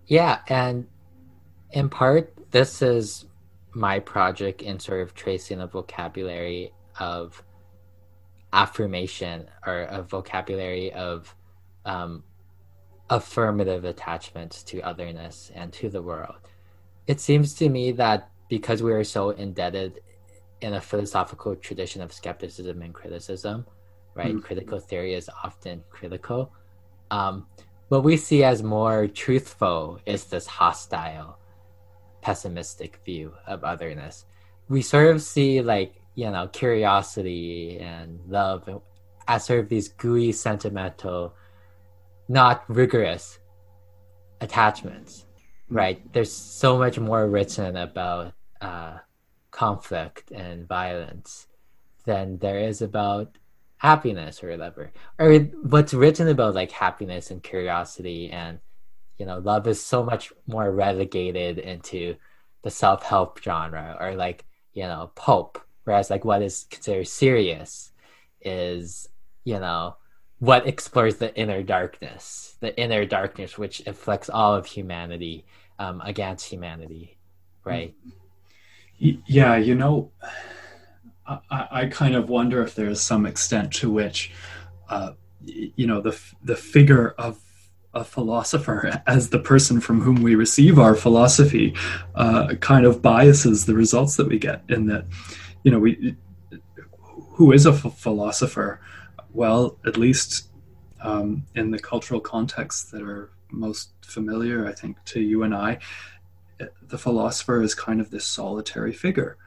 Yeah, 0.08 0.40
and 0.48 0.88
in 1.72 1.90
part, 1.90 2.34
this 2.52 2.82
is 2.82 3.26
my 3.74 4.00
project 4.00 4.62
in 4.62 4.80
sort 4.80 5.02
of 5.02 5.14
tracing 5.14 5.62
a 5.62 5.68
vocabulary 5.68 6.72
of 7.00 7.44
affirmation 8.54 9.48
or 9.66 9.82
a 9.82 10.02
vocabulary 10.02 10.92
of 10.94 11.34
um, 11.86 12.24
affirmative 13.10 13.86
attachments 13.86 14.64
to 14.64 14.82
otherness 14.82 15.52
and 15.56 15.72
to 15.74 15.90
the 15.90 16.02
world. 16.02 16.36
It 17.08 17.20
seems 17.20 17.54
to 17.56 17.70
me 17.70 17.92
that 17.94 18.30
because 18.50 18.84
we 18.84 18.94
are 18.94 19.04
so 19.04 19.32
indebted 19.32 20.02
in 20.62 20.74
a 20.74 20.82
philosophical 20.82 21.56
tradition 21.56 22.02
of 22.02 22.12
skepticism 22.12 22.82
and 22.82 22.94
criticism, 22.94 23.66
right? 24.16 24.30
Mm-hmm. 24.30 24.40
Critical 24.40 24.80
theory 24.80 25.14
is 25.14 25.30
often 25.44 25.84
critical. 25.90 26.52
Um, 27.12 27.46
what 27.90 28.04
we 28.04 28.18
see 28.18 28.44
as 28.44 28.64
more 28.64 29.08
truthful 29.08 30.00
is 30.06 30.26
this 30.26 30.48
hostile, 30.48 31.38
pessimistic 32.22 33.00
view 33.06 33.34
of 33.46 33.64
otherness. 33.64 34.26
We 34.68 34.82
sort 34.82 35.08
of 35.08 35.22
see 35.22 35.62
like 35.62 36.02
you 36.18 36.30
know 36.30 36.48
curiosity 36.50 37.80
and 37.80 38.20
love. 38.28 38.68
As 39.30 39.46
sort 39.46 39.60
of 39.60 39.70
these 39.70 39.90
gooey 39.90 40.32
sentimental 40.32 41.34
not 42.30 42.64
rigorous 42.70 43.40
attachments 44.42 45.28
right? 45.70 46.02
There's 46.14 46.32
so 46.32 46.78
much 46.78 47.00
more 47.00 47.28
written 47.28 47.76
about 47.76 48.34
uh, 48.62 48.98
conflict 49.52 50.32
and 50.32 50.68
violence 50.68 51.48
than 52.06 52.38
there 52.38 52.60
is 52.60 52.82
about 52.82 53.38
happiness 53.78 54.44
or 54.44 54.50
whatever. 54.50 54.92
Or 55.20 55.38
what's 55.38 55.94
written 55.94 56.28
about 56.28 56.56
like 56.56 56.72
happiness 56.72 57.32
and 57.32 57.44
curiosity 57.44 58.30
and 58.32 58.60
you 59.18 59.26
know 59.26 59.40
love 59.40 59.68
is 59.68 59.84
so 59.84 60.04
much 60.04 60.32
more 60.46 60.72
relegated 60.72 61.58
into 61.58 62.16
the 62.64 62.70
self-help 62.70 63.42
genre 63.42 63.98
or 64.00 64.16
like 64.16 64.46
you 64.74 64.84
know 64.84 65.12
pulp 65.16 65.60
whereas 65.88 66.10
like 66.10 66.26
what 66.26 66.42
is 66.42 66.66
considered 66.70 67.08
serious 67.08 67.94
is 68.42 69.08
you 69.46 69.58
know 69.58 69.96
what 70.40 70.68
explores 70.68 71.16
the 71.16 71.34
inner 71.36 71.64
darkness 71.64 72.58
the 72.60 72.78
inner 72.78 73.06
darkness 73.06 73.58
which 73.58 73.82
afflicts 73.88 74.30
all 74.30 74.54
of 74.54 74.66
humanity 74.66 75.46
um, 75.80 76.02
against 76.04 76.46
humanity 76.46 77.18
right? 77.64 77.96
Yeah 79.00 79.56
you 79.56 79.76
know 79.76 80.12
I, 81.26 81.68
I 81.72 81.86
kind 81.86 82.16
of 82.16 82.30
wonder 82.30 82.62
if 82.62 82.76
there's 82.76 83.00
some 83.00 83.26
extent 83.26 83.72
to 83.76 83.90
which 83.90 84.34
uh, 84.90 85.14
you 85.46 85.88
know 85.88 86.02
the 86.02 86.20
the 86.44 86.56
figure 86.58 87.16
of 87.18 87.40
a 87.94 88.04
philosopher 88.04 89.02
as 89.08 89.30
the 89.30 89.40
person 89.40 89.80
from 89.80 90.02
whom 90.02 90.22
we 90.22 90.36
receive 90.36 90.80
our 90.80 90.96
philosophy 90.96 91.74
uh, 92.16 92.56
kind 92.60 92.86
of 92.86 93.02
biases 93.02 93.66
the 93.66 93.74
results 93.74 94.18
that 94.18 94.28
we 94.28 94.38
get 94.38 94.64
in 94.68 94.88
that 94.88 95.06
you 95.64 95.72
know 95.72 95.80
we 95.80 96.16
who 97.34 97.52
is 97.52 97.66
a 97.66 97.74
philosopher 97.74 98.80
well 99.34 99.78
at 99.86 99.98
least 99.98 100.50
um, 101.02 101.46
in 101.56 101.72
the 101.72 101.80
cultural 101.80 102.20
contexts 102.20 102.90
that 102.92 103.02
are 103.02 103.32
most 103.50 103.92
familiar 104.02 104.68
i 104.68 104.74
think 104.74 104.98
to 105.06 105.22
you 105.22 105.44
and 105.44 105.56
i 105.56 105.78
the 106.88 106.98
philosopher 106.98 107.62
is 107.62 107.76
kind 107.76 108.02
of 108.02 108.10
this 108.10 108.26
solitary 108.26 108.92
figure 108.92 109.38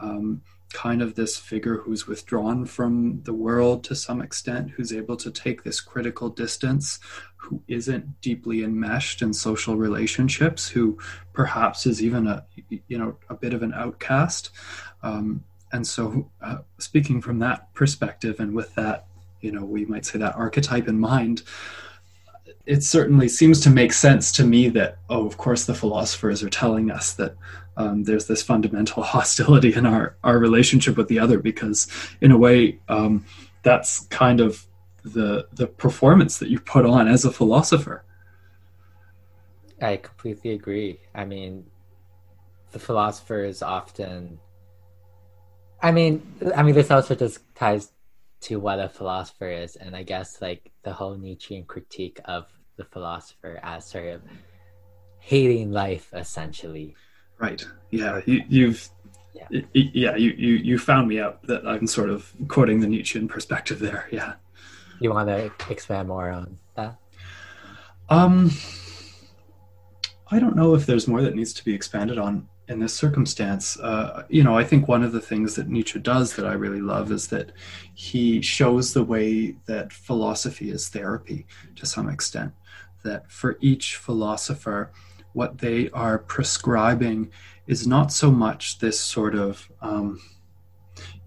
um, 0.00 0.42
kind 0.72 1.00
of 1.00 1.14
this 1.14 1.36
figure 1.36 1.78
who's 1.78 2.06
withdrawn 2.06 2.66
from 2.66 3.22
the 3.22 3.32
world 3.32 3.84
to 3.84 3.94
some 3.94 4.20
extent, 4.20 4.70
who's 4.70 4.92
able 4.92 5.16
to 5.16 5.30
take 5.30 5.62
this 5.62 5.80
critical 5.80 6.28
distance, 6.28 6.98
who 7.36 7.62
isn't 7.68 8.20
deeply 8.20 8.62
enmeshed 8.62 9.22
in 9.22 9.32
social 9.32 9.76
relationships, 9.76 10.68
who 10.68 10.98
perhaps 11.32 11.86
is 11.86 12.02
even 12.02 12.26
a 12.26 12.44
you 12.88 12.98
know 12.98 13.16
a 13.30 13.34
bit 13.34 13.54
of 13.54 13.62
an 13.62 13.72
outcast. 13.72 14.50
Um, 15.02 15.44
and 15.76 15.86
so, 15.86 16.30
uh, 16.40 16.58
speaking 16.78 17.20
from 17.20 17.38
that 17.40 17.72
perspective, 17.74 18.40
and 18.40 18.54
with 18.54 18.74
that, 18.76 19.06
you 19.42 19.52
know, 19.52 19.62
we 19.62 19.84
might 19.84 20.06
say 20.06 20.18
that 20.18 20.34
archetype 20.34 20.88
in 20.88 20.98
mind, 20.98 21.42
it 22.64 22.82
certainly 22.82 23.28
seems 23.28 23.60
to 23.60 23.70
make 23.70 23.92
sense 23.92 24.32
to 24.32 24.44
me 24.44 24.68
that, 24.70 24.96
oh, 25.10 25.26
of 25.26 25.36
course, 25.36 25.66
the 25.66 25.74
philosophers 25.74 26.42
are 26.42 26.48
telling 26.48 26.90
us 26.90 27.12
that 27.14 27.36
um, 27.76 28.04
there's 28.04 28.26
this 28.26 28.42
fundamental 28.42 29.02
hostility 29.14 29.74
in 29.74 29.84
our, 29.84 30.16
our 30.24 30.38
relationship 30.38 30.96
with 30.96 31.08
the 31.08 31.18
other 31.18 31.38
because, 31.38 31.86
in 32.22 32.30
a 32.32 32.38
way, 32.38 32.80
um, 32.88 33.26
that's 33.62 34.06
kind 34.06 34.40
of 34.40 34.66
the 35.04 35.46
the 35.52 35.66
performance 35.66 36.38
that 36.38 36.48
you 36.48 36.58
put 36.58 36.86
on 36.86 37.06
as 37.06 37.24
a 37.24 37.30
philosopher. 37.30 38.02
I 39.80 39.98
completely 39.98 40.52
agree. 40.52 41.00
I 41.14 41.26
mean, 41.26 41.66
the 42.72 42.78
philosopher 42.78 43.44
is 43.44 43.62
often. 43.62 44.40
I 45.82 45.92
mean, 45.92 46.26
I 46.54 46.62
mean, 46.62 46.74
this 46.74 46.90
also 46.90 47.14
just 47.14 47.40
ties 47.54 47.92
to 48.42 48.60
what 48.60 48.78
a 48.78 48.88
philosopher 48.88 49.50
is, 49.50 49.76
and 49.76 49.96
I 49.96 50.02
guess 50.02 50.40
like 50.40 50.70
the 50.82 50.92
whole 50.92 51.16
Nietzschean 51.16 51.64
critique 51.64 52.20
of 52.24 52.46
the 52.76 52.84
philosopher 52.84 53.58
as 53.62 53.86
sort 53.86 54.06
of 54.06 54.22
hating 55.26 55.72
life 55.72 56.08
essentially. 56.12 56.94
Right. 57.38 57.66
Yeah 57.90 58.20
you, 58.26 58.68
have 58.68 58.88
yeah. 59.34 59.60
yeah 59.72 60.16
you, 60.16 60.30
you 60.30 60.54
you 60.54 60.78
found 60.78 61.08
me 61.08 61.20
out 61.20 61.42
that 61.46 61.66
i'm 61.66 61.86
sort 61.86 62.08
of 62.08 62.32
quoting 62.48 62.80
the 62.80 62.86
nietzschean 62.86 63.28
perspective 63.28 63.78
there 63.78 64.08
yeah. 64.10 64.34
You 64.98 65.10
want 65.12 65.28
to 65.28 65.52
expand 65.68 66.08
more 66.08 66.30
on 66.30 66.58
that? 66.74 66.96
Um 68.08 68.50
i 70.30 70.38
don't 70.38 70.56
know 70.56 70.74
if 70.74 70.86
there's 70.86 71.06
more 71.06 71.22
that 71.22 71.34
needs 71.34 71.52
to 71.54 71.64
be 71.64 71.74
expanded 71.74 72.18
on 72.18 72.48
in 72.68 72.80
this 72.80 72.94
circumstance, 72.94 73.78
uh, 73.78 74.24
you 74.28 74.42
know, 74.42 74.56
I 74.56 74.64
think 74.64 74.88
one 74.88 75.02
of 75.02 75.12
the 75.12 75.20
things 75.20 75.54
that 75.54 75.68
Nietzsche 75.68 75.98
does 75.98 76.34
that 76.34 76.46
I 76.46 76.54
really 76.54 76.80
love 76.80 77.12
is 77.12 77.28
that 77.28 77.52
he 77.94 78.40
shows 78.42 78.92
the 78.92 79.04
way 79.04 79.56
that 79.66 79.92
philosophy 79.92 80.70
is 80.70 80.88
therapy 80.88 81.46
to 81.76 81.86
some 81.86 82.08
extent 82.08 82.52
that 83.04 83.30
for 83.30 83.56
each 83.60 83.96
philosopher, 83.96 84.90
what 85.32 85.58
they 85.58 85.88
are 85.90 86.18
prescribing 86.18 87.30
is 87.66 87.86
not 87.86 88.10
so 88.12 88.30
much 88.30 88.78
this 88.78 88.98
sort 88.98 89.34
of, 89.34 89.70
um, 89.80 90.20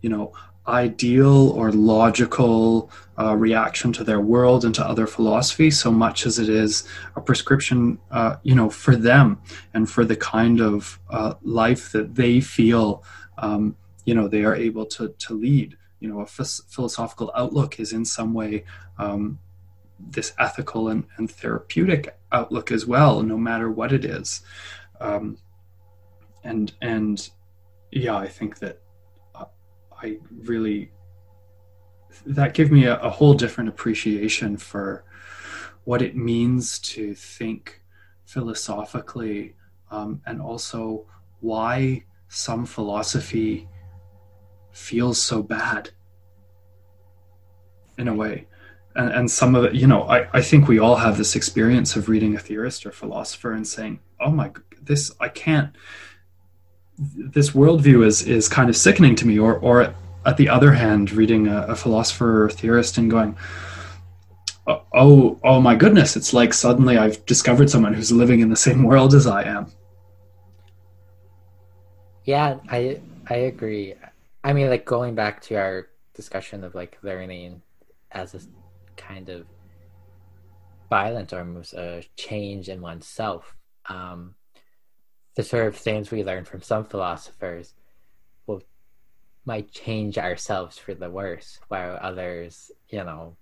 you 0.02 0.10
know, 0.10 0.34
ideal 0.70 1.50
or 1.50 1.72
logical 1.72 2.92
uh, 3.18 3.36
reaction 3.36 3.92
to 3.92 4.04
their 4.04 4.22
world 4.22 4.64
and 4.64 4.74
to 4.76 4.86
other 4.86 5.06
philosophy 5.06 5.70
so 5.70 5.92
much 5.92 6.26
as 6.26 6.40
it 6.40 6.48
is 6.50 6.88
a 7.16 7.22
prescription 7.22 8.00
uh, 8.12 8.36
you 8.44 8.56
know 8.56 8.70
for 8.70 8.96
them 8.96 9.42
and 9.74 9.90
for 9.90 10.06
the 10.06 10.16
kind 10.16 10.62
of 10.62 11.00
uh, 11.10 11.34
life 11.42 11.92
that 11.92 12.16
they 12.16 12.40
feel 12.40 13.04
um, 13.40 13.76
you 14.06 14.14
know 14.14 14.28
they 14.28 14.44
are 14.44 14.56
able 14.56 14.86
to 14.86 15.10
to 15.18 15.34
lead 15.34 15.78
you 16.00 16.08
know 16.08 16.20
a 16.20 16.24
f- 16.24 16.62
philosophical 16.70 17.32
outlook 17.36 17.80
is 17.80 17.92
in 17.92 18.06
some 18.06 18.34
way 18.34 18.64
um, 18.98 19.40
this 20.00 20.34
ethical 20.40 20.90
and, 20.90 21.06
and 21.18 21.30
therapeutic 21.30 22.18
outlook 22.32 22.72
as 22.72 22.86
well, 22.86 23.22
no 23.22 23.38
matter 23.38 23.70
what 23.70 23.92
it 23.92 24.06
is. 24.06 24.42
Um, 25.00 25.38
and 26.44 26.72
and 26.82 27.30
yeah, 27.92 28.16
I 28.16 28.28
think 28.28 28.60
that 28.60 28.82
I 30.02 30.18
really 30.44 30.92
that 32.26 32.54
gave 32.54 32.72
me 32.72 32.86
a, 32.86 32.98
a, 33.00 33.10
whole 33.10 33.34
different 33.34 33.70
appreciation 33.70 34.58
for 34.58 35.04
what 35.84 36.02
it 36.02 36.16
means 36.16 36.80
to 36.80 37.14
think 37.14 37.82
philosophically, 38.26 39.56
um, 39.92 40.22
and 40.26 40.42
also 40.42 41.06
why 41.40 42.04
some 42.28 42.66
philosophy 42.66 43.68
feels 44.72 45.22
so 45.22 45.42
bad 45.42 45.92
in 47.98 48.08
a 48.08 48.14
way. 48.14 48.48
And, 48.96 49.12
and 49.12 49.32
some 49.32 49.56
of 49.56 49.64
it, 49.66 49.76
you 49.76 49.88
know, 49.88 50.04
I, 50.04 50.30
I 50.34 50.42
think 50.42 50.68
we 50.68 50.80
all 50.80 50.96
have 50.96 51.18
this 51.18 51.36
experience 51.36 51.96
of 51.96 52.10
reading 52.10 52.36
a 52.36 52.40
theorist 52.40 52.86
or 52.86 52.92
philosopher 52.92 53.54
and 53.54 53.68
saying, 53.68 54.00
oh 54.20 54.32
my, 54.32 54.52
this, 54.82 55.12
I 55.20 55.30
can't, 55.30 55.76
this 57.00 57.52
worldview 57.52 58.06
is, 58.06 58.22
is 58.24 58.50
kind 58.50 58.70
of 58.70 58.76
sickening 58.76 59.16
to 59.16 59.28
me. 59.28 59.40
Or, 59.40 59.58
or 59.60 59.94
at 60.26 60.38
the 60.38 60.50
other 60.50 60.74
hand, 60.74 61.12
reading 61.12 61.48
a, 61.48 61.62
a 61.68 61.76
philosopher 61.76 62.46
or 62.46 62.50
theorist 62.50 62.98
and 62.98 63.10
going, 63.10 63.38
oh, 64.68 64.84
oh, 64.94 65.40
oh 65.44 65.62
my 65.62 65.76
goodness, 65.76 66.16
it's 66.16 66.34
like 66.34 66.54
suddenly 66.54 66.98
I've 66.98 67.26
discovered 67.26 67.70
someone 67.70 67.94
who's 67.94 68.12
living 68.12 68.42
in 68.42 68.50
the 68.50 68.56
same 68.56 68.84
world 68.84 69.14
as 69.14 69.26
I 69.26 69.44
am. 69.44 69.72
Yeah, 72.26 72.58
I, 72.70 73.00
I 73.30 73.36
agree. 73.36 73.96
I 74.44 74.54
mean, 74.54 74.70
like 74.70 74.86
going 74.86 75.16
back 75.16 75.42
to 75.44 75.56
our 75.56 75.88
discussion 76.14 76.64
of 76.64 76.76
like 76.76 76.98
learning 77.02 77.62
as 78.12 78.36
a 78.36 78.42
kind 78.98 79.30
of 79.30 79.46
violent 80.90 81.34
or 81.34 81.64
a 81.76 82.04
change 82.18 82.70
in 82.70 82.82
oneself. 82.82 83.56
Um, 83.88 84.36
the 85.40 85.44
sort 85.46 85.68
of 85.68 85.78
things 85.78 86.12
we 86.12 86.22
learn 86.22 86.44
from 86.44 86.62
some 86.62 86.84
philosophers 86.84 87.74
will 88.46 88.62
might 89.46 89.72
change 89.72 90.18
ourselves 90.18 90.78
for 90.78 90.94
the 90.94 91.10
worse, 91.10 91.60
while 91.70 91.98
others, 92.02 92.72
you 92.90 93.02
know, 93.06 93.38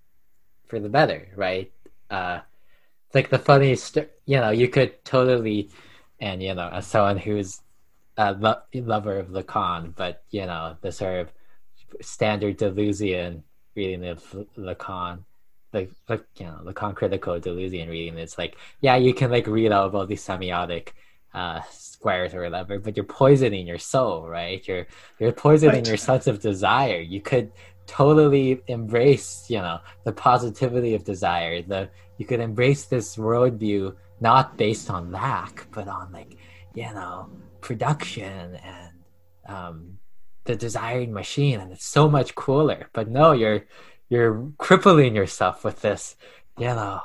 for 0.68 0.80
the 0.80 0.90
better, 0.90 1.28
right? 1.36 1.72
Uh, 2.12 2.42
like 3.16 3.32
the 3.32 3.40
funniest, 3.40 3.98
you 4.28 4.38
know, 4.38 4.52
you 4.52 4.68
could 4.68 5.04
totally, 5.06 5.72
and 6.20 6.44
you 6.44 6.54
know, 6.54 6.70
as 6.72 6.86
someone 6.86 7.18
who's 7.18 7.64
a 8.16 8.32
lo- 8.34 8.62
lover 8.76 9.18
of 9.18 9.30
Lacan, 9.30 9.96
but 9.96 10.22
you 10.30 10.46
know, 10.46 10.78
the 10.82 10.92
sort 10.92 11.22
of 11.22 11.32
standard 12.00 12.60
Deleuzian 12.60 13.42
reading 13.74 14.06
of 14.06 14.22
Lacan 14.56 15.24
like 15.74 15.92
like 16.08 16.24
you 16.38 16.46
know 16.46 16.60
Lacan 16.64 16.96
critical 16.96 17.40
Deleuzian 17.40 17.90
reading 17.90 18.18
it's 18.18 18.38
like 18.38 18.56
yeah 18.82 18.96
you 18.96 19.14
can 19.14 19.30
like 19.30 19.48
read 19.48 19.72
out 19.72 19.88
about 19.88 20.08
these 20.08 20.26
semiotic 20.26 20.90
uh 21.38 21.62
squares 21.72 22.34
or 22.34 22.42
whatever 22.44 22.80
but 22.80 22.96
you're 22.96 23.14
poisoning 23.24 23.68
your 23.68 23.78
soul 23.78 24.28
right? 24.28 24.68
You're 24.68 24.86
you're 25.20 25.32
poisoning 25.32 25.84
right. 25.84 25.88
your 25.88 25.98
sense 25.98 26.26
of 26.28 26.40
desire. 26.40 27.00
You 27.00 27.22
could 27.22 27.52
totally 27.86 28.62
embrace 28.68 29.46
you 29.50 29.62
know 29.66 29.80
the 30.04 30.12
positivity 30.30 30.94
of 30.96 31.04
desire. 31.04 31.62
The 31.62 31.90
you 32.18 32.26
could 32.26 32.42
embrace 32.50 32.86
this 32.86 33.16
worldview 33.16 33.96
not 34.20 34.58
based 34.58 34.90
on 34.90 35.12
lack 35.12 35.68
but 35.72 35.88
on 35.88 36.12
like 36.12 36.38
you 36.74 36.92
know 36.98 37.30
production 37.62 38.58
and 38.74 38.94
um 39.56 40.00
the 40.46 40.56
desiring 40.56 41.12
machine 41.14 41.60
and 41.60 41.72
it's 41.72 41.86
so 41.86 42.10
much 42.10 42.36
cooler. 42.36 42.90
But 42.94 43.10
no 43.10 43.32
you're 43.42 43.64
you're 44.10 44.52
crippling 44.58 45.16
yourself 45.16 45.64
with 45.64 45.82
this, 45.82 46.16
you 46.58 46.68
know, 46.68 47.02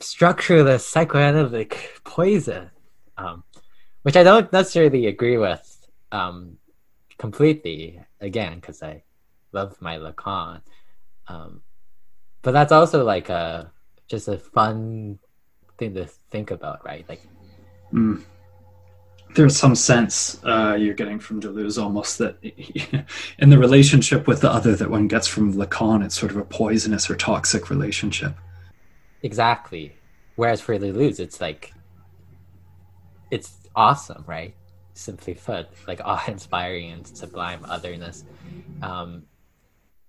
structuralist 0.00 0.80
psychoanalytic 0.82 2.00
poison, 2.04 2.70
um, 3.18 3.44
which 4.02 4.16
I 4.16 4.22
don't 4.22 4.50
necessarily 4.52 5.06
agree 5.06 5.36
with 5.36 5.86
um, 6.12 6.56
completely. 7.18 8.00
Again, 8.20 8.56
because 8.56 8.82
I 8.82 9.02
love 9.52 9.80
my 9.80 9.98
Lacan. 9.98 10.60
Um, 11.28 11.62
but 12.42 12.52
that's 12.52 12.72
also 12.72 13.04
like 13.04 13.28
a 13.28 13.70
just 14.08 14.28
a 14.28 14.38
fun 14.38 15.18
thing 15.76 15.94
to 15.94 16.06
think 16.30 16.50
about, 16.50 16.84
right? 16.84 17.04
Like, 17.08 17.22
mm. 17.92 18.22
there's 19.34 19.56
some 19.56 19.74
sense 19.74 20.40
uh, 20.44 20.76
you're 20.78 20.94
getting 20.94 21.18
from 21.18 21.40
Deleuze 21.40 21.80
almost 21.80 22.18
that 22.18 22.38
in 23.38 23.50
the 23.50 23.58
relationship 23.58 24.26
with 24.26 24.40
the 24.40 24.50
other 24.50 24.74
that 24.76 24.90
one 24.90 25.08
gets 25.08 25.26
from 25.26 25.54
Lacan, 25.54 26.04
it's 26.04 26.18
sort 26.18 26.32
of 26.32 26.38
a 26.38 26.44
poisonous 26.44 27.10
or 27.10 27.16
toxic 27.16 27.70
relationship. 27.70 28.34
Exactly. 29.22 29.94
Whereas 30.36 30.60
for 30.60 30.78
Deleuze, 30.78 31.20
it's 31.20 31.40
like 31.40 31.72
it's 33.30 33.56
awesome, 33.74 34.24
right? 34.26 34.54
Simply 34.94 35.34
put, 35.34 35.68
like 35.86 36.00
awe-inspiring 36.04 36.90
and 36.90 37.06
sublime 37.06 37.64
otherness. 37.68 38.24
Um, 38.82 39.24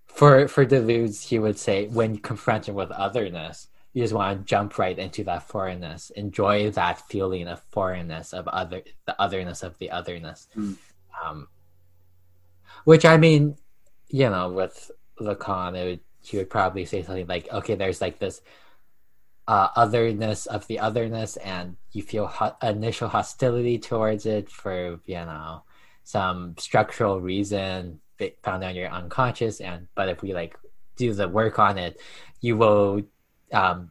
for 0.07 0.47
for 0.47 0.65
Deleuze, 0.65 1.23
he 1.23 1.39
would 1.39 1.57
say 1.57 1.87
when 1.87 2.17
confronted 2.17 2.75
with 2.75 2.91
otherness, 2.91 3.67
you 3.93 4.03
just 4.03 4.13
want 4.13 4.39
to 4.39 4.45
jump 4.45 4.77
right 4.77 4.97
into 4.97 5.23
that 5.25 5.43
foreignness, 5.43 6.09
enjoy 6.11 6.71
that 6.71 7.07
feeling 7.07 7.47
of 7.47 7.61
foreignness 7.71 8.33
of 8.33 8.47
other 8.47 8.81
the 9.05 9.19
otherness 9.21 9.63
of 9.63 9.77
the 9.77 9.91
otherness. 9.91 10.47
Mm. 10.57 10.77
Um, 11.23 11.47
which 12.83 13.05
I 13.05 13.17
mean, 13.17 13.55
you 14.09 14.29
know, 14.29 14.49
with 14.49 14.91
Lacan, 15.19 15.77
it 15.77 15.85
would, 15.85 15.99
he 16.21 16.37
would 16.37 16.49
probably 16.49 16.85
say 16.85 17.03
something 17.03 17.27
like, 17.27 17.51
"Okay, 17.51 17.75
there's 17.75 18.01
like 18.01 18.19
this 18.19 18.41
uh, 19.49 19.69
otherness 19.75 20.45
of 20.45 20.67
the 20.67 20.77
otherness, 20.77 21.35
and 21.37 21.75
you 21.91 22.03
feel 22.03 22.27
ho- 22.27 22.55
initial 22.61 23.09
hostility 23.09 23.79
towards 23.79 24.27
it 24.27 24.47
for 24.47 24.99
you 25.05 25.15
know 25.15 25.63
some 26.03 26.53
structural 26.59 27.19
reason 27.19 27.99
found 28.43 28.63
on 28.63 28.75
your 28.75 28.89
unconscious. 28.89 29.59
And 29.59 29.87
but 29.95 30.07
if 30.07 30.21
we 30.21 30.35
like 30.35 30.55
do 30.97 31.11
the 31.15 31.27
work 31.27 31.57
on 31.57 31.79
it, 31.79 31.99
you 32.41 32.57
will 32.57 33.01
um, 33.51 33.89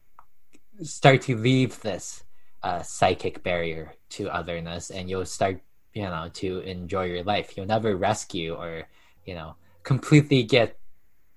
start 0.80 1.22
to 1.22 1.36
leave 1.36 1.80
this 1.80 2.22
uh, 2.62 2.82
psychic 2.82 3.42
barrier 3.42 3.94
to 4.11 4.30
otherness, 4.30 4.90
and 4.90 5.11
you'll 5.11 5.26
start 5.26 5.61
you 5.92 6.04
know 6.04 6.30
to 6.34 6.61
enjoy 6.61 7.06
your 7.06 7.24
life. 7.24 7.56
You'll 7.56 7.66
never 7.66 7.96
rescue 7.96 8.54
or 8.54 8.86
you 9.24 9.34
know 9.34 9.56
completely 9.82 10.44
get 10.44 10.78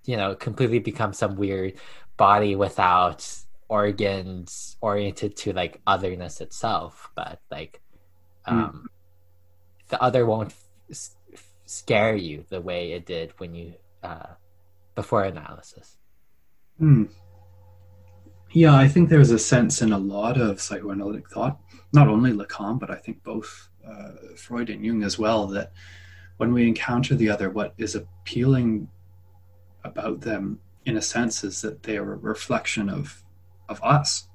you 0.05 0.15
know 0.15 0.35
completely 0.35 0.77
become 0.77 1.11
some 1.11 1.37
weird 1.37 1.73
body 2.17 2.55
without 2.55 3.25
organs 3.71 4.75
oriented 4.81 5.33
to 5.37 5.53
like 5.53 5.79
otherness 5.87 6.41
itself 6.41 7.09
but 7.15 7.39
like 7.49 7.81
hmm. 8.45 8.53
um 8.53 8.69
mm. 8.69 9.89
the 9.89 10.01
other 10.03 10.25
won't 10.25 10.53
f- 10.91 11.09
scare 11.65 12.17
you 12.17 12.43
the 12.49 12.59
way 12.59 12.91
it 12.91 13.05
did 13.05 13.31
when 13.37 13.55
you 13.55 13.73
uh 14.03 14.27
before 14.93 15.23
analysis 15.23 15.97
mm. 16.81 17.09
yeah 18.51 18.75
i 18.75 18.89
think 18.89 19.07
there's 19.07 19.31
a 19.31 19.39
sense 19.39 19.81
in 19.81 19.93
a 19.93 19.97
lot 19.97 20.37
of 20.37 20.59
psychoanalytic 20.59 21.29
thought 21.29 21.57
not 21.93 22.09
only 22.09 22.33
lacan 22.33 22.77
but 22.77 22.91
i 22.91 22.95
think 22.95 23.23
both 23.23 23.69
uh, 23.87 24.11
freud 24.35 24.69
and 24.69 24.85
jung 24.85 25.01
as 25.01 25.17
well 25.17 25.47
that 25.47 25.71
when 26.35 26.51
we 26.51 26.67
encounter 26.67 27.15
the 27.15 27.29
other 27.29 27.49
what 27.49 27.73
is 27.77 27.95
appealing 27.95 28.89
about 29.85 30.19
them 30.19 30.59
in 30.85 30.97
a 30.97 31.01
sense 31.01 31.45
is 31.45 31.61
that 31.61 31.83
they 31.83 31.97
are 31.97 32.13
a 32.13 32.17
reflection 32.17 32.89
of 32.89 33.20
of 33.71 33.83
us. 33.83 34.27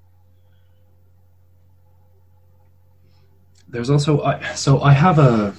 There's 3.68 3.91
also 3.91 4.22
I 4.22 4.55
so 4.55 4.80
I 4.80 4.93
have 4.93 5.18
a 5.18 5.55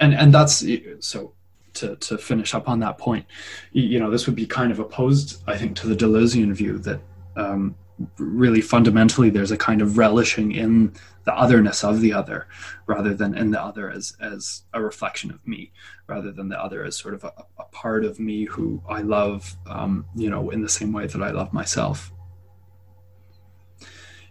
and 0.00 0.14
and 0.14 0.32
that's 0.32 0.64
so 1.00 1.34
to 1.74 1.96
to 1.96 2.18
finish 2.18 2.54
up 2.54 2.68
on 2.68 2.80
that 2.80 2.98
point. 2.98 3.26
You 3.72 3.98
know, 3.98 4.10
this 4.10 4.26
would 4.26 4.36
be 4.36 4.46
kind 4.46 4.72
of 4.72 4.78
opposed, 4.78 5.42
I 5.46 5.56
think, 5.56 5.76
to 5.76 5.86
the 5.86 5.96
Deleuzean 5.96 6.52
view 6.52 6.78
that 6.78 7.00
um, 7.36 7.74
really 8.18 8.60
fundamentally 8.60 9.30
there's 9.30 9.50
a 9.50 9.56
kind 9.56 9.82
of 9.82 9.98
relishing 9.98 10.52
in 10.52 10.92
the 11.24 11.34
otherness 11.34 11.84
of 11.84 12.00
the 12.00 12.12
other 12.12 12.48
rather 12.86 13.14
than 13.14 13.36
in 13.36 13.50
the 13.50 13.62
other 13.62 13.90
as 13.90 14.16
as 14.20 14.62
a 14.72 14.82
reflection 14.82 15.30
of 15.30 15.46
me 15.46 15.70
rather 16.06 16.32
than 16.32 16.48
the 16.48 16.58
other 16.58 16.82
as 16.82 16.96
sort 16.96 17.14
of 17.14 17.24
a, 17.24 17.32
a 17.58 17.64
part 17.64 18.04
of 18.04 18.18
me 18.18 18.44
who 18.44 18.82
i 18.88 19.02
love 19.02 19.54
um, 19.66 20.06
you 20.16 20.30
know 20.30 20.50
in 20.50 20.62
the 20.62 20.68
same 20.68 20.92
way 20.92 21.06
that 21.06 21.22
i 21.22 21.30
love 21.30 21.52
myself 21.52 22.10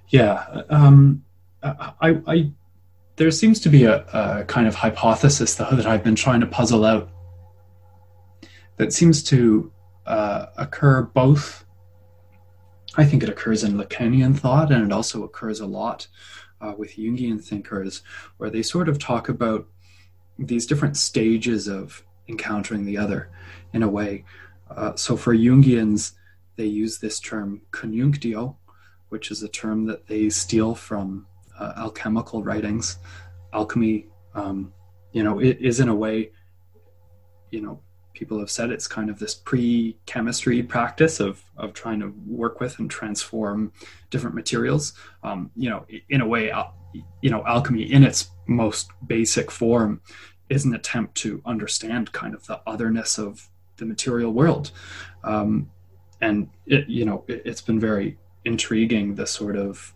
yeah, 0.10 0.64
um, 0.70 1.24
I, 1.62 2.22
I, 2.26 2.52
there 3.16 3.32
seems 3.32 3.60
to 3.62 3.70
be 3.70 3.84
a, 3.84 4.06
a, 4.14 4.46
kind 4.46 4.68
of 4.68 4.76
hypothesis 4.76 5.56
though 5.56 5.72
that 5.72 5.86
I've 5.86 6.04
been 6.04 6.16
trying 6.16 6.40
to 6.42 6.48
puzzle 6.48 6.86
out 6.86 7.10
that 8.78 8.94
seems 8.94 9.22
to 9.24 9.72
uh, 10.06 10.48
occur 10.58 11.04
both. 11.04 11.66
I 12.96 13.06
think 13.06 13.24
it 13.24 13.30
occurs 13.30 13.64
in 13.64 13.74
Lacanian 13.74 14.38
thought, 14.38 14.72
and 14.72 14.84
it 14.84 14.92
also 14.92 15.24
occurs 15.24 15.60
a 15.60 15.66
lot 15.66 16.08
uh, 16.62 16.74
with 16.78 16.96
Jungian 16.96 17.44
thinkers, 17.44 18.02
where 18.38 18.50
they 18.50 18.64
sort 18.64 18.90
of 18.90 18.98
talk 18.98 19.30
about 19.30 19.68
these 20.38 20.66
different 20.66 20.98
stages 20.98 21.68
of 21.68 22.04
encountering 22.28 22.86
the 22.86 22.98
other 22.98 23.30
in 23.74 23.84
a 23.84 23.88
way. 23.88 24.24
Uh, 24.70 24.96
so 24.96 25.18
for 25.18 25.36
Jungians, 25.36 26.14
they 26.56 26.66
use 26.66 27.00
this 27.00 27.20
term 27.20 27.62
conjunctio, 27.72 28.56
which 29.10 29.32
is 29.32 29.44
a 29.44 29.50
term 29.50 29.86
that 29.86 30.08
they 30.08 30.30
steal 30.30 30.76
from 30.76 31.28
uh, 31.60 31.74
alchemical 31.78 32.44
writings. 32.44 32.98
Alchemy, 33.54 34.08
um, 34.34 34.74
you 35.12 35.24
know, 35.24 35.40
it 35.40 35.60
is 35.60 35.80
in 35.80 35.90
a 35.90 35.96
way, 35.96 36.32
you 37.52 37.62
know, 37.62 37.82
people 38.14 38.40
have 38.40 38.52
said 38.52 38.70
it's 38.70 38.88
kind 38.88 39.10
of 39.10 39.18
this 39.18 39.34
pre-chemistry 39.34 40.62
practice 40.62 41.20
of 41.20 41.44
of 41.58 41.74
trying 41.74 42.00
to 42.00 42.14
work 42.28 42.60
with 42.60 42.78
and 42.80 42.92
transform 42.92 43.72
different 44.10 44.36
materials. 44.36 44.94
Um, 45.24 45.52
you 45.56 45.70
know, 45.70 45.86
in 46.10 46.22
a 46.22 46.28
way, 46.28 46.52
al- 46.52 46.76
you 47.22 47.30
know, 47.30 47.44
alchemy 47.46 47.84
in 47.84 48.04
its 48.04 48.30
most 48.48 48.90
basic 49.08 49.50
form 49.52 50.02
is 50.50 50.66
an 50.66 50.74
attempt 50.74 51.16
to 51.16 51.42
understand 51.46 52.12
kind 52.12 52.34
of 52.34 52.46
the 52.48 52.60
otherness 52.66 53.18
of 53.18 53.50
the 53.78 53.86
material 53.86 54.32
world. 54.32 54.72
Um, 55.24 55.70
and 56.22 56.50
it, 56.66 56.90
you 56.90 57.06
know, 57.06 57.24
it, 57.28 57.44
it's 57.46 57.62
been 57.62 57.80
very 57.80 58.18
intriguing 58.46 59.16
the 59.16 59.28
sort 59.28 59.56
of 59.56 59.94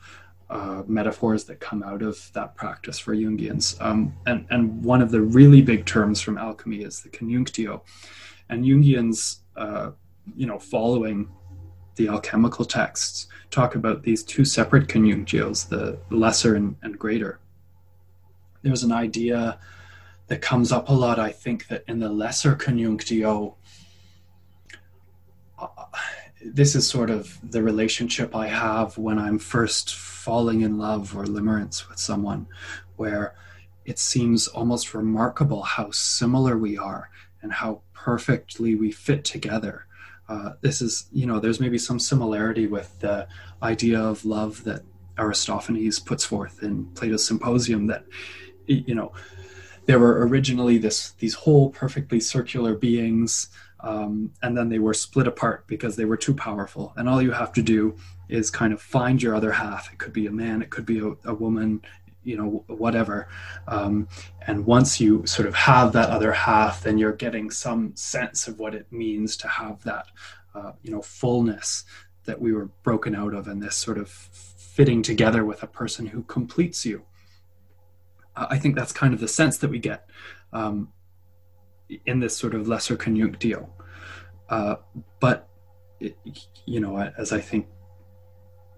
uh, 0.49 0.83
metaphors 0.85 1.45
that 1.45 1.59
come 1.59 1.81
out 1.81 2.01
of 2.01 2.31
that 2.33 2.55
practice 2.55 2.99
for 2.99 3.15
Jungians. 3.15 3.79
Um, 3.81 4.13
and, 4.25 4.45
and 4.49 4.83
one 4.83 5.01
of 5.01 5.11
the 5.11 5.21
really 5.21 5.61
big 5.61 5.85
terms 5.85 6.21
from 6.21 6.37
alchemy 6.37 6.83
is 6.83 7.01
the 7.01 7.09
conjunctio. 7.09 7.81
And 8.49 8.63
Jungians, 8.63 9.39
uh, 9.55 9.91
you 10.35 10.45
know, 10.45 10.59
following 10.59 11.29
the 11.95 12.07
alchemical 12.07 12.65
texts, 12.65 13.27
talk 13.51 13.75
about 13.75 14.03
these 14.03 14.23
two 14.23 14.45
separate 14.45 14.87
conjunctios, 14.87 15.69
the 15.69 15.97
lesser 16.09 16.55
and, 16.55 16.75
and 16.81 16.99
greater. 16.99 17.39
There's 18.61 18.83
an 18.83 18.91
idea 18.91 19.59
that 20.27 20.41
comes 20.41 20.71
up 20.71 20.89
a 20.89 20.93
lot, 20.93 21.19
I 21.19 21.31
think, 21.31 21.67
that 21.67 21.83
in 21.87 21.99
the 21.99 22.09
lesser 22.09 22.55
conjunctio, 22.55 23.55
this 26.45 26.75
is 26.75 26.87
sort 26.87 27.09
of 27.09 27.37
the 27.43 27.63
relationship 27.63 28.35
I 28.35 28.47
have 28.47 28.97
when 28.97 29.17
I'm 29.19 29.39
first 29.39 29.95
falling 29.95 30.61
in 30.61 30.77
love 30.77 31.15
or 31.15 31.25
limerence 31.25 31.87
with 31.89 31.99
someone, 31.99 32.47
where 32.95 33.35
it 33.85 33.99
seems 33.99 34.47
almost 34.47 34.93
remarkable 34.93 35.63
how 35.63 35.91
similar 35.91 36.57
we 36.57 36.77
are 36.77 37.09
and 37.41 37.51
how 37.51 37.81
perfectly 37.93 38.75
we 38.75 38.91
fit 38.91 39.23
together. 39.23 39.85
Uh, 40.29 40.53
this 40.61 40.81
is, 40.81 41.07
you 41.11 41.25
know, 41.25 41.39
there's 41.39 41.59
maybe 41.59 41.77
some 41.77 41.99
similarity 41.99 42.67
with 42.67 42.97
the 42.99 43.27
idea 43.61 43.99
of 43.99 44.23
love 44.25 44.63
that 44.63 44.81
Aristophanes 45.17 45.99
puts 45.99 46.23
forth 46.23 46.63
in 46.63 46.85
Plato's 46.95 47.25
Symposium 47.25 47.87
that, 47.87 48.05
you 48.65 48.95
know, 48.95 49.11
there 49.85 49.99
were 49.99 50.25
originally 50.25 50.77
this 50.77 51.11
these 51.19 51.33
whole 51.33 51.69
perfectly 51.69 52.19
circular 52.19 52.73
beings 52.73 53.49
um, 53.83 54.31
and 54.41 54.57
then 54.57 54.69
they 54.69 54.79
were 54.79 54.93
split 54.93 55.27
apart 55.27 55.67
because 55.67 55.95
they 55.95 56.05
were 56.05 56.17
too 56.17 56.33
powerful. 56.33 56.93
And 56.95 57.07
all 57.07 57.21
you 57.21 57.31
have 57.31 57.51
to 57.53 57.61
do 57.61 57.95
is 58.29 58.49
kind 58.49 58.73
of 58.73 58.81
find 58.81 59.21
your 59.21 59.35
other 59.35 59.51
half. 59.51 59.91
It 59.91 59.99
could 59.99 60.13
be 60.13 60.25
a 60.25 60.31
man, 60.31 60.61
it 60.61 60.69
could 60.69 60.85
be 60.85 60.99
a, 60.99 61.13
a 61.25 61.33
woman, 61.33 61.81
you 62.23 62.37
know, 62.37 62.63
whatever. 62.67 63.27
Um, 63.67 64.07
and 64.47 64.65
once 64.65 65.01
you 65.01 65.25
sort 65.25 65.47
of 65.47 65.55
have 65.55 65.91
that 65.93 66.09
other 66.09 66.31
half, 66.31 66.81
then 66.81 66.97
you're 66.97 67.11
getting 67.11 67.51
some 67.51 67.93
sense 67.95 68.47
of 68.47 68.57
what 68.57 68.73
it 68.73 68.89
means 68.91 69.35
to 69.37 69.49
have 69.49 69.83
that, 69.83 70.07
uh, 70.55 70.71
you 70.81 70.91
know, 70.91 71.01
fullness 71.01 71.83
that 72.23 72.39
we 72.39 72.53
were 72.53 72.67
broken 72.83 73.13
out 73.13 73.33
of, 73.33 73.49
and 73.49 73.61
this 73.61 73.75
sort 73.75 73.97
of 73.97 74.09
fitting 74.09 75.03
together 75.03 75.43
with 75.43 75.61
a 75.61 75.67
person 75.67 76.05
who 76.05 76.23
completes 76.23 76.85
you. 76.85 77.03
I 78.35 78.57
think 78.57 78.75
that's 78.75 78.93
kind 78.93 79.13
of 79.13 79.19
the 79.19 79.27
sense 79.27 79.57
that 79.57 79.69
we 79.69 79.77
get. 79.77 80.09
Um, 80.53 80.93
in 82.05 82.19
this 82.19 82.35
sort 82.35 82.55
of 82.55 82.67
lesser 82.67 82.97
conjunctio. 82.97 83.67
Uh, 84.49 84.75
but, 85.19 85.47
it, 85.99 86.17
you 86.65 86.79
know, 86.79 86.97
as 87.17 87.31
I 87.31 87.39
think 87.39 87.67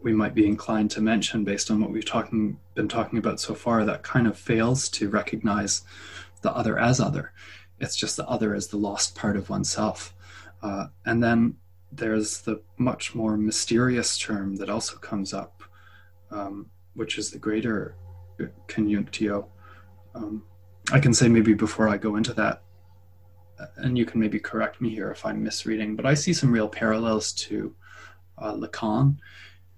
we 0.02 0.14
might 0.14 0.36
be 0.36 0.46
inclined 0.46 0.92
to 0.92 1.02
mention 1.02 1.44
based 1.44 1.72
on 1.72 1.82
what 1.82 1.92
we've 1.92 2.06
talking, 2.06 2.60
been 2.76 2.88
talking 2.88 3.18
about 3.18 3.40
so 3.40 3.56
far, 3.56 3.86
that 3.86 4.04
kind 4.04 4.28
of 4.28 4.38
fails 4.38 4.88
to 4.90 5.10
recognize 5.10 5.84
the 6.42 6.52
other 6.54 6.78
as 6.78 7.00
other. 7.00 7.34
it's 7.80 7.96
just 7.96 8.18
the 8.18 8.28
other 8.28 8.54
as 8.54 8.68
the 8.68 8.78
lost 8.78 9.16
part 9.16 9.36
of 9.38 9.50
oneself. 9.50 10.14
Uh, 10.62 10.88
and 11.06 11.24
then 11.24 11.56
there's 11.92 12.42
the 12.42 12.62
much 12.78 13.16
more 13.16 13.38
mysterious 13.38 14.18
term 14.18 14.56
that 14.58 14.70
also 14.70 14.98
comes 14.98 15.34
up, 15.34 15.64
um, 16.32 16.68
which 16.94 17.18
is 17.18 17.32
the 17.32 17.38
greater 17.38 17.96
conjunctio. 18.68 19.48
Um, 20.14 20.44
I 20.92 21.00
can 21.00 21.14
say 21.14 21.28
maybe 21.28 21.54
before 21.54 21.88
I 21.88 21.98
go 21.98 22.16
into 22.16 22.34
that, 22.34 22.64
and 23.78 23.98
you 23.98 24.06
can 24.06 24.20
maybe 24.20 24.40
correct 24.40 24.82
me 24.82 24.90
here 24.90 25.12
if 25.12 25.26
I'm 25.26 25.44
misreading, 25.44 25.96
but 25.96 26.06
I 26.06 26.14
see 26.14 26.34
some 26.34 26.52
real 26.52 26.68
parallels 26.68 27.32
to 27.34 27.74
uh, 28.38 28.54
Lacan 28.54 29.18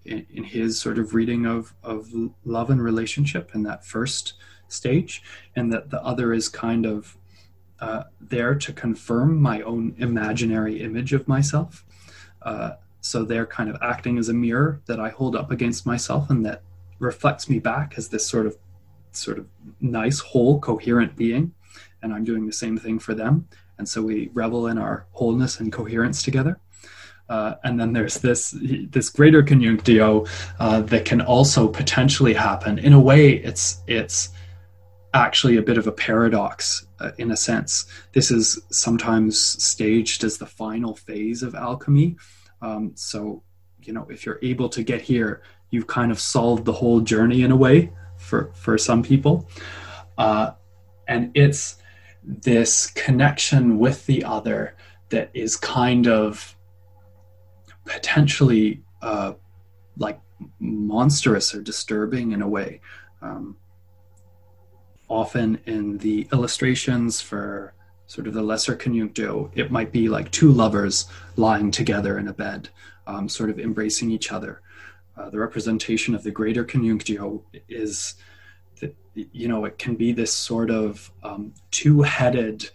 in, 0.06 0.26
in, 0.32 0.44
his 0.44 0.80
sort 0.80 0.98
of 0.98 1.14
reading 1.14 1.46
of, 1.46 1.74
of 1.84 2.10
love 2.46 2.70
and 2.70 2.82
relationship 2.82 3.52
in 3.54 3.64
that 3.64 3.86
first 3.86 4.34
stage, 4.68 5.22
and 5.56 5.72
that 5.72 5.90
the 5.90 6.02
other 6.04 6.34
is 6.34 6.50
kind 6.50 6.86
of 6.86 7.18
uh, 7.80 8.04
there 8.20 8.56
to 8.56 8.74
confirm 8.74 9.40
my 9.40 9.62
own 9.62 9.96
imaginary 9.98 10.82
image 10.82 11.14
of 11.14 11.28
myself. 11.28 11.86
Uh, 12.42 12.72
so 13.02 13.24
they're 13.24 13.46
kind 13.46 13.70
of 13.70 13.78
acting 13.82 14.18
as 14.18 14.30
a 14.30 14.34
mirror 14.34 14.82
that 14.88 15.00
I 15.00 15.10
hold 15.10 15.36
up 15.36 15.52
against 15.52 15.86
myself 15.86 16.30
and 16.30 16.46
that 16.46 16.64
reflects 17.00 17.50
me 17.50 17.60
back 17.60 17.94
as 17.98 18.10
this 18.10 18.28
sort 18.28 18.48
of 18.48 18.58
sort 19.12 19.38
of 19.38 19.48
nice, 19.80 20.20
whole, 20.20 20.60
coherent 20.60 21.16
being. 21.16 21.54
And 22.02 22.14
I'm 22.14 22.24
doing 22.24 22.46
the 22.46 22.54
same 22.54 22.78
thing 22.78 23.00
for 23.00 23.14
them. 23.14 23.48
And 23.78 23.88
so 23.88 24.02
we 24.02 24.30
revel 24.34 24.68
in 24.68 24.78
our 24.78 25.06
wholeness 25.12 25.60
and 25.60 25.72
coherence 25.72 26.24
together. 26.24 26.60
Uh, 27.30 27.56
and 27.64 27.80
then 27.80 27.92
there's 27.92 28.20
this 28.20 28.56
this 28.90 29.10
greater 29.10 29.44
conjunctio 29.44 30.28
uh, 30.60 30.82
that 30.82 31.04
can 31.04 31.20
also 31.20 31.68
potentially 31.68 32.34
happen. 32.34 32.80
In 32.80 32.94
a 32.94 33.00
way, 33.00 33.32
it's 33.32 33.84
it's 33.86 34.30
actually 35.14 35.58
a 35.58 35.62
bit 35.62 35.78
of 35.78 35.88
a 35.88 35.92
paradox 35.92 36.88
uh, 37.00 37.12
in 37.18 37.32
a 37.32 37.38
sense. 37.38 37.86
This 38.14 38.32
is 38.32 38.60
sometimes 38.70 39.40
staged 39.40 40.24
as 40.24 40.38
the 40.38 40.46
final 40.46 40.96
phase 40.96 41.44
of 41.44 41.56
alchemy. 41.56 42.18
Um, 42.62 42.92
so, 42.96 43.44
you 43.82 43.94
know, 43.94 44.08
if 44.10 44.26
you're 44.26 44.40
able 44.42 44.70
to 44.70 44.84
get 44.84 45.02
here, 45.02 45.42
you've 45.70 45.88
kind 45.88 46.12
of 46.12 46.20
solved 46.20 46.66
the 46.66 46.74
whole 46.74 47.02
journey 47.02 47.44
in 47.44 47.52
a 47.52 47.56
way 47.56 47.92
for, 48.18 48.52
for 48.54 48.78
some 48.78 49.04
people. 49.04 49.50
Uh, 50.18 50.52
and 51.08 51.32
it's 51.36 51.77
this 52.28 52.88
connection 52.88 53.80
with 53.80 54.06
the 54.06 54.24
other 54.24 54.76
that 55.10 55.32
is 55.34 55.56
kind 55.56 56.08
of 56.08 56.56
potentially 57.86 58.84
uh, 59.02 59.34
like 59.98 60.20
monstrous 60.60 61.56
or 61.56 61.62
disturbing 61.62 62.34
in 62.34 62.42
a 62.42 62.48
way. 62.48 62.82
Um, 63.22 63.56
often 65.08 65.60
in 65.66 65.98
the 66.00 66.28
illustrations 66.34 67.22
for 67.22 67.74
sort 68.08 68.28
of 68.28 68.34
the 68.34 68.42
lesser 68.42 68.76
conjunctio, 68.76 69.50
it 69.56 69.72
might 69.72 69.92
be 69.92 70.10
like 70.10 70.30
two 70.32 70.52
lovers 70.52 71.06
lying 71.38 71.72
together 71.72 72.18
in 72.20 72.28
a 72.28 72.34
bed, 72.34 72.70
um, 73.06 73.30
sort 73.30 73.50
of 73.50 73.60
embracing 73.60 74.12
each 74.12 74.32
other. 74.32 74.62
Uh, 75.16 75.30
the 75.30 75.40
representation 75.40 76.14
of 76.14 76.24
the 76.24 76.32
greater 76.32 76.64
conjunctio 76.64 77.42
is 77.70 78.16
you 79.32 79.48
know, 79.48 79.66
it 79.66 79.78
can 79.78 79.96
be 79.96 80.12
this 80.12 80.34
sort 80.34 80.70
of 80.70 81.12
um, 81.24 81.54
two 81.72 82.02
headed, 82.02 82.70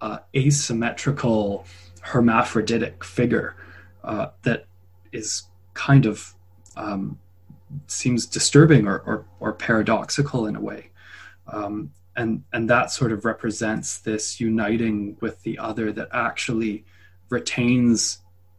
uh, 0.00 0.18
asymmetrical, 0.34 1.64
hermaphroditic 2.00 3.04
figure 3.04 3.56
uh, 4.04 4.28
that 4.42 4.66
is 5.12 5.44
kind 5.74 6.06
of 6.06 6.34
um, 6.76 7.18
seems 7.86 8.26
disturbing 8.26 8.86
or, 8.86 8.98
or, 9.00 9.26
or 9.40 9.52
paradoxical 9.52 10.46
in 10.46 10.56
a 10.56 10.60
way. 10.60 10.90
Um, 11.46 11.92
and 12.16 12.44
and 12.52 12.68
that 12.68 12.90
sort 12.90 13.12
of 13.12 13.24
represents 13.24 13.98
this 13.98 14.40
uniting 14.40 15.16
with 15.20 15.42
the 15.42 15.58
other 15.58 15.92
that 15.92 16.08
actually 16.12 16.84
retains 17.30 18.18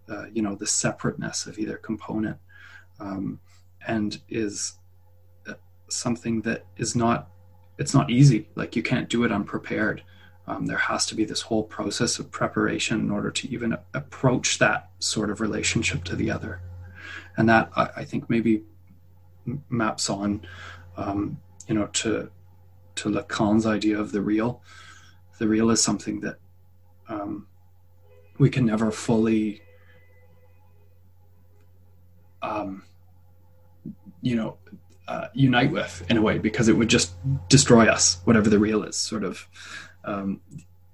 uh, 0.09 0.26
you 0.34 0.41
know 0.41 0.55
the 0.55 0.66
separateness 0.66 1.45
of 1.45 1.59
either 1.59 1.78
component 1.78 2.38
um, 2.99 3.39
and 3.88 4.22
is 4.28 4.74
something 5.89 6.41
that 6.41 6.65
is 6.77 6.95
not 6.95 7.29
it's 7.77 7.93
not 7.93 8.09
easy. 8.09 8.47
Like 8.55 8.75
you 8.75 8.84
can't 8.84 9.09
do 9.09 9.23
it 9.23 9.31
unprepared. 9.31 10.03
Um, 10.45 10.65
there 10.65 10.77
has 10.77 11.05
to 11.07 11.15
be 11.15 11.25
this 11.25 11.41
whole 11.41 11.63
process 11.63 12.19
of 12.19 12.29
preparation 12.29 12.99
in 12.99 13.09
order 13.09 13.31
to 13.31 13.49
even 13.49 13.77
approach 13.93 14.59
that 14.59 14.89
sort 14.99 15.29
of 15.29 15.41
relationship 15.41 16.03
to 16.05 16.15
the 16.15 16.29
other. 16.29 16.61
And 17.38 17.49
that 17.49 17.71
i, 17.75 17.89
I 17.97 18.03
think 18.05 18.29
maybe 18.29 18.63
maps 19.69 20.09
on 20.09 20.45
um, 20.97 21.38
you 21.67 21.75
know 21.75 21.88
to 21.88 22.29
to 22.95 23.09
Lacan's 23.09 23.65
idea 23.65 23.99
of 23.99 24.11
the 24.11 24.21
real. 24.21 24.61
The 25.39 25.47
real 25.47 25.71
is 25.71 25.81
something 25.81 26.19
that 26.21 26.38
um, 27.09 27.47
we 28.38 28.49
can 28.49 28.65
never 28.65 28.91
fully, 28.91 29.61
um, 32.41 32.84
you 34.21 34.36
know, 34.36 34.57
uh, 35.08 35.28
unite 35.34 35.72
with 35.72 36.06
in 36.10 36.18
a 36.18 36.22
way 36.22 36.38
because 36.38 36.68
it 36.68 36.74
would 36.74 36.89
just 36.89 37.14
destroy 37.49 37.88
us, 37.88 38.20
whatever 38.26 38.49
the 38.49 38.60
real 38.60 38.84
is. 38.84 38.95
Sort 38.95 39.24
of, 39.24 39.47
um, 40.06 40.41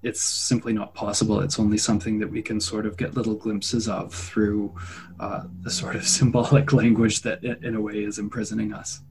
it's 0.02 0.22
simply 0.22 0.74
not 0.74 0.94
possible. 0.94 1.42
It's 1.42 1.60
only 1.60 1.78
something 1.78 2.20
that 2.20 2.30
we 2.30 2.42
can 2.42 2.60
sort 2.60 2.86
of 2.86 2.98
get 2.98 3.16
little 3.16 3.36
glimpses 3.36 3.88
of 3.88 4.14
through 4.14 4.74
uh, 5.20 5.44
the 5.62 5.70
sort 5.70 5.96
of 5.96 6.08
symbolic 6.18 6.72
language 6.74 7.22
that, 7.22 7.44
in 7.44 7.76
a 7.76 7.82
way, 7.82 8.04
is 8.04 8.20
imprisoning 8.20 8.74
us. 8.74 9.02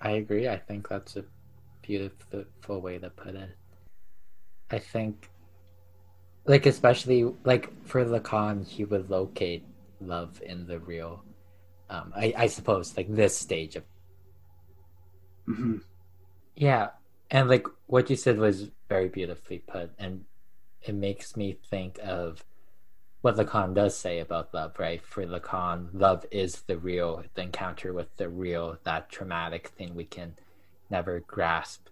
I 0.00 0.12
agree. 0.12 0.48
I 0.48 0.56
think 0.56 0.88
that's 0.88 1.16
a 1.16 1.24
beautiful 1.82 2.80
way 2.80 2.98
to 2.98 3.10
put 3.10 3.36
it. 3.36 3.50
I 4.70 4.78
think, 4.78 5.30
like, 6.44 6.66
especially, 6.66 7.32
like, 7.44 7.70
for 7.86 8.04
Lacan, 8.04 8.66
he 8.66 8.84
would 8.84 9.08
locate 9.10 9.64
love 10.00 10.42
in 10.44 10.66
the 10.66 10.80
real. 10.80 11.22
Um, 11.92 12.12
I, 12.16 12.32
I 12.36 12.46
suppose, 12.46 12.96
like, 12.96 13.14
this 13.14 13.36
stage 13.36 13.76
of. 13.76 13.84
Mm-hmm. 15.46 15.78
Yeah. 16.56 16.88
And, 17.30 17.48
like, 17.48 17.66
what 17.86 18.08
you 18.08 18.16
said 18.16 18.38
was 18.38 18.70
very 18.88 19.08
beautifully 19.08 19.58
put. 19.58 19.90
And 19.98 20.24
it 20.82 20.94
makes 20.94 21.36
me 21.36 21.58
think 21.70 21.98
of 22.02 22.44
what 23.20 23.36
Lacan 23.36 23.74
does 23.74 23.96
say 23.96 24.18
about 24.18 24.52
love, 24.54 24.78
right? 24.78 25.02
For 25.04 25.24
Lacan, 25.24 25.88
love 25.92 26.24
is 26.30 26.62
the 26.62 26.76
real, 26.76 27.22
the 27.34 27.42
encounter 27.42 27.92
with 27.92 28.16
the 28.16 28.28
real, 28.28 28.78
that 28.84 29.10
traumatic 29.10 29.68
thing 29.68 29.94
we 29.94 30.04
can 30.04 30.34
never 30.90 31.20
grasp. 31.20 31.88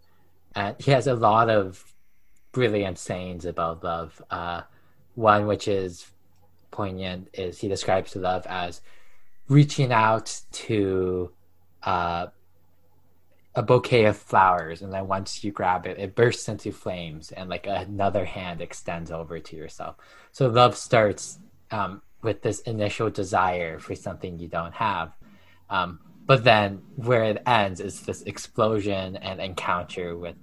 And 0.55 0.75
he 0.81 0.91
has 0.91 1.07
a 1.07 1.15
lot 1.15 1.49
of 1.49 1.95
brilliant 2.53 2.99
sayings 2.99 3.45
about 3.45 3.85
love. 3.85 4.21
Uh, 4.31 4.63
one 5.15 5.47
which 5.47 5.69
is 5.69 6.11
poignant 6.71 7.29
is 7.35 7.59
he 7.59 7.69
describes 7.69 8.17
love 8.17 8.47
as 8.49 8.81
reaching 9.51 9.93
out 9.93 10.41
to 10.53 11.31
uh, 11.83 12.29
a 13.57 13.63
bouquet 13.63 14.05
of 14.05 14.17
flowers 14.17 14.81
and 14.81 14.93
then 14.93 15.09
once 15.09 15.43
you 15.43 15.51
grab 15.51 15.85
it 15.87 15.99
it 15.99 16.15
bursts 16.15 16.49
into 16.49 16.71
flames 16.71 17.33
and 17.33 17.51
like 17.51 17.67
another 17.67 18.25
hand 18.25 18.61
extends 18.61 19.11
over 19.11 19.41
to 19.41 19.57
yourself. 19.57 19.97
So 20.31 20.47
love 20.47 20.77
starts 20.77 21.41
um, 21.73 22.01
with 22.23 22.43
this 22.43 22.61
initial 22.61 23.11
desire 23.11 23.81
for 23.81 23.97
something 23.97 24.39
you 24.39 24.47
don't 24.47 24.75
have. 24.75 25.13
Um, 25.69 25.99
but 26.27 26.45
then 26.45 26.83
where 26.95 27.25
it 27.25 27.43
ends 27.45 27.81
is 27.81 28.03
this 28.03 28.23
explosion 28.23 29.17
and 29.17 29.41
encounter 29.41 30.17
with 30.17 30.37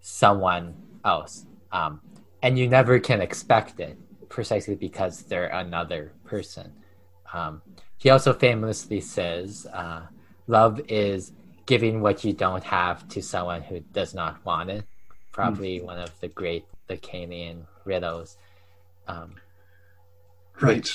someone 0.00 0.74
else. 1.04 1.46
Um, 1.72 2.00
and 2.42 2.56
you 2.56 2.68
never 2.68 3.00
can 3.00 3.20
expect 3.20 3.80
it 3.80 3.98
precisely 4.28 4.76
because 4.76 5.22
they're 5.22 5.46
another 5.46 6.12
person. 6.24 6.72
Um, 7.32 7.62
he 8.02 8.10
also 8.10 8.32
famously 8.32 9.00
says 9.00 9.64
uh, 9.72 10.02
love 10.48 10.80
is 10.88 11.30
giving 11.66 12.00
what 12.00 12.24
you 12.24 12.32
don't 12.32 12.64
have 12.64 13.06
to 13.06 13.22
someone 13.22 13.62
who 13.62 13.78
does 13.92 14.12
not 14.12 14.44
want 14.44 14.70
it. 14.70 14.84
Probably 15.30 15.78
mm. 15.78 15.84
one 15.84 16.00
of 16.00 16.10
the 16.18 16.26
great 16.26 16.64
Lacanian 16.90 17.64
riddles. 17.84 18.38
Um, 19.06 19.36
right. 20.60 20.92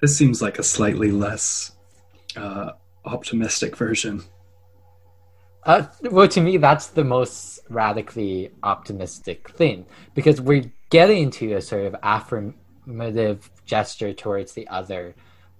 This 0.00 0.16
seems 0.16 0.40
like 0.40 0.60
a 0.60 0.62
slightly 0.62 1.10
less 1.10 1.72
uh, 2.36 2.74
optimistic 3.04 3.76
version. 3.76 4.22
Uh, 5.64 5.86
well, 6.12 6.28
to 6.28 6.40
me, 6.40 6.58
that's 6.58 6.86
the 6.86 7.02
most 7.02 7.58
radically 7.68 8.52
optimistic 8.62 9.50
thing 9.50 9.84
because 10.14 10.40
we're 10.40 10.70
getting 10.90 11.28
to 11.32 11.54
a 11.54 11.60
sort 11.60 11.86
of 11.86 11.96
affirmative 12.04 13.50
gesture 13.64 14.12
towards 14.12 14.52
the 14.52 14.68
other 14.68 15.16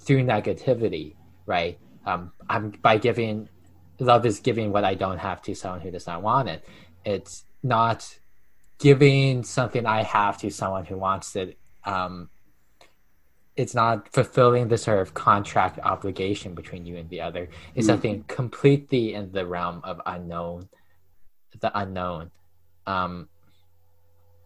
through 0.07 0.23
negativity, 0.23 1.15
right? 1.45 1.79
Um, 2.07 2.33
I'm 2.49 2.71
by 2.71 2.99
giving 2.99 3.49
love 3.99 4.25
is 4.25 4.41
giving 4.41 4.73
what 4.73 4.85
I 4.85 4.95
don't 4.95 5.19
have 5.19 5.43
to 5.43 5.55
someone 5.55 5.81
who 5.81 5.91
does 5.91 6.07
not 6.07 6.23
want 6.23 6.49
it. 6.49 6.65
It's 7.05 7.45
not 7.63 8.19
giving 8.79 9.43
something 9.43 9.87
I 9.87 10.03
have 10.03 10.39
to 10.39 10.51
someone 10.51 10.85
who 10.85 10.97
wants 10.97 11.35
it. 11.37 11.59
Um, 11.85 12.29
it's 13.57 13.75
not 13.75 14.13
fulfilling 14.13 14.69
the 14.69 14.77
sort 14.77 15.01
of 15.01 15.15
contract 15.15 15.79
obligation 15.83 16.55
between 16.55 16.85
you 16.85 16.97
and 16.97 17.09
the 17.09 17.23
other. 17.23 17.49
It's 17.75 17.87
mm 17.87 17.91
something 17.91 18.25
completely 18.29 19.15
in 19.15 19.33
the 19.33 19.47
realm 19.47 19.81
of 19.83 20.01
unknown, 20.05 20.69
the 21.59 21.77
unknown. 21.79 22.31
Um, 22.87 23.29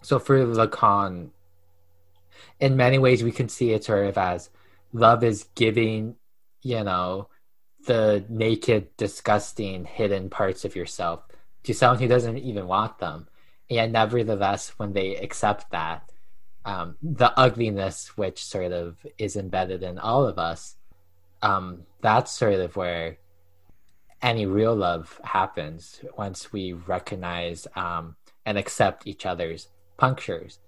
so 0.03 0.19
for 0.19 0.39
Lacan, 0.47 1.31
in 2.61 2.77
many 2.77 2.99
ways, 2.99 3.25
we 3.25 3.33
can 3.33 3.49
see 3.49 3.73
it 3.73 3.85
sort 3.85 4.07
of 4.07 4.17
as 4.17 4.49
love 4.93 5.25
is 5.25 5.45
giving, 5.55 6.17
you 6.63 6.83
know, 6.85 7.29
the 7.87 8.25
naked, 8.29 8.97
disgusting, 8.97 9.85
hidden 9.85 10.31
parts 10.31 10.65
of 10.65 10.77
yourself 10.77 11.23
to 11.65 11.75
someone 11.75 11.99
who 11.99 12.09
doesn't 12.09 12.39
even 12.39 12.67
want 12.67 12.99
them. 12.99 13.29
And 13.71 13.93
nevertheless, 13.93 14.71
when 14.77 14.93
they 14.93 15.17
accept 15.17 15.71
that, 15.71 16.11
um, 16.65 16.97
the 17.03 17.33
ugliness 17.39 18.17
which 18.17 18.45
sort 18.45 18.73
of 18.73 18.99
is 19.17 19.37
embedded 19.37 19.83
in 19.83 19.99
all 19.99 20.27
of 20.27 20.39
us, 20.39 20.77
um, 21.43 21.85
that's 22.03 22.33
sort 22.33 22.55
of 22.55 22.77
where 22.77 23.19
any 24.21 24.45
real 24.45 24.77
love 24.77 25.19
happens 25.25 26.01
once 26.19 26.53
we 26.53 26.75
recognize 26.75 27.67
um, 27.77 28.17
and 28.45 28.59
accept 28.59 29.07
each 29.07 29.25
other's 29.25 29.69
punctures. 29.97 30.59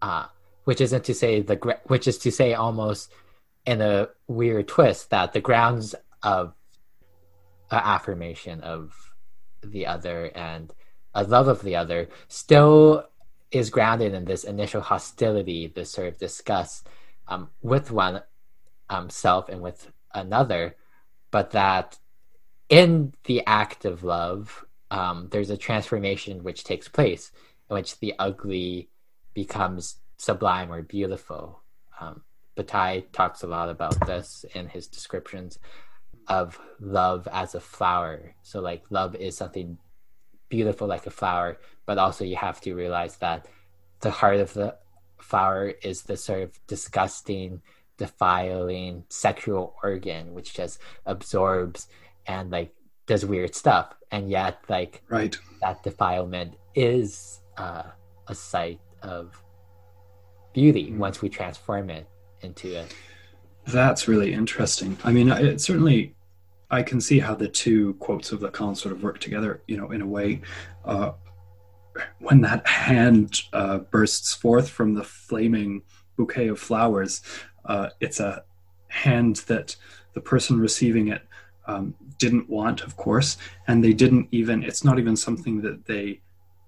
Uh, 0.00 0.26
which 0.64 0.80
isn't 0.80 1.04
to 1.04 1.14
say 1.14 1.40
the 1.40 1.56
which 1.84 2.06
is 2.06 2.18
to 2.18 2.30
say 2.30 2.54
almost 2.54 3.12
in 3.66 3.80
a 3.80 4.08
weird 4.26 4.68
twist 4.68 5.10
that 5.10 5.32
the 5.32 5.40
grounds 5.40 5.94
of 6.22 6.54
affirmation 7.70 8.60
of 8.60 9.14
the 9.62 9.86
other 9.86 10.30
and 10.34 10.72
a 11.14 11.24
love 11.24 11.48
of 11.48 11.62
the 11.62 11.76
other 11.76 12.08
still 12.28 13.06
is 13.50 13.70
grounded 13.70 14.14
in 14.14 14.24
this 14.24 14.44
initial 14.44 14.80
hostility, 14.80 15.66
this 15.66 15.90
sort 15.90 16.08
of 16.08 16.18
disgust 16.18 16.88
um, 17.28 17.50
with 17.60 17.90
one 17.90 18.22
um, 18.88 19.10
self 19.10 19.48
and 19.48 19.60
with 19.60 19.90
another, 20.14 20.76
but 21.30 21.50
that 21.52 21.98
in 22.68 23.12
the 23.24 23.44
act 23.46 23.84
of 23.84 24.04
love, 24.04 24.64
um, 24.90 25.28
there's 25.30 25.50
a 25.50 25.56
transformation 25.56 26.42
which 26.42 26.64
takes 26.64 26.88
place 26.88 27.30
in 27.70 27.74
which 27.74 27.98
the 28.00 28.14
ugly 28.18 28.88
becomes 29.34 29.96
sublime 30.16 30.72
or 30.72 30.82
beautiful. 30.82 31.62
Um, 32.00 32.22
Bataille 32.54 33.02
talks 33.12 33.42
a 33.42 33.46
lot 33.46 33.68
about 33.68 34.06
this 34.06 34.44
in 34.54 34.68
his 34.68 34.86
descriptions 34.86 35.58
of 36.28 36.58
love 36.80 37.26
as 37.32 37.54
a 37.54 37.60
flower. 37.60 38.34
So, 38.42 38.60
like, 38.60 38.84
love 38.90 39.14
is 39.14 39.36
something 39.36 39.78
beautiful 40.48 40.86
like 40.86 41.06
a 41.06 41.10
flower, 41.10 41.58
but 41.86 41.98
also 41.98 42.24
you 42.24 42.36
have 42.36 42.60
to 42.60 42.74
realize 42.74 43.16
that 43.16 43.46
the 44.00 44.10
heart 44.10 44.40
of 44.40 44.52
the 44.52 44.76
flower 45.18 45.72
is 45.82 46.02
the 46.02 46.16
sort 46.16 46.42
of 46.42 46.60
disgusting, 46.66 47.62
defiling 47.96 49.04
sexual 49.08 49.76
organ 49.82 50.34
which 50.34 50.54
just 50.54 50.80
absorbs 51.06 51.86
and 52.26 52.50
like 52.50 52.74
does 53.06 53.24
weird 53.24 53.54
stuff. 53.54 53.94
And 54.10 54.30
yet, 54.30 54.58
like, 54.68 55.02
right, 55.08 55.36
that 55.62 55.82
defilement 55.82 56.54
is 56.74 57.40
uh, 57.56 57.84
a 58.28 58.34
site 58.34 58.80
of 59.02 59.42
beauty 60.52 60.90
mm. 60.90 60.98
once 60.98 61.22
we 61.22 61.28
transform 61.30 61.88
it 61.88 62.06
into 62.42 62.74
it. 62.74 62.94
That's 63.66 64.08
really 64.08 64.32
interesting. 64.32 64.98
I 65.04 65.12
mean, 65.12 65.30
it 65.30 65.60
certainly 65.60 66.14
I 66.70 66.82
can 66.82 67.00
see 67.00 67.18
how 67.18 67.34
the 67.34 67.48
two 67.48 67.94
quotes 67.94 68.32
of 68.32 68.40
Lacan 68.40 68.76
sort 68.76 68.92
of 68.94 69.02
work 69.02 69.20
together. 69.20 69.62
You 69.66 69.76
know, 69.76 69.90
in 69.90 70.00
a 70.00 70.06
way, 70.06 70.40
uh, 70.84 71.12
when 72.18 72.40
that 72.40 72.66
hand 72.66 73.42
uh, 73.52 73.78
bursts 73.78 74.34
forth 74.34 74.68
from 74.68 74.94
the 74.94 75.04
flaming 75.04 75.82
bouquet 76.16 76.48
of 76.48 76.58
flowers, 76.58 77.22
uh, 77.66 77.90
it's 78.00 78.20
a 78.20 78.44
hand 78.88 79.36
that 79.46 79.76
the 80.14 80.20
person 80.20 80.58
receiving 80.58 81.08
it 81.08 81.22
um, 81.66 81.94
didn't 82.18 82.48
want, 82.48 82.82
of 82.82 82.96
course, 82.96 83.36
and 83.68 83.84
they 83.84 83.92
didn't 83.92 84.28
even. 84.32 84.62
It's 84.62 84.82
not 84.82 84.98
even 84.98 85.16
something 85.16 85.60
that 85.62 85.86
they 85.86 86.20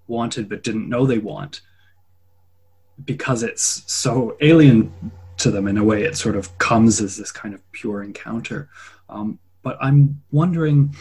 wanted 0.07 0.47
but 0.47 0.63
didn't 0.63 0.87
know 0.87 1.05
they 1.05 1.17
want 1.17 1.61
because 3.03 3.43
it's 3.43 3.83
so 3.91 4.37
alien 4.39 4.93
to 5.45 5.51
them 5.51 5.67
in 5.67 5.77
a 5.77 5.83
way. 5.83 6.01
It 6.03 6.17
sort 6.17 6.35
of 6.35 6.57
comes 6.57 6.99
as 6.99 7.17
this 7.17 7.31
kind 7.31 7.53
of 7.53 7.61
pure 7.71 8.01
encounter. 8.01 8.67
Um, 9.09 9.37
but 9.61 9.77
i'm 9.79 10.21
wondering 10.31 10.95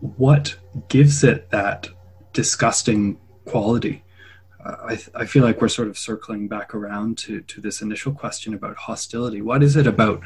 what 0.00 0.56
gives 0.88 1.24
it 1.24 1.50
that 1.50 1.88
disgusting 2.32 3.18
quality? 3.44 4.04
Uh, 4.64 4.76
I, 4.90 5.22
I 5.22 5.26
feel 5.26 5.42
like 5.42 5.60
we're 5.60 5.68
sort 5.68 5.88
of 5.88 5.98
circling 5.98 6.48
back 6.48 6.74
around 6.74 7.18
to, 7.18 7.40
to 7.40 7.60
this 7.60 7.82
initial 7.82 8.12
question 8.12 8.54
about 8.54 8.76
hostility. 8.76 9.42
What 9.42 9.62
is 9.62 9.74
it 9.76 9.86
about 9.86 10.22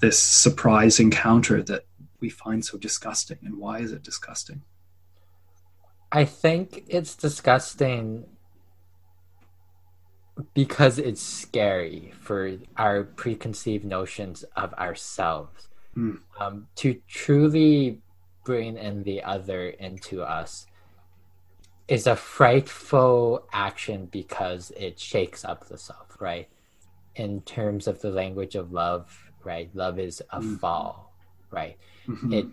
this 0.00 0.18
surprise 0.18 0.98
encounter 0.98 1.62
that 1.64 1.84
we 2.20 2.30
find 2.30 2.64
so 2.64 2.78
disgusting 2.78 3.38
and 3.42 3.58
why 3.58 3.80
is 3.80 3.92
it 3.92 4.02
disgusting? 4.02 4.62
I 6.10 6.24
think 6.24 6.84
it's 6.88 7.14
disgusting 7.14 8.24
because 10.54 10.98
it's 10.98 11.22
scary 11.22 12.12
for 12.20 12.56
our 12.76 13.04
preconceived 13.04 13.84
notions 13.84 14.44
of 14.56 14.72
ourselves. 14.74 15.68
Mm. 15.96 16.18
Um, 16.38 16.68
to 16.76 17.00
truly 17.08 18.00
bring 18.44 18.76
in 18.76 19.02
the 19.02 19.22
other 19.22 19.68
into 19.70 20.22
us 20.22 20.66
is 21.88 22.06
a 22.06 22.16
frightful 22.16 23.46
action 23.52 24.08
because 24.10 24.72
it 24.76 24.98
shakes 24.98 25.44
up 25.44 25.66
the 25.68 25.78
self, 25.78 26.16
right? 26.20 26.48
In 27.14 27.40
terms 27.42 27.86
of 27.86 28.00
the 28.02 28.10
language 28.10 28.56
of 28.56 28.72
love, 28.72 29.30
right? 29.42 29.70
Love 29.74 29.98
is 29.98 30.22
a 30.30 30.40
mm. 30.40 30.58
fall, 30.58 31.14
right? 31.50 31.76
Mm-hmm. 32.06 32.32
It 32.32 32.46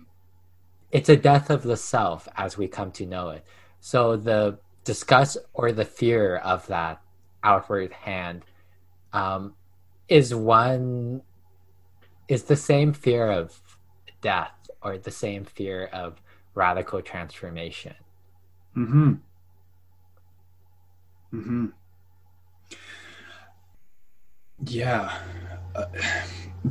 it's 0.91 1.09
a 1.09 1.17
death 1.17 1.49
of 1.49 1.63
the 1.63 1.75
self 1.75 2.27
as 2.38 2.55
we 2.55 2.67
come 2.67 2.91
to 2.91 3.05
know 3.05 3.29
it. 3.29 3.43
So 3.79 4.15
the 4.15 4.59
disgust 4.84 5.38
or 5.53 5.71
the 5.71 5.86
fear 5.86 6.38
of 6.38 6.67
that 6.67 7.01
outward 7.43 7.91
hand 7.91 8.43
um, 9.11 9.53
is 10.07 10.33
one 10.33 11.21
is 12.27 12.43
the 12.43 12.55
same 12.55 12.93
fear 12.93 13.31
of 13.31 13.59
death 14.21 14.51
or 14.81 14.97
the 14.97 15.11
same 15.11 15.45
fear 15.45 15.85
of 15.93 16.21
radical 16.55 17.01
transformation. 17.01 17.95
Hmm. 18.73 19.13
Hmm. 21.31 21.67
Yeah. 24.65 25.17
Uh, 25.75 25.85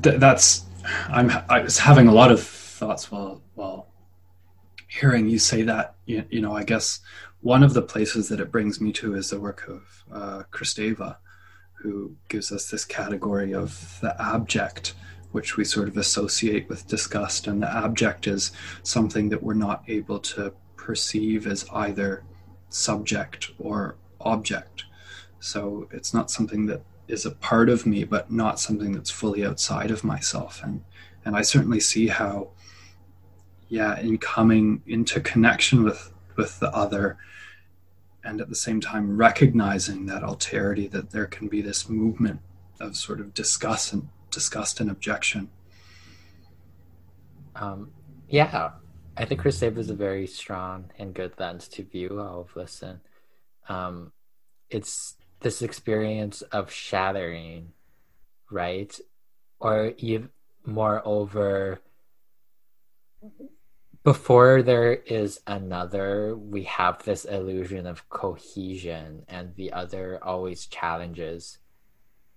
th- 0.02 0.20
that's. 0.20 0.64
I'm. 1.08 1.30
I 1.48 1.60
was 1.60 1.78
having 1.78 2.08
a 2.08 2.12
lot 2.12 2.32
of 2.32 2.42
thoughts 2.42 3.10
while 3.10 3.42
while 3.54 3.88
hearing 4.88 5.28
you 5.28 5.38
say 5.38 5.62
that. 5.62 5.96
You, 6.06 6.24
you 6.30 6.40
know, 6.40 6.54
I 6.54 6.64
guess 6.64 7.00
one 7.42 7.64
of 7.64 7.74
the 7.74 7.82
places 7.82 8.28
that 8.28 8.40
it 8.40 8.52
brings 8.52 8.80
me 8.80 8.92
to 8.92 9.14
is 9.14 9.30
the 9.30 9.40
work 9.40 9.68
of 9.68 10.04
uh, 10.12 10.42
Kristeva, 10.52 11.16
who 11.74 12.16
gives 12.28 12.52
us 12.52 12.70
this 12.70 12.84
category 12.84 13.52
of 13.52 13.98
the 14.00 14.14
abject, 14.22 14.94
which 15.32 15.56
we 15.56 15.64
sort 15.64 15.88
of 15.88 15.96
associate 15.96 16.68
with 16.68 16.86
disgust. 16.86 17.48
And 17.48 17.60
the 17.60 17.74
abject 17.74 18.28
is 18.28 18.52
something 18.84 19.28
that 19.30 19.42
we're 19.42 19.54
not 19.54 19.82
able 19.88 20.20
to 20.20 20.54
perceive 20.76 21.48
as 21.48 21.66
either 21.72 22.22
subject 22.68 23.50
or 23.58 23.96
object. 24.20 24.84
So 25.40 25.88
it's 25.90 26.14
not 26.14 26.30
something 26.30 26.66
that 26.66 26.82
is 27.08 27.26
a 27.26 27.32
part 27.32 27.68
of 27.68 27.86
me, 27.86 28.04
but 28.04 28.30
not 28.30 28.60
something 28.60 28.92
that's 28.92 29.10
fully 29.10 29.44
outside 29.44 29.90
of 29.90 30.04
myself. 30.04 30.60
And 30.62 30.84
and 31.24 31.36
I 31.36 31.42
certainly 31.42 31.78
see 31.78 32.08
how, 32.08 32.50
yeah, 33.68 33.98
in 33.98 34.18
coming 34.18 34.82
into 34.86 35.20
connection 35.20 35.82
with 35.82 36.12
with 36.36 36.60
the 36.60 36.70
other 36.70 37.18
and 38.24 38.40
at 38.40 38.48
the 38.48 38.54
same 38.54 38.80
time 38.80 39.16
recognizing 39.16 40.06
that 40.06 40.22
alterity 40.22 40.90
that 40.90 41.10
there 41.10 41.26
can 41.26 41.48
be 41.48 41.60
this 41.60 41.88
movement 41.88 42.40
of 42.80 42.96
sort 42.96 43.20
of 43.20 43.34
disgust 43.34 43.92
and 43.92 44.08
disgust 44.30 44.80
and 44.80 44.90
abjection. 44.90 45.50
Um, 47.54 47.90
yeah 48.28 48.70
i 49.14 49.26
think 49.26 49.40
chris 49.40 49.60
Kristeva 49.60 49.76
is 49.76 49.90
a 49.90 49.94
very 49.94 50.26
strong 50.26 50.90
and 50.98 51.12
good 51.12 51.34
lens 51.38 51.68
to 51.68 51.82
view 51.84 52.18
all 52.18 52.40
of 52.40 52.54
this 52.54 52.82
and 52.82 53.00
um, 53.68 54.12
it's 54.70 55.16
this 55.40 55.60
experience 55.60 56.40
of 56.40 56.72
shattering 56.72 57.72
right? 58.52 58.96
Or 59.58 59.92
you 59.96 60.28
moreover 60.64 61.80
before 64.04 64.62
there 64.62 64.94
is 64.94 65.40
another, 65.46 66.36
we 66.36 66.64
have 66.64 67.02
this 67.04 67.24
illusion 67.24 67.86
of 67.86 68.08
cohesion, 68.08 69.24
and 69.28 69.54
the 69.54 69.72
other 69.72 70.18
always 70.22 70.66
challenges 70.66 71.58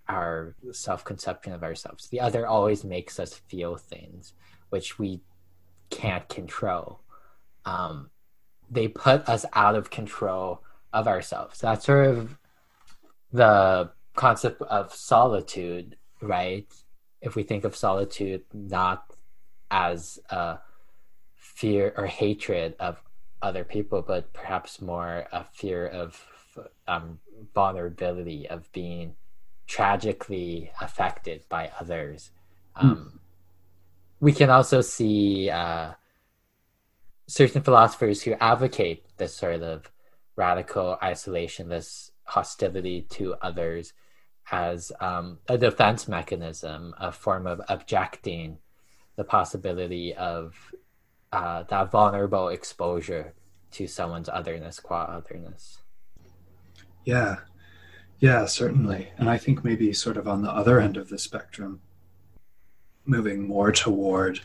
our 0.08 0.56
self 0.72 1.04
conception 1.04 1.54
of 1.54 1.64
ourselves. 1.64 2.08
The 2.08 2.20
other 2.20 2.46
always 2.46 2.84
makes 2.84 3.20
us 3.20 3.34
feel 3.34 3.78
things 3.78 4.34
which 4.70 5.00
we 5.00 5.22
can't 5.90 6.28
control. 6.30 7.02
Um, 7.66 8.12
they 8.70 8.88
put 8.88 9.28
us 9.28 9.46
out 9.54 9.76
of 9.76 9.90
control 9.90 10.62
of 10.94 11.08
ourselves. 11.08 11.60
That's 11.60 11.86
sort 11.86 12.08
of 12.08 12.38
the 13.32 13.92
concept 14.16 14.62
of 14.62 14.94
solitude, 14.94 15.98
right? 16.22 16.72
If 17.22 17.36
we 17.36 17.44
think 17.44 17.64
of 17.64 17.76
solitude 17.76 18.44
not 18.54 19.12
as 19.72 20.20
a 20.30 20.60
fear 21.56 21.94
or 21.98 22.06
hatred 22.06 22.76
of 22.80 23.02
other 23.42 23.64
people, 23.64 24.02
but 24.02 24.32
perhaps 24.34 24.82
more 24.82 25.26
a 25.32 25.44
fear 25.54 25.88
of 25.88 26.24
um, 26.88 27.20
vulnerability 27.54 28.48
of 28.48 28.72
being 28.72 29.16
tragically 29.68 30.72
affected 30.82 31.44
by 31.50 31.72
others. 31.80 32.32
Hmm. 32.76 32.88
Um, 32.88 32.96
mm. 32.96 33.20
We 34.20 34.32
can 34.32 34.50
also 34.50 34.82
see 34.82 35.50
uh, 35.50 35.92
certain 37.28 37.62
philosophers 37.62 38.22
who 38.24 38.34
advocate 38.34 39.06
this 39.18 39.36
sort 39.36 39.62
of 39.62 39.92
radical 40.36 40.98
isolation, 41.04 41.70
this 41.70 42.12
hostility 42.24 43.04
to 43.10 43.36
others, 43.42 43.94
as 44.52 44.92
um, 45.00 45.40
a 45.48 45.58
defense 45.58 46.08
mechanism, 46.08 46.94
a 47.00 47.12
form 47.12 47.48
of 47.48 47.62
abjecting 47.70 48.58
the 49.16 49.24
possibility 49.24 50.14
of 50.14 50.56
uh, 51.36 51.64
that 51.64 51.92
vulnerable 51.92 52.48
exposure 52.48 53.34
to 53.72 53.88
someone's 53.88 54.30
otherness 54.30 54.80
qua 54.80 55.04
otherness. 55.04 55.80
Yeah, 57.04 57.36
yeah, 58.20 58.46
certainly. 58.46 59.10
And 59.18 59.30
I 59.30 59.38
think 59.38 59.64
maybe 59.64 59.92
sort 59.92 60.16
of 60.16 60.30
on 60.30 60.44
the 60.44 60.50
other 60.50 60.80
end 60.80 60.96
of 60.96 61.10
the 61.10 61.20
spectrum, 61.20 61.82
moving 63.06 63.46
more 63.46 63.74
toward 63.74 64.40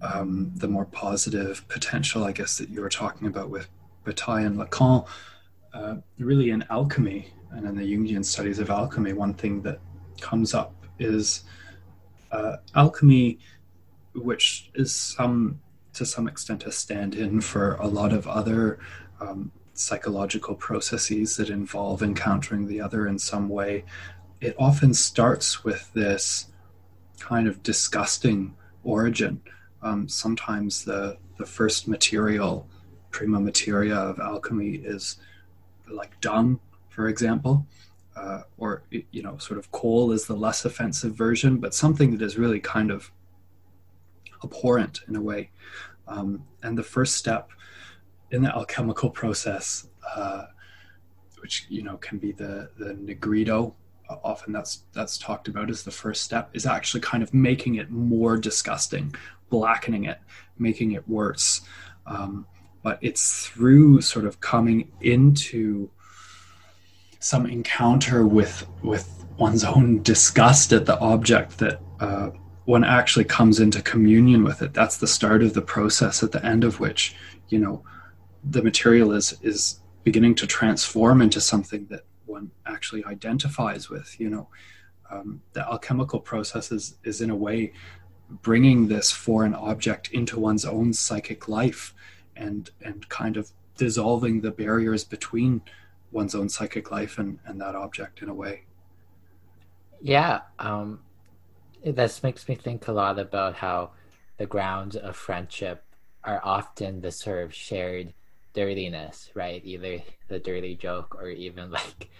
um, 0.00 0.52
the 0.56 0.66
more 0.66 0.84
positive 0.86 1.64
potential, 1.68 2.24
I 2.24 2.32
guess, 2.32 2.58
that 2.58 2.68
you 2.68 2.80
were 2.80 2.88
talking 2.88 3.28
about 3.28 3.48
with 3.48 3.68
Bataille 4.04 4.46
and 4.46 4.58
Lacan, 4.58 5.06
uh, 5.72 5.96
really 6.18 6.50
in 6.50 6.64
alchemy 6.70 7.32
and 7.52 7.66
in 7.66 7.76
the 7.76 7.84
Jungian 7.84 8.24
studies 8.24 8.58
of 8.58 8.68
alchemy, 8.68 9.12
one 9.12 9.34
thing 9.34 9.62
that 9.62 9.78
comes 10.20 10.54
up 10.54 10.74
is 10.98 11.44
uh, 12.32 12.56
alchemy, 12.74 13.38
which 14.14 14.70
is 14.74 14.94
some 14.94 15.60
to 15.94 16.06
some 16.06 16.26
extent 16.26 16.64
a 16.64 16.72
stand-in 16.72 17.40
for 17.40 17.74
a 17.74 17.86
lot 17.86 18.12
of 18.12 18.26
other 18.26 18.78
um, 19.20 19.52
psychological 19.74 20.54
processes 20.54 21.36
that 21.36 21.50
involve 21.50 22.02
encountering 22.02 22.66
the 22.66 22.80
other 22.80 23.06
in 23.06 23.18
some 23.18 23.48
way. 23.48 23.84
It 24.40 24.56
often 24.58 24.94
starts 24.94 25.64
with 25.64 25.92
this 25.92 26.46
kind 27.20 27.46
of 27.46 27.62
disgusting 27.62 28.54
origin. 28.84 29.40
Um, 29.82 30.08
sometimes 30.08 30.84
the 30.84 31.18
the 31.38 31.46
first 31.46 31.88
material, 31.88 32.68
prima 33.10 33.40
materia 33.40 33.96
of 33.96 34.20
alchemy 34.20 34.74
is 34.76 35.16
like 35.90 36.20
dung, 36.20 36.60
for 36.88 37.08
example, 37.08 37.66
uh, 38.16 38.42
or 38.58 38.82
you 38.90 39.22
know, 39.22 39.36
sort 39.38 39.58
of 39.58 39.70
coal 39.72 40.12
is 40.12 40.26
the 40.26 40.36
less 40.36 40.64
offensive 40.64 41.14
version, 41.14 41.58
but 41.58 41.74
something 41.74 42.12
that 42.12 42.22
is 42.22 42.38
really 42.38 42.60
kind 42.60 42.90
of 42.90 43.10
abhorrent 44.44 45.00
in 45.08 45.16
a 45.16 45.20
way. 45.20 45.50
Um, 46.06 46.44
and 46.62 46.76
the 46.76 46.82
first 46.82 47.16
step 47.16 47.50
in 48.30 48.42
the 48.42 48.54
alchemical 48.54 49.10
process, 49.10 49.88
uh, 50.16 50.46
which 51.40 51.66
you 51.68 51.82
know 51.82 51.96
can 51.98 52.18
be 52.18 52.32
the 52.32 52.70
the 52.78 52.94
nigredo, 52.94 53.74
uh, 54.08 54.16
often 54.24 54.52
that's 54.52 54.84
that's 54.92 55.18
talked 55.18 55.48
about 55.48 55.70
as 55.70 55.82
the 55.82 55.90
first 55.90 56.22
step, 56.22 56.50
is 56.52 56.66
actually 56.66 57.00
kind 57.00 57.22
of 57.22 57.32
making 57.32 57.76
it 57.76 57.90
more 57.90 58.36
disgusting, 58.36 59.14
blackening 59.50 60.04
it, 60.04 60.18
making 60.58 60.92
it 60.92 61.08
worse. 61.08 61.60
Um, 62.06 62.46
but 62.82 62.98
it's 63.00 63.46
through 63.46 64.00
sort 64.00 64.26
of 64.26 64.40
coming 64.40 64.90
into 65.00 65.88
some 67.20 67.46
encounter 67.46 68.26
with 68.26 68.66
with 68.82 69.24
one's 69.38 69.64
own 69.64 70.02
disgust 70.02 70.72
at 70.72 70.86
the 70.86 70.98
object 70.98 71.58
that 71.58 71.80
uh, 72.00 72.30
one 72.64 72.84
actually 72.84 73.24
comes 73.24 73.58
into 73.58 73.82
communion 73.82 74.44
with 74.44 74.62
it. 74.62 74.72
That's 74.72 74.98
the 74.98 75.06
start 75.06 75.42
of 75.42 75.54
the 75.54 75.62
process, 75.62 76.22
at 76.22 76.32
the 76.32 76.44
end 76.44 76.64
of 76.64 76.80
which, 76.80 77.14
you 77.48 77.58
know, 77.58 77.84
the 78.44 78.62
material 78.62 79.12
is 79.12 79.36
is 79.42 79.80
beginning 80.04 80.34
to 80.36 80.46
transform 80.46 81.22
into 81.22 81.40
something 81.40 81.86
that 81.90 82.04
one 82.26 82.50
actually 82.66 83.04
identifies 83.04 83.88
with. 83.88 84.18
You 84.18 84.30
know, 84.30 84.48
um, 85.10 85.42
the 85.52 85.62
alchemical 85.62 86.20
process 86.20 86.72
is 86.72 86.96
is 87.04 87.20
in 87.20 87.30
a 87.30 87.36
way 87.36 87.72
bringing 88.28 88.88
this 88.88 89.10
foreign 89.10 89.54
object 89.54 90.10
into 90.12 90.40
one's 90.40 90.64
own 90.64 90.92
psychic 90.92 91.48
life, 91.48 91.94
and 92.36 92.70
and 92.84 93.08
kind 93.08 93.36
of 93.36 93.50
dissolving 93.76 94.40
the 94.40 94.50
barriers 94.50 95.04
between 95.04 95.62
one's 96.12 96.34
own 96.34 96.48
psychic 96.48 96.90
life 96.90 97.18
and, 97.18 97.38
and 97.46 97.60
that 97.60 97.74
object 97.74 98.22
in 98.22 98.28
a 98.28 98.34
way. 98.34 98.64
Yeah, 100.00 100.40
um, 100.58 101.00
this 101.84 102.22
makes 102.22 102.48
me 102.48 102.54
think 102.54 102.86
a 102.88 102.92
lot 102.92 103.18
about 103.18 103.56
how 103.56 103.90
the 104.38 104.46
grounds 104.46 104.96
of 104.96 105.16
friendship 105.16 105.84
are 106.24 106.40
often 106.42 107.00
the 107.00 107.10
sort 107.10 107.44
of 107.44 107.54
shared 107.54 108.12
dirtiness, 108.54 109.30
right? 109.34 109.62
Either 109.64 110.02
the 110.28 110.38
dirty 110.38 110.74
joke 110.74 111.14
or 111.14 111.28
even 111.28 111.70
like 111.80 112.10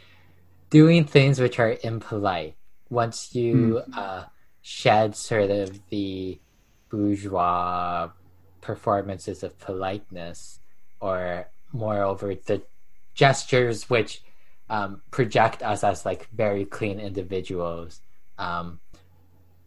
doing 0.70 1.04
things 1.04 1.40
which 1.40 1.58
are 1.58 1.76
impolite. 1.82 2.54
Once 2.90 3.34
you 3.34 3.82
mm. 3.88 3.96
uh, 3.96 4.24
shed 4.60 5.16
sort 5.16 5.50
of 5.50 5.80
the 5.88 6.38
bourgeois 6.90 8.10
performances 8.60 9.42
of 9.42 9.58
politeness, 9.58 10.60
or 11.00 11.48
moreover, 11.72 12.34
the 12.34 12.62
gestures 13.14 13.88
which 13.88 14.22
um, 14.68 15.02
project 15.10 15.62
us 15.62 15.84
as 15.84 16.04
like 16.06 16.28
very 16.30 16.64
clean 16.64 17.00
individuals 17.00 18.00
um, 18.38 18.80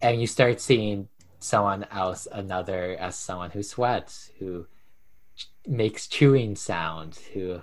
and 0.05 0.21
you 0.21 0.27
start 0.27 0.61
seeing 0.61 1.07
someone 1.39 1.85
else 1.91 2.27
another 2.31 2.95
as 2.99 3.15
someone 3.15 3.51
who 3.51 3.63
sweats 3.63 4.31
who 4.39 4.65
makes 5.67 6.07
chewing 6.07 6.55
sounds 6.55 7.19
who 7.33 7.59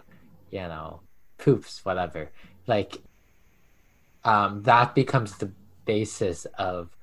you 0.50 0.60
know 0.60 1.00
poops 1.38 1.84
whatever 1.84 2.30
like 2.66 2.98
um, 4.24 4.62
that 4.62 4.94
becomes 4.94 5.36
the 5.38 5.50
basis 5.84 6.44
of 6.58 6.96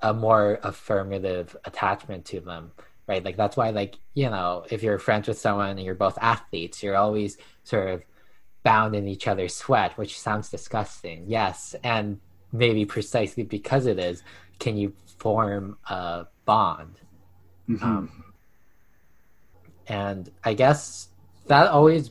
a 0.00 0.14
more 0.14 0.58
affirmative 0.62 1.56
attachment 1.64 2.24
to 2.24 2.40
them 2.40 2.72
right 3.06 3.24
like 3.24 3.36
that's 3.36 3.56
why 3.56 3.70
like 3.70 3.96
you 4.14 4.28
know 4.30 4.64
if 4.70 4.82
you're 4.82 4.98
friends 4.98 5.28
with 5.28 5.38
someone 5.38 5.70
and 5.70 5.80
you're 5.80 5.94
both 5.94 6.18
athletes 6.20 6.82
you're 6.82 6.96
always 6.96 7.36
sort 7.64 7.88
of 7.88 8.02
bound 8.64 8.96
in 8.96 9.06
each 9.06 9.28
other's 9.28 9.54
sweat, 9.54 9.96
which 9.96 10.18
sounds 10.18 10.50
disgusting. 10.50 11.24
Yes, 11.28 11.76
and 11.84 12.18
maybe 12.50 12.84
precisely 12.84 13.44
because 13.44 13.86
it 13.86 13.98
is, 13.98 14.24
can 14.58 14.76
you 14.76 14.92
form 15.18 15.78
a 15.88 16.26
bond? 16.44 17.00
Mm-hmm. 17.68 17.84
Um, 17.84 18.24
and 19.86 20.30
I 20.42 20.54
guess 20.54 21.08
that 21.46 21.68
always 21.68 22.10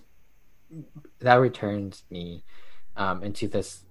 that 1.19 1.35
returns 1.35 2.03
me 2.09 2.43
um, 2.95 3.23
into 3.23 3.47
this 3.47 3.83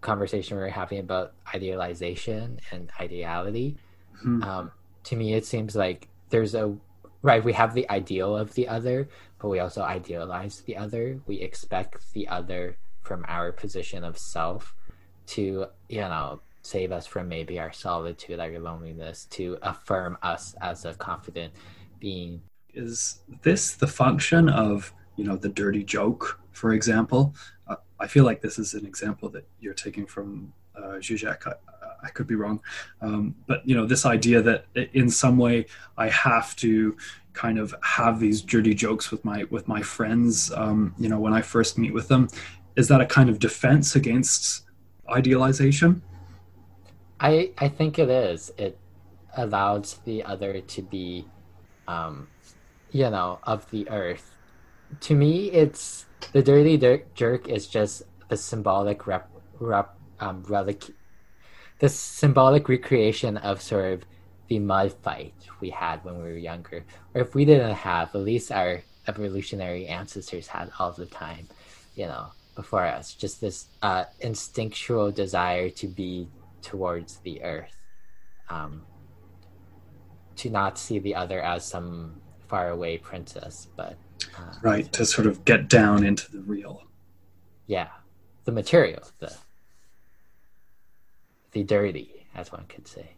conversation 0.00 0.56
we 0.56 0.62
are 0.62 0.68
having 0.68 0.98
about 0.98 1.34
idealization 1.54 2.60
and 2.70 2.90
ideality. 3.00 3.76
Mm-hmm. 4.18 4.42
Um, 4.42 4.72
to 5.04 5.16
me, 5.16 5.34
it 5.34 5.46
seems 5.46 5.74
like 5.76 6.08
there's 6.30 6.54
a 6.54 6.76
right. 7.22 7.42
We 7.42 7.52
have 7.52 7.74
the 7.74 7.88
ideal 7.90 8.36
of 8.36 8.54
the 8.54 8.68
other, 8.68 9.08
but 9.38 9.48
we 9.48 9.58
also 9.60 9.82
idealize 9.82 10.60
the 10.62 10.76
other. 10.76 11.20
We 11.26 11.40
expect 11.40 12.12
the 12.12 12.28
other 12.28 12.76
from 13.02 13.24
our 13.28 13.52
position 13.52 14.04
of 14.04 14.18
self 14.18 14.74
to, 15.28 15.66
you 15.88 16.00
know, 16.00 16.40
save 16.68 16.92
us 16.92 17.06
from 17.06 17.28
maybe 17.28 17.58
our 17.58 17.72
solitude, 17.72 18.38
our 18.40 18.58
loneliness, 18.58 19.24
to 19.30 19.58
affirm 19.62 20.18
us 20.22 20.54
as 20.60 20.84
a 20.84 20.94
confident 20.94 21.52
being. 21.98 22.42
Is 22.74 23.20
this 23.42 23.74
the 23.74 23.86
function 23.86 24.48
of, 24.48 24.92
you 25.16 25.24
know, 25.24 25.36
the 25.36 25.48
dirty 25.48 25.82
joke, 25.82 26.40
for 26.52 26.74
example? 26.74 27.34
Uh, 27.66 27.76
I 27.98 28.06
feel 28.06 28.24
like 28.24 28.42
this 28.42 28.58
is 28.58 28.74
an 28.74 28.84
example 28.84 29.28
that 29.30 29.46
you're 29.60 29.74
taking 29.74 30.06
from 30.06 30.52
uh, 30.76 30.98
Zizek. 31.00 31.46
I, 31.46 31.52
I 32.00 32.10
could 32.10 32.28
be 32.28 32.36
wrong, 32.36 32.60
um, 33.00 33.34
but 33.48 33.66
you 33.66 33.74
know, 33.74 33.84
this 33.84 34.06
idea 34.06 34.40
that 34.42 34.66
in 34.92 35.10
some 35.10 35.36
way 35.36 35.66
I 35.96 36.08
have 36.10 36.54
to 36.56 36.96
kind 37.32 37.58
of 37.58 37.74
have 37.82 38.20
these 38.20 38.42
dirty 38.42 38.74
jokes 38.74 39.10
with 39.10 39.24
my 39.24 39.44
with 39.50 39.68
my 39.68 39.80
friends 39.80 40.50
um, 40.52 40.92
you 40.98 41.08
know 41.08 41.20
when 41.20 41.32
i 41.32 41.40
first 41.40 41.78
meet 41.78 41.94
with 41.94 42.08
them 42.08 42.28
is 42.74 42.88
that 42.88 43.00
a 43.00 43.06
kind 43.06 43.30
of 43.30 43.38
defense 43.38 43.94
against 43.94 44.64
idealization 45.08 46.02
i 47.20 47.50
i 47.58 47.68
think 47.68 47.98
it 47.98 48.10
is. 48.10 48.52
It 48.58 48.78
allows 49.36 49.98
the 50.04 50.24
other 50.24 50.60
to 50.60 50.82
be 50.82 51.26
um 51.86 52.28
you 52.90 53.10
know 53.10 53.38
of 53.44 53.70
the 53.70 53.88
earth. 53.90 54.34
To 55.00 55.14
me 55.14 55.50
it's 55.50 56.06
the 56.32 56.42
dirty 56.42 56.76
jerk 57.14 57.48
is 57.48 57.66
just 57.66 58.02
the 58.28 58.36
symbolic 58.36 59.06
rep, 59.06 59.30
rep 59.58 59.94
um 60.20 60.42
relic 60.48 60.84
the 61.78 61.88
symbolic 61.88 62.68
recreation 62.68 63.36
of 63.36 63.62
sort 63.62 63.92
of 63.92 64.04
the 64.48 64.58
mud 64.58 64.92
fight 65.02 65.34
we 65.60 65.70
had 65.70 66.04
when 66.04 66.16
we 66.16 66.22
were 66.24 66.36
younger, 66.36 66.84
or 67.14 67.20
if 67.20 67.34
we 67.34 67.44
didn't 67.44 67.74
have, 67.74 68.14
at 68.14 68.20
least 68.22 68.50
our 68.50 68.82
evolutionary 69.06 69.86
ancestors 69.86 70.48
had 70.48 70.70
all 70.78 70.92
the 70.92 71.06
time, 71.06 71.48
you 71.94 72.06
know, 72.06 72.26
before 72.54 72.84
us. 72.84 73.14
Just 73.14 73.40
this 73.40 73.66
uh, 73.82 74.04
instinctual 74.20 75.12
desire 75.12 75.70
to 75.70 75.86
be 75.86 76.28
towards 76.62 77.18
the 77.18 77.42
earth, 77.42 77.76
um, 78.48 78.82
to 80.36 80.50
not 80.50 80.78
see 80.78 80.98
the 80.98 81.14
other 81.14 81.40
as 81.40 81.64
some 81.64 82.20
faraway 82.48 82.96
princess, 82.98 83.68
but 83.76 83.96
uh, 84.38 84.54
right 84.62 84.92
to 84.92 85.04
sort 85.04 85.26
of 85.26 85.44
get 85.44 85.68
down 85.68 86.04
into 86.04 86.30
the 86.30 86.40
real. 86.40 86.82
yeah, 87.66 87.88
the 88.44 88.52
material, 88.52 89.02
the 89.18 89.34
the 91.52 91.62
dirty, 91.62 92.26
as 92.34 92.52
one 92.52 92.64
could 92.68 92.86
say. 92.86 93.10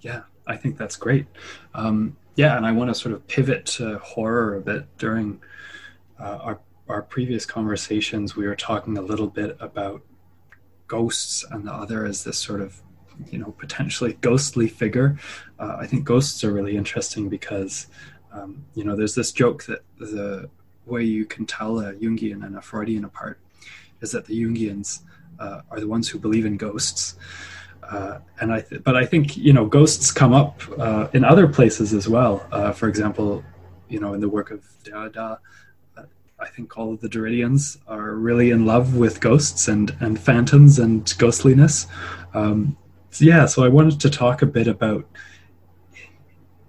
Yeah, 0.00 0.22
I 0.46 0.56
think 0.56 0.76
that's 0.76 0.96
great. 0.96 1.26
Um, 1.74 2.16
yeah, 2.36 2.56
and 2.56 2.66
I 2.66 2.72
want 2.72 2.88
to 2.90 2.94
sort 2.94 3.14
of 3.14 3.26
pivot 3.28 3.66
to 3.66 3.98
horror 3.98 4.56
a 4.56 4.60
bit. 4.60 4.86
During 4.98 5.40
uh, 6.18 6.38
our 6.42 6.60
our 6.88 7.02
previous 7.02 7.46
conversations, 7.46 8.36
we 8.36 8.46
were 8.46 8.56
talking 8.56 8.98
a 8.98 9.02
little 9.02 9.28
bit 9.28 9.56
about 9.60 10.02
ghosts, 10.96 11.44
and 11.50 11.66
the 11.66 11.72
other 11.72 12.04
is 12.04 12.18
this 12.24 12.38
sort 12.38 12.60
of 12.60 12.70
you 13.30 13.38
know 13.38 13.50
potentially 13.64 14.12
ghostly 14.20 14.68
figure. 14.68 15.08
Uh, 15.58 15.76
I 15.80 15.86
think 15.86 16.04
ghosts 16.04 16.44
are 16.44 16.52
really 16.52 16.76
interesting 16.76 17.24
because 17.28 17.86
um, 18.36 18.50
you 18.74 18.84
know 18.84 18.94
there's 18.94 19.14
this 19.14 19.32
joke 19.32 19.64
that 19.64 19.80
the 19.98 20.50
way 20.84 21.02
you 21.02 21.24
can 21.24 21.46
tell 21.46 21.78
a 21.78 21.94
Jungian 21.94 22.44
and 22.44 22.56
a 22.56 22.62
Freudian 22.62 23.04
apart 23.04 23.38
is 24.02 24.10
that 24.12 24.26
the 24.26 24.36
Jungians 24.42 25.00
uh, 25.38 25.62
are 25.70 25.80
the 25.80 25.88
ones 25.88 26.08
who 26.10 26.18
believe 26.18 26.44
in 26.44 26.56
ghosts. 26.56 27.16
Uh, 27.82 28.18
and 28.40 28.52
I, 28.52 28.60
th- 28.60 28.82
but 28.84 28.96
I 28.96 29.04
think 29.06 29.36
you 29.36 29.54
know 29.56 29.66
ghosts 29.78 30.12
come 30.12 30.34
up 30.34 30.60
uh, 30.78 31.08
in 31.14 31.24
other 31.24 31.48
places 31.48 31.94
as 31.94 32.06
well. 32.06 32.34
Uh, 32.52 32.72
for 32.72 32.88
example, 32.88 33.42
you 33.88 34.00
know 34.02 34.12
in 34.12 34.20
the 34.20 34.28
work 34.28 34.50
of 34.50 34.60
uh, 34.94 35.36
I 36.42 36.48
think 36.48 36.76
all 36.76 36.92
of 36.92 37.00
the 37.00 37.08
Derridians 37.08 37.78
are 37.86 38.14
really 38.14 38.50
in 38.50 38.66
love 38.66 38.96
with 38.96 39.20
ghosts 39.20 39.68
and 39.68 39.96
and 40.00 40.18
phantoms 40.18 40.78
and 40.78 41.04
ghostliness. 41.18 41.86
Um, 42.34 42.76
so 43.10 43.24
yeah, 43.24 43.46
so 43.46 43.64
I 43.64 43.68
wanted 43.68 44.00
to 44.00 44.10
talk 44.10 44.42
a 44.42 44.46
bit 44.46 44.66
about 44.66 45.06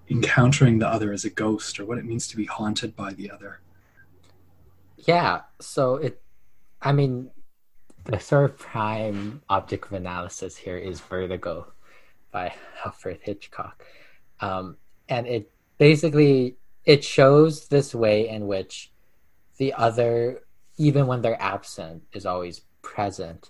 encountering 0.09 0.79
the 0.79 0.87
other 0.87 1.11
as 1.11 1.25
a 1.25 1.29
ghost 1.29 1.79
or 1.79 1.85
what 1.85 1.97
it 1.97 2.05
means 2.05 2.27
to 2.27 2.37
be 2.37 2.45
haunted 2.45 2.95
by 2.95 3.13
the 3.13 3.31
other. 3.31 3.61
Yeah, 4.97 5.41
so 5.59 5.95
it, 5.95 6.21
I 6.81 6.91
mean, 6.91 7.31
the 8.05 8.19
sort 8.19 8.45
of 8.45 8.57
prime 8.57 9.41
object 9.49 9.85
of 9.87 9.93
analysis 9.93 10.55
here 10.55 10.77
is 10.77 10.99
Vertigo 10.99 11.73
by 12.31 12.53
Alfred 12.85 13.19
Hitchcock. 13.21 13.83
Um, 14.39 14.77
and 15.09 15.25
it 15.27 15.51
basically 15.77 16.57
it 16.85 17.03
shows 17.03 17.67
this 17.67 17.95
way 17.95 18.29
in 18.29 18.47
which 18.47 18.92
the 19.63 19.73
other, 19.75 20.41
even 20.75 21.07
when 21.07 21.21
they're 21.21 21.41
absent, 21.41 22.03
is 22.11 22.25
always 22.25 22.63
present. 22.81 23.49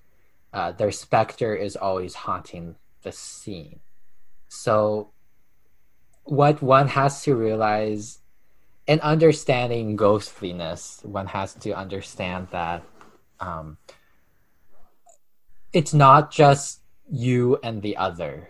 Uh, 0.54 0.72
their 0.72 0.92
specter 0.92 1.56
is 1.56 1.76
always 1.76 2.14
haunting 2.14 2.76
the 3.02 3.12
scene. 3.12 3.80
So, 4.48 5.10
what 6.26 6.62
one 6.62 6.88
has 6.90 7.24
to 7.24 7.34
realize 7.34 8.20
in 8.86 9.00
understanding 9.00 9.96
ghostliness, 9.96 11.00
one 11.02 11.26
has 11.34 11.56
to 11.66 11.72
understand 11.74 12.50
that 12.52 12.84
um, 13.40 13.78
it's 15.74 15.96
not 15.96 16.30
just 16.30 16.82
you 17.10 17.58
and 17.64 17.82
the 17.82 17.98
other. 17.98 18.50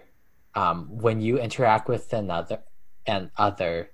Um, 0.54 0.90
when 1.00 1.22
you 1.22 1.40
interact 1.40 1.88
with 1.88 2.12
another 2.12 2.60
and 3.08 3.32
other, 3.38 3.90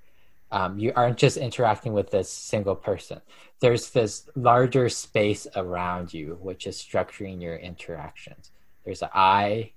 um, 0.52 0.80
you 0.80 0.92
aren't 0.96 1.18
just 1.18 1.38
interacting 1.38 1.94
with 1.94 2.10
this 2.12 2.32
single 2.32 2.76
person. 2.76 3.22
There's 3.60 3.92
this 3.92 4.30
larger 4.36 4.90
space 4.90 5.48
around 5.56 6.14
you, 6.14 6.38
which 6.42 6.66
is 6.66 6.78
structuring 6.78 7.42
your 7.42 7.56
interactions. 7.56 8.52
There's 8.84 9.02
a 9.02 9.12
I, 9.14 9.74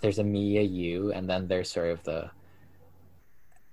there's 0.00 0.18
a 0.18 0.24
me, 0.24 0.58
a 0.58 0.62
you, 0.62 1.12
and 1.12 1.28
then 1.28 1.48
there's 1.48 1.70
sort 1.70 1.90
of 1.90 2.02
the 2.02 2.30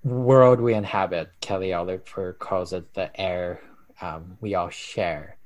world 0.04 0.62
we 0.62 0.74
inhabit. 0.74 1.32
Kelly 1.42 1.74
Oliver 1.74 2.34
calls 2.34 2.74
it 2.74 2.94
the 2.94 3.20
air 3.20 3.62
um, 4.02 4.38
we 4.42 4.56
all 4.56 4.70
share. 4.70 5.38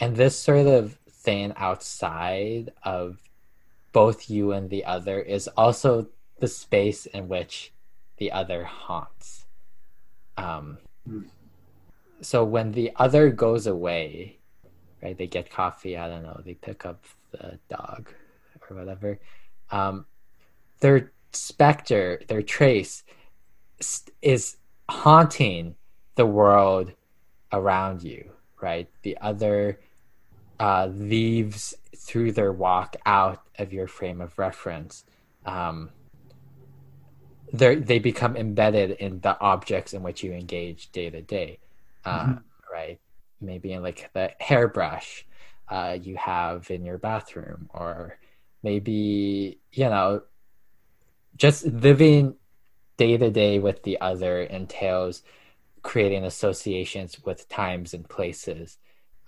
And 0.00 0.16
this 0.16 0.38
sort 0.38 0.66
of 0.66 0.94
thing 1.10 1.52
outside 1.56 2.72
of 2.82 3.18
both 3.92 4.28
you 4.28 4.52
and 4.52 4.68
the 4.68 4.84
other 4.84 5.20
is 5.20 5.48
also 5.48 6.08
the 6.38 6.48
space 6.48 7.06
in 7.06 7.28
which 7.28 7.72
the 8.18 8.32
other 8.32 8.64
haunts. 8.64 9.45
Um, 10.36 10.78
mm. 11.08 11.24
So 12.20 12.44
when 12.44 12.72
the 12.72 12.92
other 12.96 13.30
goes 13.30 13.66
away, 13.66 14.38
right, 15.02 15.16
they 15.16 15.26
get 15.26 15.50
coffee, 15.50 15.96
I 15.96 16.08
don't 16.08 16.22
know, 16.22 16.40
they 16.44 16.54
pick 16.54 16.86
up 16.86 17.04
the 17.30 17.58
dog 17.68 18.10
or 18.68 18.76
whatever, 18.76 19.18
um, 19.70 20.06
their 20.80 21.12
specter, 21.32 22.20
their 22.28 22.42
trace 22.42 23.04
is 24.22 24.56
haunting 24.88 25.74
the 26.14 26.26
world 26.26 26.92
around 27.52 28.02
you, 28.02 28.30
right? 28.60 28.88
The 29.02 29.18
other 29.20 29.80
uh, 30.58 30.86
leaves 30.86 31.74
through 31.94 32.32
their 32.32 32.52
walk 32.52 32.96
out 33.04 33.42
of 33.58 33.72
your 33.72 33.86
frame 33.86 34.20
of 34.20 34.38
reference. 34.38 35.04
Um, 35.44 35.90
they 37.52 37.98
become 37.98 38.36
embedded 38.36 38.92
in 38.92 39.20
the 39.20 39.38
objects 39.40 39.94
in 39.94 40.02
which 40.02 40.22
you 40.22 40.32
engage 40.32 40.90
day 40.92 41.10
to 41.10 41.22
day, 41.22 41.58
uh, 42.04 42.22
mm-hmm. 42.22 42.38
right? 42.72 43.00
Maybe 43.40 43.72
in 43.72 43.82
like 43.82 44.10
the 44.12 44.32
hairbrush 44.38 45.26
uh, 45.68 45.98
you 46.00 46.16
have 46.16 46.70
in 46.70 46.84
your 46.84 46.98
bathroom, 46.98 47.68
or 47.72 48.18
maybe 48.62 49.58
you 49.72 49.84
know, 49.84 50.22
just 51.36 51.66
living 51.66 52.34
day 52.96 53.16
to 53.16 53.30
day 53.30 53.58
with 53.58 53.82
the 53.82 54.00
other 54.00 54.42
entails 54.42 55.22
creating 55.82 56.24
associations 56.24 57.22
with 57.24 57.48
times 57.48 57.94
and 57.94 58.08
places 58.08 58.78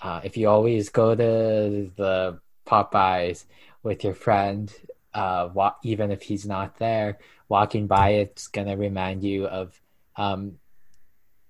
uh, 0.01 0.21
if 0.23 0.37
you 0.37 0.49
always 0.49 0.89
go 0.89 1.15
to 1.15 1.91
the 1.97 2.39
Popeyes 2.67 3.45
with 3.83 4.05
your 4.05 4.15
friend, 4.15 4.73
uh, 5.15 5.71
even 5.83 6.11
if 6.11 6.23
he's 6.23 6.47
not 6.47 6.79
there, 6.79 7.19
walking 7.49 7.87
by 7.87 8.11
it's 8.11 8.47
gonna 8.49 8.77
remind 8.77 9.23
you 9.23 9.47
of, 9.47 9.81
um, 10.17 10.59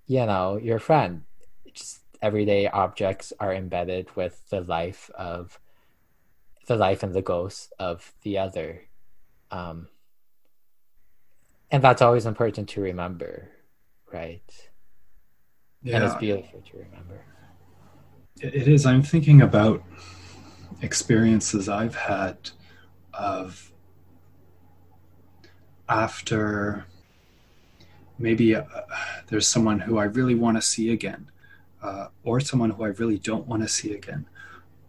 you 0.06 0.24
know, 0.26 0.56
your 0.56 0.78
friend. 0.78 1.22
Just 1.72 2.00
everyday 2.22 2.68
objects 2.68 3.32
are 3.38 3.52
embedded 3.52 4.14
with 4.16 4.48
the 4.50 4.60
life 4.60 5.10
of 5.14 5.58
the 6.66 6.76
life 6.76 7.02
and 7.02 7.14
the 7.14 7.22
ghost 7.22 7.72
of 7.78 8.12
the 8.22 8.38
other. 8.38 8.82
Um, 9.50 9.88
and 11.70 11.82
that's 11.82 12.02
always 12.02 12.26
important 12.26 12.68
to 12.70 12.80
remember, 12.80 13.48
right? 14.12 14.70
Yeah. 15.82 15.96
And 15.96 16.04
it's 16.04 16.14
beautiful 16.16 16.60
to 16.60 16.76
remember 16.78 17.24
it 18.40 18.68
is. 18.68 18.86
I'm 18.86 19.02
thinking 19.02 19.42
about 19.42 19.82
experiences 20.82 21.68
I've 21.68 21.94
had 21.94 22.50
of 23.14 23.72
after 25.88 26.84
maybe 28.18 28.54
uh, 28.54 28.64
there's 29.28 29.46
someone 29.46 29.80
who 29.80 29.98
I 29.98 30.04
really 30.04 30.34
want 30.34 30.56
to 30.56 30.62
see 30.62 30.90
again, 30.92 31.30
uh, 31.82 32.08
or 32.24 32.40
someone 32.40 32.70
who 32.70 32.84
I 32.84 32.88
really 32.88 33.18
don't 33.18 33.46
want 33.46 33.62
to 33.62 33.68
see 33.68 33.94
again. 33.94 34.26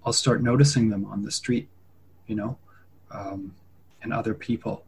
I'll 0.05 0.13
start 0.13 0.41
noticing 0.41 0.89
them 0.89 1.05
on 1.05 1.23
the 1.23 1.31
street, 1.31 1.67
you 2.27 2.35
know, 2.35 2.57
um, 3.11 3.53
and 4.01 4.13
other 4.13 4.33
people. 4.33 4.83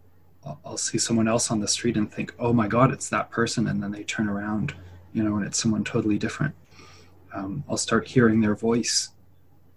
I'll, 0.46 0.60
I'll 0.66 0.78
see 0.78 0.98
someone 0.98 1.28
else 1.28 1.52
on 1.52 1.60
the 1.60 1.68
street 1.68 1.98
and 1.98 2.12
think, 2.12 2.34
oh 2.40 2.54
my 2.54 2.68
God, 2.68 2.92
it's 2.92 3.10
that 3.10 3.30
person. 3.30 3.68
And 3.68 3.84
then 3.84 3.92
they 3.92 4.04
turn 4.04 4.28
around, 4.28 4.74
you 5.14 5.24
know, 5.24 5.36
and 5.36 5.46
it's 5.46 5.62
someone 5.62 5.84
totally 5.84 6.18
different 6.18 6.56
um, 7.34 7.64
I'll 7.70 7.78
start 7.78 8.08
hearing 8.08 8.42
their 8.42 8.56
voice 8.56 9.10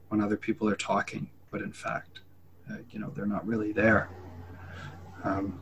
when 0.09 0.21
other 0.21 0.37
people 0.37 0.69
are 0.69 0.77
talking, 0.77 1.29
but 1.51 1.63
in 1.63 1.73
fact, 1.73 2.21
uh, 2.71 2.77
you 2.91 2.99
know, 2.99 3.11
they're 3.11 3.27
not 3.27 3.47
really 3.47 3.73
there. 3.73 4.09
Um, 5.23 5.61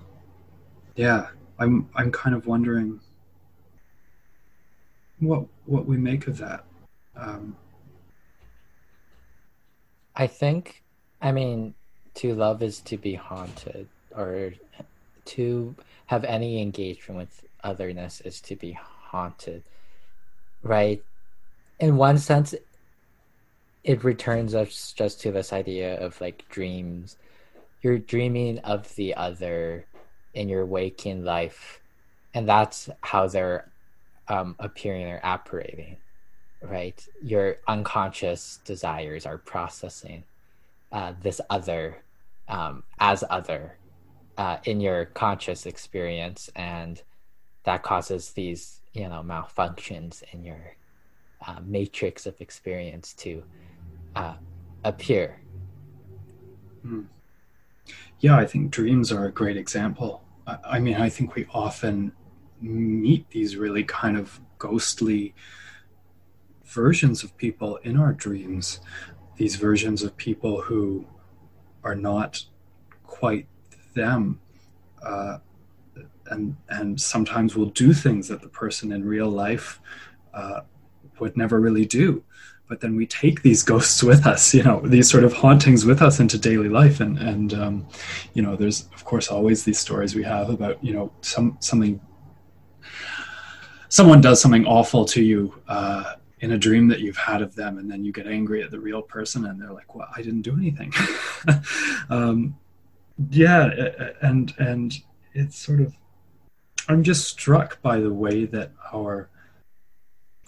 yeah, 0.97 1.29
I'm 1.59 1.89
I'm 1.95 2.11
kind 2.11 2.35
of 2.35 2.47
wondering 2.47 3.01
what 5.21 5.45
what 5.67 5.87
we 5.87 5.97
make 5.97 6.27
of 6.27 6.39
that. 6.39 6.65
Um, 7.17 7.57
I 10.15 10.27
think, 10.27 10.83
I 11.21 11.33
mean, 11.33 11.75
to 12.15 12.35
love 12.35 12.63
is 12.63 12.81
to 12.81 12.97
be 12.97 13.15
haunted, 13.15 13.89
or 14.15 14.53
to 15.25 15.75
have 16.07 16.25
any 16.25 16.61
engagement 16.61 17.19
with 17.19 17.45
otherness 17.65 18.21
is 18.23 18.41
to 18.43 18.57
be 18.57 18.73
haunted, 18.73 19.63
right? 20.63 21.03
in 21.83 21.97
one 21.97 22.17
sense 22.17 22.55
it 23.83 24.05
returns 24.05 24.55
us 24.55 24.95
just 24.97 25.21
to 25.21 25.33
this 25.33 25.53
idea 25.53 25.99
of 25.99 26.19
like 26.21 26.49
dreams 26.49 27.17
you're 27.83 27.99
dreaming 27.99 28.61
of 28.61 28.95
the 28.95 29.13
other 29.17 29.85
in 30.35 30.49
your 30.49 30.65
waking 30.65 31.25
life 31.25 31.81
and 32.35 32.49
that's 32.49 32.89
how 33.03 33.27
they're 33.27 33.71
um, 34.29 34.57
appearing 34.59 35.07
or 35.07 35.21
operating 35.23 35.97
right 36.63 37.07
your 37.23 37.57
unconscious 37.69 38.61
desires 38.65 39.27
are 39.27 39.39
processing 39.39 40.23
uh, 40.93 41.13
this 41.21 41.41
other 41.51 42.03
um, 42.49 42.83
as 43.01 43.25
other 43.31 43.79
uh, 44.39 44.57
in 44.65 44.81
your 44.81 45.07
conscious 45.07 45.67
experience 45.67 46.51
and 46.57 47.03
that 47.65 47.83
causes 47.83 48.31
these 48.31 48.81
you 48.93 49.09
know 49.09 49.23
malfunctions 49.25 50.23
in 50.33 50.45
your 50.45 50.77
uh, 51.47 51.57
matrix 51.65 52.27
of 52.27 52.41
experience 52.41 53.15
to 53.15 53.43
uh, 54.15 54.35
appear. 54.85 55.41
Hmm. 56.83 57.03
Yeah, 58.23 58.37
I 58.37 58.47
think 58.47 58.71
dreams 58.71 59.11
are 59.11 59.27
a 59.27 59.33
great 59.33 59.57
example. 59.57 60.23
I, 60.47 60.79
mean, 60.79 60.95
I 60.95 61.09
think 61.09 61.35
we 61.35 61.45
often 61.53 62.13
meet 62.61 63.29
these 63.31 63.57
really 63.57 63.83
kind 63.83 64.17
of 64.17 64.41
ghostly 64.59 65.35
versions 66.65 67.25
of 67.25 67.37
people 67.37 67.79
in 67.79 67.97
our 67.99 68.13
dreams, 68.13 68.79
these 69.39 69.57
versions 69.57 70.05
of 70.05 70.17
people 70.17 70.63
who 70.63 71.05
are 71.83 71.97
not 71.97 72.45
quite 73.05 73.49
them. 73.95 74.41
Uh, 75.03 75.39
and 76.27 76.57
and 76.69 77.01
sometimes 77.01 77.57
we'll 77.57 77.67
do 77.71 77.93
things 77.93 78.29
that 78.29 78.41
the 78.41 78.49
person 78.49 78.93
in 78.93 79.05
real 79.05 79.29
life 79.29 79.81
uh, 80.33 80.61
would 81.19 81.37
never 81.37 81.61
really 81.61 81.85
do 81.85 82.23
but 82.73 82.81
then 82.81 82.97
we 82.97 83.07
take 83.07 83.43
these 83.43 83.63
ghosts 83.73 84.03
with 84.03 84.27
us 84.27 84.55
you 84.55 84.63
know 84.63 84.81
these 84.81 85.11
sort 85.11 85.25
of 85.25 85.33
hauntings 85.35 85.85
with 85.85 86.01
us 86.01 86.21
into 86.21 86.39
daily 86.39 86.71
life. 86.71 87.01
And 87.01 87.19
and 87.19 87.53
um, 87.53 87.87
you 88.33 88.41
know 88.41 88.57
there's 88.57 88.89
of 88.95 89.05
course 89.05 89.29
always 89.29 89.63
these 89.63 89.79
stories 89.79 90.15
we 90.15 90.23
have 90.23 90.49
about 90.49 90.83
you 90.83 90.95
know 90.95 91.13
some 91.21 91.59
something 91.61 92.01
someone 93.91 94.23
does 94.23 94.41
something 94.41 94.65
awful 94.65 95.05
to 95.05 95.23
you 95.23 95.55
uh, 95.69 96.15
in 96.41 96.53
a 96.53 96.59
dream 96.59 96.89
that 96.89 97.01
you've 97.01 97.19
had 97.19 97.43
of 97.43 97.55
them 97.55 97.77
and 97.77 97.91
then 97.91 98.07
you 98.07 98.11
get 98.11 98.27
angry 98.27 98.63
at 98.63 98.71
the 98.71 98.81
real 98.81 99.03
person 99.03 99.45
and 99.45 99.61
they're 99.61 99.75
like 99.81 99.95
well 99.95 100.09
i 100.17 100.23
didn't 100.23 100.43
do 100.43 100.57
anything. 100.57 100.93
Um, 102.09 102.57
yeah 103.31 103.69
and 104.23 104.55
and 104.59 104.95
it's 105.35 105.59
sort 105.59 105.81
of 105.81 105.95
i'm 106.89 107.03
just 107.03 107.29
struck 107.29 107.83
by 107.83 108.01
the 108.01 108.13
way 108.13 108.47
that 108.47 108.71
our 108.95 109.29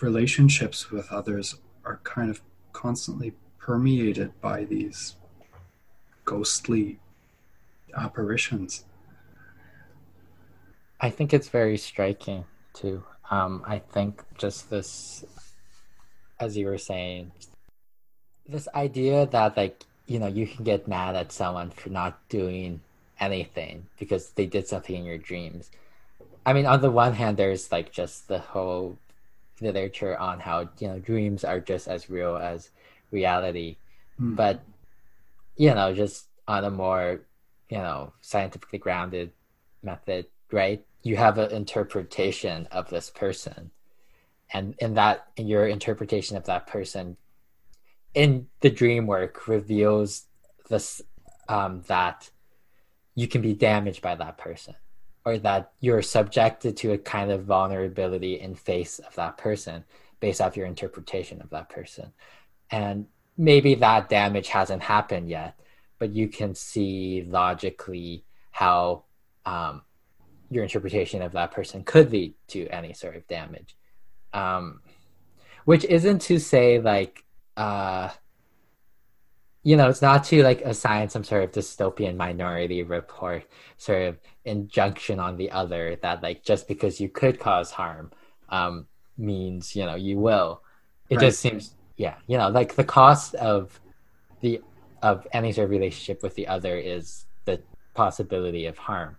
relationships 0.00 0.90
with 0.90 1.12
others 1.12 1.56
are 1.84 2.00
kind 2.04 2.30
of 2.30 2.40
constantly 2.72 3.34
permeated 3.58 4.38
by 4.40 4.64
these 4.64 5.16
ghostly 6.24 6.98
apparitions. 7.96 8.84
I 11.00 11.10
think 11.10 11.32
it's 11.34 11.48
very 11.48 11.76
striking 11.76 12.44
too. 12.72 13.04
Um, 13.30 13.62
i 13.66 13.78
think 13.78 14.22
just 14.36 14.68
this 14.68 15.24
as 16.38 16.58
you 16.58 16.66
were 16.66 16.76
saying 16.76 17.32
this 18.46 18.68
idea 18.74 19.26
that 19.26 19.56
like 19.56 19.84
you 20.06 20.18
know 20.18 20.26
you 20.26 20.46
can 20.46 20.64
get 20.64 20.86
mad 20.86 21.16
at 21.16 21.32
someone 21.32 21.70
for 21.70 21.88
not 21.88 22.20
doing 22.28 22.80
anything 23.18 23.86
because 23.98 24.30
they 24.30 24.44
did 24.44 24.68
something 24.68 24.94
in 24.94 25.04
your 25.04 25.18
dreams. 25.18 25.70
I 26.44 26.52
mean 26.52 26.66
on 26.66 26.82
the 26.82 26.90
one 26.90 27.14
hand 27.14 27.36
there's 27.38 27.72
like 27.72 27.92
just 27.92 28.28
the 28.28 28.40
whole 28.40 28.98
literature 29.60 30.18
on 30.18 30.40
how 30.40 30.68
you 30.78 30.88
know 30.88 30.98
dreams 30.98 31.44
are 31.44 31.60
just 31.60 31.88
as 31.88 32.10
real 32.10 32.36
as 32.36 32.70
reality. 33.10 33.76
Mm. 34.20 34.36
but 34.36 34.62
you 35.56 35.74
know 35.74 35.92
just 35.92 36.28
on 36.46 36.64
a 36.64 36.70
more 36.70 37.22
you 37.68 37.78
know 37.78 38.12
scientifically 38.20 38.78
grounded 38.78 39.32
method 39.82 40.26
right? 40.54 40.84
You 41.02 41.16
have 41.16 41.36
an 41.36 41.50
interpretation 41.50 42.68
of 42.70 42.88
this 42.88 43.10
person. 43.10 43.70
And 44.52 44.74
in 44.78 44.94
that 44.94 45.26
in 45.36 45.48
your 45.48 45.66
interpretation 45.66 46.36
of 46.36 46.44
that 46.44 46.66
person 46.66 47.16
in 48.14 48.46
the 48.60 48.70
dream 48.70 49.06
work 49.06 49.48
reveals 49.48 50.26
this 50.68 51.02
um, 51.48 51.82
that 51.88 52.30
you 53.16 53.26
can 53.26 53.42
be 53.42 53.52
damaged 53.52 54.00
by 54.00 54.14
that 54.14 54.38
person 54.38 54.76
or 55.24 55.38
that 55.38 55.72
you're 55.80 56.02
subjected 56.02 56.76
to 56.76 56.92
a 56.92 56.98
kind 56.98 57.30
of 57.30 57.44
vulnerability 57.44 58.40
in 58.40 58.54
face 58.54 58.98
of 58.98 59.14
that 59.14 59.38
person 59.38 59.84
based 60.20 60.40
off 60.40 60.56
your 60.56 60.66
interpretation 60.66 61.40
of 61.40 61.50
that 61.50 61.68
person. 61.68 62.12
And 62.70 63.06
maybe 63.36 63.74
that 63.76 64.08
damage 64.08 64.48
hasn't 64.48 64.82
happened 64.82 65.28
yet 65.28 65.58
but 65.98 66.14
you 66.14 66.28
can 66.28 66.54
see 66.54 67.24
logically 67.26 68.24
how 68.50 69.04
um, 69.46 69.80
your 70.50 70.62
interpretation 70.62 71.22
of 71.22 71.32
that 71.32 71.50
person 71.50 71.82
could 71.82 72.12
lead 72.12 72.34
to 72.48 72.66
any 72.68 72.92
sort 72.92 73.16
of 73.16 73.26
damage. 73.26 73.76
Um, 74.32 74.80
which 75.64 75.84
isn't 75.84 76.20
to 76.22 76.38
say 76.38 76.78
like 76.78 77.24
uh, 77.56 78.10
you 79.64 79.76
know, 79.76 79.88
it's 79.88 80.02
not 80.02 80.24
to 80.24 80.42
like 80.42 80.60
assign 80.60 81.08
some 81.08 81.24
sort 81.24 81.42
of 81.42 81.50
dystopian 81.50 82.16
minority 82.16 82.82
report 82.82 83.48
sort 83.78 84.02
of 84.02 84.18
injunction 84.44 85.18
on 85.18 85.36
the 85.38 85.50
other 85.50 85.96
that 86.02 86.22
like 86.22 86.44
just 86.44 86.68
because 86.68 87.00
you 87.00 87.08
could 87.08 87.40
cause 87.40 87.70
harm 87.70 88.12
um, 88.50 88.86
means 89.16 89.74
you 89.74 89.84
know 89.86 89.94
you 89.94 90.18
will. 90.18 90.62
It 91.08 91.16
right. 91.16 91.26
just 91.26 91.40
seems 91.40 91.74
yeah, 91.96 92.16
you 92.26 92.36
know, 92.36 92.48
like 92.48 92.74
the 92.74 92.84
cost 92.84 93.34
of 93.36 93.80
the 94.40 94.60
of 95.02 95.26
any 95.32 95.50
sort 95.52 95.64
of 95.64 95.70
relationship 95.70 96.22
with 96.22 96.34
the 96.34 96.46
other 96.46 96.76
is 96.76 97.24
the 97.46 97.62
possibility 97.94 98.66
of 98.66 98.76
harm, 98.76 99.16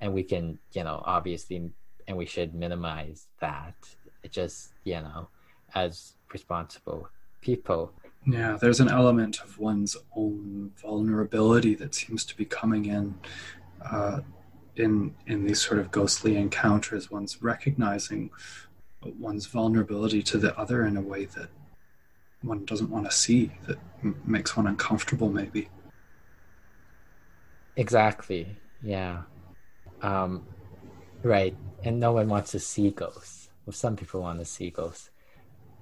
and 0.00 0.14
we 0.14 0.22
can 0.22 0.60
you 0.72 0.84
know 0.84 1.02
obviously 1.04 1.70
and 2.06 2.16
we 2.16 2.24
should 2.24 2.54
minimize 2.54 3.26
that. 3.40 3.74
It 4.22 4.30
just 4.30 4.70
you 4.84 4.94
know 4.94 5.28
as 5.74 6.14
responsible 6.32 7.08
people 7.40 7.92
yeah, 8.26 8.58
there's 8.60 8.80
an 8.80 8.88
element 8.88 9.40
of 9.40 9.58
one's 9.58 9.96
own 10.14 10.72
vulnerability 10.76 11.74
that 11.76 11.94
seems 11.94 12.24
to 12.26 12.36
be 12.36 12.44
coming 12.44 12.86
in 12.86 13.14
uh, 13.84 14.20
in 14.76 15.14
in 15.26 15.44
these 15.44 15.60
sort 15.60 15.80
of 15.80 15.90
ghostly 15.90 16.36
encounters. 16.36 17.10
One's 17.10 17.42
recognizing 17.42 18.30
one's 19.18 19.46
vulnerability 19.46 20.22
to 20.22 20.38
the 20.38 20.56
other 20.58 20.84
in 20.84 20.96
a 20.96 21.00
way 21.00 21.24
that 21.24 21.48
one 22.42 22.64
doesn't 22.64 22.90
want 22.90 23.04
to 23.04 23.10
see, 23.10 23.52
that 23.66 23.78
m- 24.02 24.20
makes 24.24 24.56
one 24.56 24.66
uncomfortable, 24.66 25.28
maybe. 25.28 25.68
Exactly. 27.76 28.56
Yeah. 28.82 29.22
Um, 30.02 30.46
right. 31.22 31.56
And 31.84 31.98
no 32.00 32.12
one 32.12 32.28
wants 32.28 32.52
to 32.52 32.58
see 32.58 32.90
ghosts. 32.90 33.50
Well, 33.66 33.74
some 33.74 33.96
people 33.96 34.20
want 34.20 34.38
to 34.38 34.44
see 34.44 34.70
ghosts, 34.70 35.10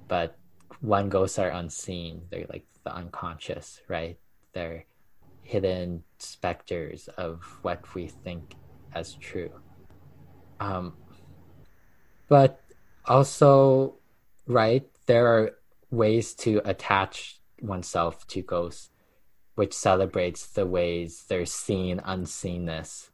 but 0.08 0.36
when 0.80 1.08
ghosts 1.08 1.38
are 1.38 1.50
unseen, 1.50 2.22
they're 2.30 2.46
like 2.48 2.66
the 2.84 2.94
unconscious, 2.94 3.80
right? 3.88 4.18
They're 4.52 4.84
hidden 5.42 6.02
specters 6.18 7.08
of 7.16 7.42
what 7.62 7.94
we 7.94 8.08
think 8.08 8.54
as 8.94 9.14
true. 9.14 9.50
Um, 10.60 10.94
but 12.28 12.60
also, 13.04 13.94
right, 14.46 14.86
there 15.06 15.26
are 15.26 15.50
ways 15.90 16.34
to 16.34 16.60
attach 16.64 17.40
oneself 17.60 18.26
to 18.28 18.42
ghosts, 18.42 18.90
which 19.54 19.72
celebrates 19.72 20.46
the 20.46 20.66
ways 20.66 21.24
their 21.28 21.46
seen 21.46 22.00
unseenness 22.04 23.10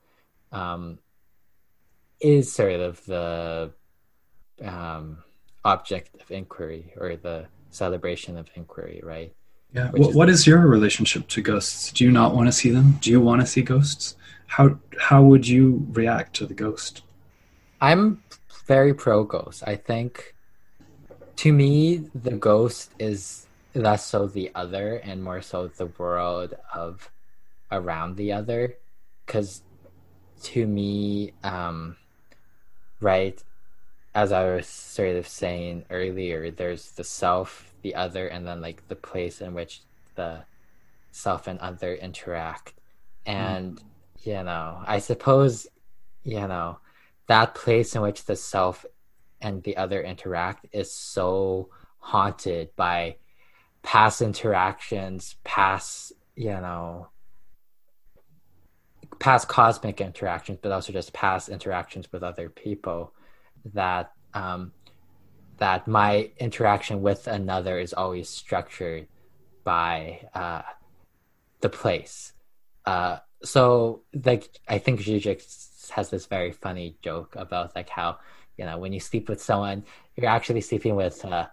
um, 0.50 0.98
is 2.20 2.52
sort 2.52 2.80
of 2.80 3.04
the 3.06 3.72
um, 4.62 5.18
object 5.64 6.20
of 6.20 6.30
inquiry 6.30 6.92
or 6.96 7.16
the 7.16 7.46
celebration 7.70 8.36
of 8.36 8.48
inquiry, 8.54 9.00
right? 9.02 9.34
Yeah. 9.72 9.90
Well, 9.92 10.10
is, 10.10 10.14
what 10.14 10.28
is 10.28 10.46
your 10.46 10.60
relationship 10.66 11.28
to 11.28 11.40
ghosts? 11.40 11.92
Do 11.92 12.04
you 12.04 12.10
not 12.10 12.34
want 12.34 12.48
to 12.48 12.52
see 12.52 12.70
them? 12.70 12.98
Do 13.00 13.10
you 13.10 13.20
want 13.20 13.40
to 13.40 13.46
see 13.46 13.62
ghosts? 13.62 14.16
How 14.46 14.78
how 14.98 15.22
would 15.22 15.48
you 15.48 15.86
react 15.92 16.36
to 16.36 16.46
the 16.46 16.54
ghost? 16.54 17.02
I'm 17.80 18.22
very 18.66 18.92
pro 18.94 19.24
ghost. 19.24 19.62
I 19.66 19.76
think 19.76 20.34
to 21.36 21.52
me 21.52 22.08
the 22.14 22.32
ghost 22.32 22.92
is 22.98 23.46
less 23.74 24.04
so 24.04 24.26
the 24.26 24.50
other 24.54 24.96
and 24.96 25.22
more 25.22 25.40
so 25.40 25.68
the 25.68 25.86
world 25.86 26.54
of 26.74 27.10
around 27.70 28.16
the 28.16 28.32
other 28.32 28.76
because 29.24 29.62
to 30.42 30.66
me 30.66 31.32
um 31.42 31.96
right 33.00 33.42
as 34.14 34.32
I 34.32 34.44
was 34.44 34.66
sort 34.66 35.16
of 35.16 35.26
saying 35.26 35.84
earlier, 35.90 36.50
there's 36.50 36.92
the 36.92 37.04
self, 37.04 37.72
the 37.82 37.94
other, 37.94 38.26
and 38.28 38.46
then 38.46 38.60
like 38.60 38.86
the 38.88 38.96
place 38.96 39.40
in 39.40 39.54
which 39.54 39.80
the 40.16 40.44
self 41.10 41.46
and 41.46 41.58
other 41.60 41.94
interact. 41.94 42.74
And, 43.24 43.76
mm. 43.76 43.82
you 44.26 44.42
know, 44.42 44.82
I 44.86 44.98
suppose, 44.98 45.66
you 46.24 46.46
know, 46.46 46.78
that 47.26 47.54
place 47.54 47.94
in 47.94 48.02
which 48.02 48.24
the 48.24 48.36
self 48.36 48.84
and 49.40 49.62
the 49.62 49.76
other 49.78 50.02
interact 50.02 50.66
is 50.72 50.92
so 50.92 51.70
haunted 51.98 52.76
by 52.76 53.16
past 53.82 54.20
interactions, 54.20 55.36
past, 55.42 56.12
you 56.36 56.50
know, 56.50 57.08
past 59.18 59.48
cosmic 59.48 60.00
interactions, 60.02 60.58
but 60.60 60.72
also 60.72 60.92
just 60.92 61.14
past 61.14 61.48
interactions 61.48 62.12
with 62.12 62.22
other 62.22 62.50
people 62.50 63.14
that 63.74 64.12
um, 64.34 64.72
that 65.58 65.86
my 65.86 66.30
interaction 66.38 67.02
with 67.02 67.26
another 67.26 67.78
is 67.78 67.92
always 67.92 68.28
structured 68.28 69.06
by 69.64 70.20
uh, 70.34 70.62
the 71.60 71.68
place. 71.68 72.32
Uh, 72.84 73.18
so 73.42 74.02
like 74.24 74.48
I 74.68 74.78
think 74.78 75.00
Zizek 75.00 75.42
has 75.90 76.10
this 76.10 76.26
very 76.26 76.52
funny 76.52 76.96
joke 77.02 77.34
about 77.36 77.74
like 77.76 77.88
how 77.88 78.18
you 78.56 78.64
know 78.64 78.78
when 78.78 78.92
you 78.92 79.00
sleep 79.00 79.28
with 79.28 79.42
someone 79.42 79.84
you're 80.16 80.30
actually 80.30 80.60
sleeping 80.60 80.94
with 80.94 81.24
uh, 81.24 81.46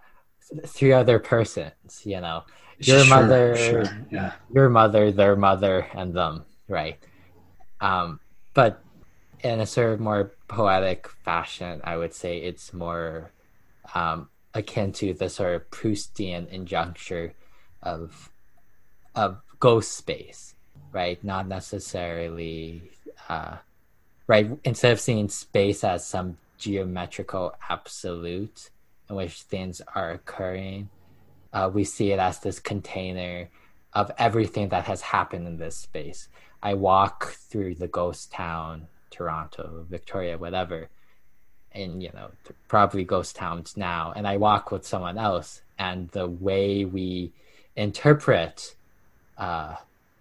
three 0.65 0.93
other 0.93 1.19
persons. 1.19 2.01
You 2.05 2.21
know 2.21 2.43
your 2.79 3.03
Sure, 3.03 3.09
mother, 3.09 3.55
sure, 3.57 3.83
yeah. 4.11 4.33
your 4.53 4.69
mother, 4.69 5.11
their 5.11 5.35
mother, 5.35 5.87
and 5.93 6.13
them, 6.13 6.45
right? 6.67 6.97
Um, 7.81 8.19
but 8.53 8.81
in 9.41 9.59
a 9.59 9.65
sort 9.65 9.93
of 9.93 9.99
more 9.99 10.31
poetic 10.47 11.07
fashion, 11.07 11.81
I 11.83 11.97
would 11.97 12.13
say 12.13 12.37
it's 12.37 12.73
more 12.73 13.31
um, 13.93 14.29
akin 14.53 14.91
to 14.93 15.13
the 15.13 15.29
sort 15.29 15.55
of 15.55 15.69
Proustian 15.71 16.47
injuncture 16.51 17.33
of 17.81 18.29
of 19.15 19.41
ghost 19.59 19.93
space, 19.93 20.55
right? 20.91 21.21
Not 21.23 21.47
necessarily 21.47 22.83
uh, 23.27 23.57
right. 24.27 24.49
Instead 24.63 24.91
of 24.91 24.99
seeing 24.99 25.29
space 25.29 25.83
as 25.83 26.05
some 26.05 26.37
geometrical 26.57 27.55
absolute 27.69 28.69
in 29.09 29.15
which 29.15 29.41
things 29.43 29.81
are 29.95 30.11
occurring, 30.11 30.89
uh, 31.53 31.69
we 31.73 31.83
see 31.83 32.11
it 32.11 32.19
as 32.19 32.39
this 32.39 32.59
container 32.59 33.49
of 33.93 34.11
everything 34.17 34.69
that 34.69 34.85
has 34.85 35.01
happened 35.01 35.47
in 35.47 35.57
this 35.57 35.77
space. 35.77 36.27
I 36.61 36.73
walk 36.75 37.31
through 37.31 37.75
the 37.75 37.87
ghost 37.87 38.31
town, 38.31 38.87
Toronto, 39.09 39.85
Victoria, 39.89 40.37
whatever, 40.37 40.89
and 41.71 42.01
you 42.01 42.11
know, 42.13 42.31
probably 42.67 43.03
ghost 43.03 43.35
towns 43.35 43.77
now, 43.77 44.13
and 44.15 44.27
I 44.27 44.37
walk 44.37 44.71
with 44.71 44.85
someone 44.85 45.17
else, 45.17 45.61
and 45.77 46.09
the 46.09 46.27
way 46.27 46.85
we 46.85 47.33
interpret 47.75 48.75
uh, 49.37 49.75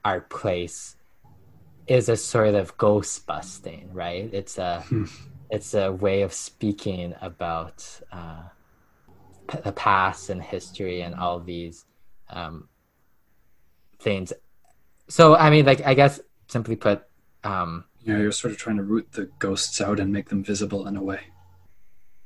our 0.04 0.20
place 0.20 0.96
is 1.86 2.08
a 2.08 2.16
sort 2.16 2.54
of 2.54 2.76
ghost 2.76 3.26
busting, 3.26 3.90
right? 3.92 4.28
It's 4.32 4.58
a 4.58 4.84
it's 5.50 5.74
a 5.74 5.90
way 5.90 6.22
of 6.22 6.32
speaking 6.32 7.14
about 7.20 7.84
uh, 8.12 8.42
p- 9.48 9.60
the 9.64 9.72
past 9.72 10.30
and 10.30 10.42
history 10.42 11.00
and 11.00 11.14
all 11.14 11.40
these 11.40 11.84
um, 12.30 12.68
things. 13.98 14.32
So, 15.08 15.34
I 15.34 15.50
mean, 15.50 15.64
like, 15.64 15.84
I 15.86 15.94
guess 15.94 16.20
simply 16.48 16.76
put, 16.76 17.02
um, 17.44 17.84
Yeah, 18.08 18.18
you're 18.18 18.32
sort 18.32 18.52
of 18.52 18.58
trying 18.58 18.78
to 18.78 18.82
root 18.82 19.12
the 19.12 19.30
ghosts 19.38 19.80
out 19.80 20.00
and 20.00 20.12
make 20.12 20.30
them 20.30 20.42
visible 20.42 20.88
in 20.88 20.96
a 20.96 21.02
way. 21.02 21.32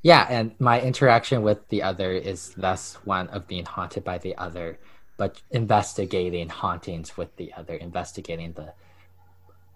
yeah, 0.02 0.26
and 0.28 0.54
my 0.60 0.80
interaction 0.80 1.42
with 1.42 1.68
the 1.68 1.82
other 1.82 2.12
is 2.12 2.56
less 2.59 2.94
one 3.04 3.28
of 3.28 3.46
being 3.46 3.64
haunted 3.66 4.04
by 4.04 4.18
the 4.18 4.36
other, 4.36 4.80
but 5.16 5.42
investigating 5.50 6.48
hauntings 6.48 7.16
with 7.16 7.36
the 7.36 7.52
other, 7.54 7.74
investigating 7.76 8.52
the 8.54 8.74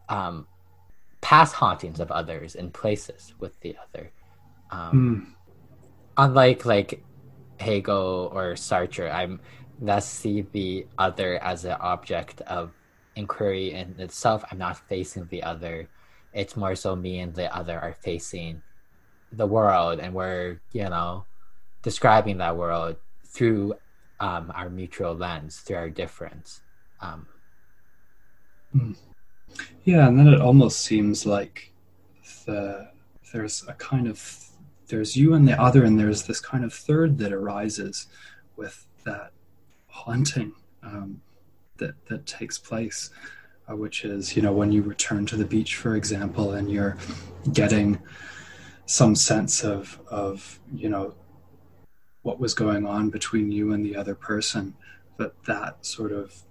um, 0.08 0.48
past 1.22 1.54
hauntings 1.54 2.00
of 2.00 2.10
others 2.12 2.54
in 2.56 2.70
places 2.72 3.34
with 3.40 3.60
the 3.60 3.76
other. 3.78 4.12
Um, 4.70 5.12
Hmm. 5.12 5.36
unlike 6.16 6.64
like 6.66 7.06
Hegel 7.60 8.30
or 8.34 8.54
Sartre, 8.54 9.10
I'm 9.12 9.40
less 9.80 10.10
see 10.10 10.42
the 10.42 10.88
other 10.98 11.42
as 11.42 11.64
an 11.64 11.76
object 11.80 12.40
of 12.42 12.74
inquiry 13.16 13.72
in 13.72 13.98
itself. 14.00 14.44
I'm 14.50 14.58
not 14.58 14.78
facing 14.88 15.28
the 15.28 15.44
other. 15.44 15.90
It's 16.36 16.56
more 16.56 16.76
so 16.76 16.94
me 16.94 17.20
and 17.20 17.34
the 17.34 17.54
other 17.54 17.78
are 17.80 17.94
facing 17.94 18.62
the 19.32 19.46
world, 19.46 19.98
and 20.00 20.14
we're 20.14 20.60
you 20.72 20.88
know 20.88 21.24
describing 21.82 22.38
that 22.38 22.56
world 22.56 22.96
through 23.24 23.74
um, 24.20 24.52
our 24.54 24.68
mutual 24.70 25.14
lens, 25.14 25.58
through 25.58 25.76
our 25.76 25.90
difference. 25.90 26.60
Um, 27.00 27.26
Yeah, 29.84 30.08
and 30.08 30.18
then 30.18 30.28
it 30.28 30.40
almost 30.40 30.80
seems 30.80 31.24
like 31.24 31.72
the 32.44 32.90
there's 33.32 33.64
a 33.68 33.74
kind 33.74 34.08
of 34.08 34.18
there's 34.88 35.16
you 35.16 35.34
and 35.34 35.46
the 35.48 35.60
other, 35.60 35.84
and 35.84 35.98
there's 35.98 36.24
this 36.24 36.40
kind 36.40 36.64
of 36.64 36.72
third 36.72 37.18
that 37.18 37.32
arises 37.32 38.06
with 38.56 38.86
that 39.04 39.32
haunting 39.88 40.52
um, 40.82 41.20
that 41.78 41.94
that 42.06 42.26
takes 42.26 42.58
place, 42.58 43.10
uh, 43.68 43.76
which 43.76 44.04
is 44.04 44.36
you 44.36 44.42
know 44.42 44.52
when 44.52 44.72
you 44.72 44.82
return 44.82 45.26
to 45.26 45.36
the 45.36 45.44
beach, 45.44 45.76
for 45.76 45.96
example, 45.96 46.52
and 46.52 46.70
you're 46.70 46.96
getting 47.52 47.98
some 48.86 49.14
sense 49.14 49.64
of 49.64 50.00
of 50.08 50.60
you 50.74 50.88
know 50.88 51.14
what 52.22 52.40
was 52.40 52.54
going 52.54 52.86
on 52.86 53.10
between 53.10 53.52
you 53.52 53.72
and 53.72 53.84
the 53.84 53.96
other 53.96 54.14
person, 54.14 54.74
that 55.16 55.32
that 55.44 55.84
sort 55.84 56.12
of 56.12 56.42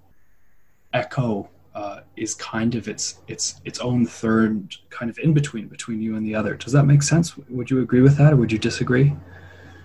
echo 0.93 1.49
uh, 1.75 1.99
is 2.15 2.33
kind 2.33 2.75
of 2.75 2.87
its 2.87 3.19
its 3.27 3.59
its 3.65 3.79
own 3.79 4.05
third 4.05 4.75
kind 4.89 5.11
of 5.11 5.19
in 5.19 5.33
between 5.33 5.67
between 5.67 6.01
you 6.01 6.15
and 6.15 6.25
the 6.25 6.33
other. 6.33 6.55
Does 6.55 6.71
that 6.71 6.85
make 6.85 7.03
sense? 7.03 7.37
Would 7.49 7.69
you 7.69 7.81
agree 7.81 8.01
with 8.01 8.17
that, 8.17 8.33
or 8.33 8.37
would 8.37 8.51
you 8.51 8.57
disagree? 8.57 9.13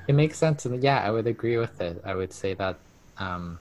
It 0.07 0.15
makes 0.15 0.39
sense, 0.39 0.65
and 0.65 0.83
yeah, 0.83 1.03
I 1.03 1.11
would 1.11 1.27
agree 1.27 1.57
with 1.57 1.81
it. 1.81 2.01
I 2.05 2.15
would 2.15 2.33
say 2.33 2.55
that 2.55 2.79
um, 3.19 3.59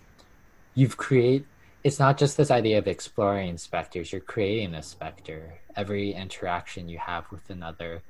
you've 0.75 0.97
create. 0.97 1.45
It's 1.83 1.99
not 1.99 2.17
just 2.17 2.35
this 2.35 2.51
idea 2.51 2.77
of 2.77 2.87
exploring 2.87 3.57
specters. 3.57 4.11
You're 4.11 4.21
creating 4.21 4.75
a 4.75 4.83
specter. 4.83 5.59
Every 5.75 6.11
interaction 6.13 6.89
you 6.89 6.97
have 6.97 7.25
with 7.31 7.49
another 7.49 8.03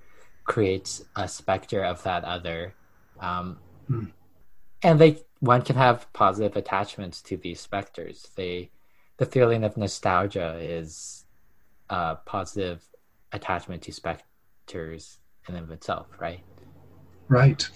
creates 0.43 1.03
a 1.15 1.27
specter 1.27 1.83
of 1.83 2.01
that 2.03 2.23
other, 2.23 2.73
um, 3.19 3.59
Hmm. 3.87 4.05
and 4.83 4.99
they 4.99 5.23
one 5.39 5.61
can 5.61 5.75
have 5.75 6.11
positive 6.13 6.57
attachments 6.57 7.21
to 7.23 7.37
these 7.37 7.61
specters. 7.61 8.29
They, 8.35 8.71
the 9.17 9.25
feeling 9.25 9.63
of 9.63 9.77
nostalgia 9.77 10.57
is 10.59 11.25
a 11.89 12.15
positive 12.25 12.83
attachment 13.31 13.83
to 13.83 13.93
specters 13.93 15.19
in 15.47 15.55
and 15.55 15.63
of 15.63 15.71
itself, 15.71 16.07
right? 16.19 16.43
Right, 17.27 17.69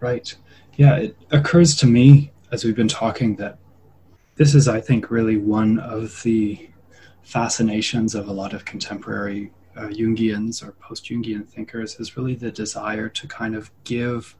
right. 0.00 0.34
Yeah, 0.76 0.96
it 0.96 1.16
occurs 1.30 1.76
to 1.76 1.86
me 1.86 2.32
as 2.50 2.64
we've 2.64 2.76
been 2.76 2.88
talking 2.88 3.36
that 3.36 3.58
this 4.36 4.54
is, 4.54 4.68
I 4.68 4.80
think, 4.80 5.10
really 5.10 5.36
one 5.36 5.78
of 5.78 6.22
the 6.22 6.68
fascinations 7.22 8.14
of 8.14 8.28
a 8.28 8.32
lot 8.32 8.52
of 8.52 8.64
contemporary 8.64 9.52
uh, 9.76 9.88
Jungians 9.88 10.66
or 10.66 10.72
post 10.72 11.06
Jungian 11.06 11.46
thinkers 11.46 11.98
is 11.98 12.16
really 12.16 12.34
the 12.34 12.50
desire 12.50 13.08
to 13.08 13.26
kind 13.26 13.54
of 13.54 13.70
give 13.84 14.36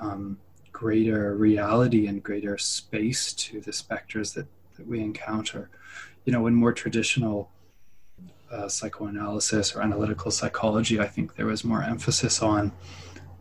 um, 0.00 0.38
greater 0.72 1.36
reality 1.36 2.06
and 2.06 2.22
greater 2.22 2.58
space 2.58 3.32
to 3.34 3.60
the 3.60 3.72
specters 3.72 4.32
that, 4.32 4.46
that 4.76 4.86
we 4.86 5.00
encounter. 5.00 5.70
You 6.24 6.32
know, 6.32 6.46
in 6.46 6.54
more 6.54 6.72
traditional 6.72 7.50
uh, 8.50 8.68
psychoanalysis 8.68 9.74
or 9.74 9.82
analytical 9.82 10.30
psychology, 10.30 11.00
I 11.00 11.06
think 11.06 11.36
there 11.36 11.46
was 11.46 11.64
more 11.64 11.82
emphasis 11.82 12.42
on 12.42 12.72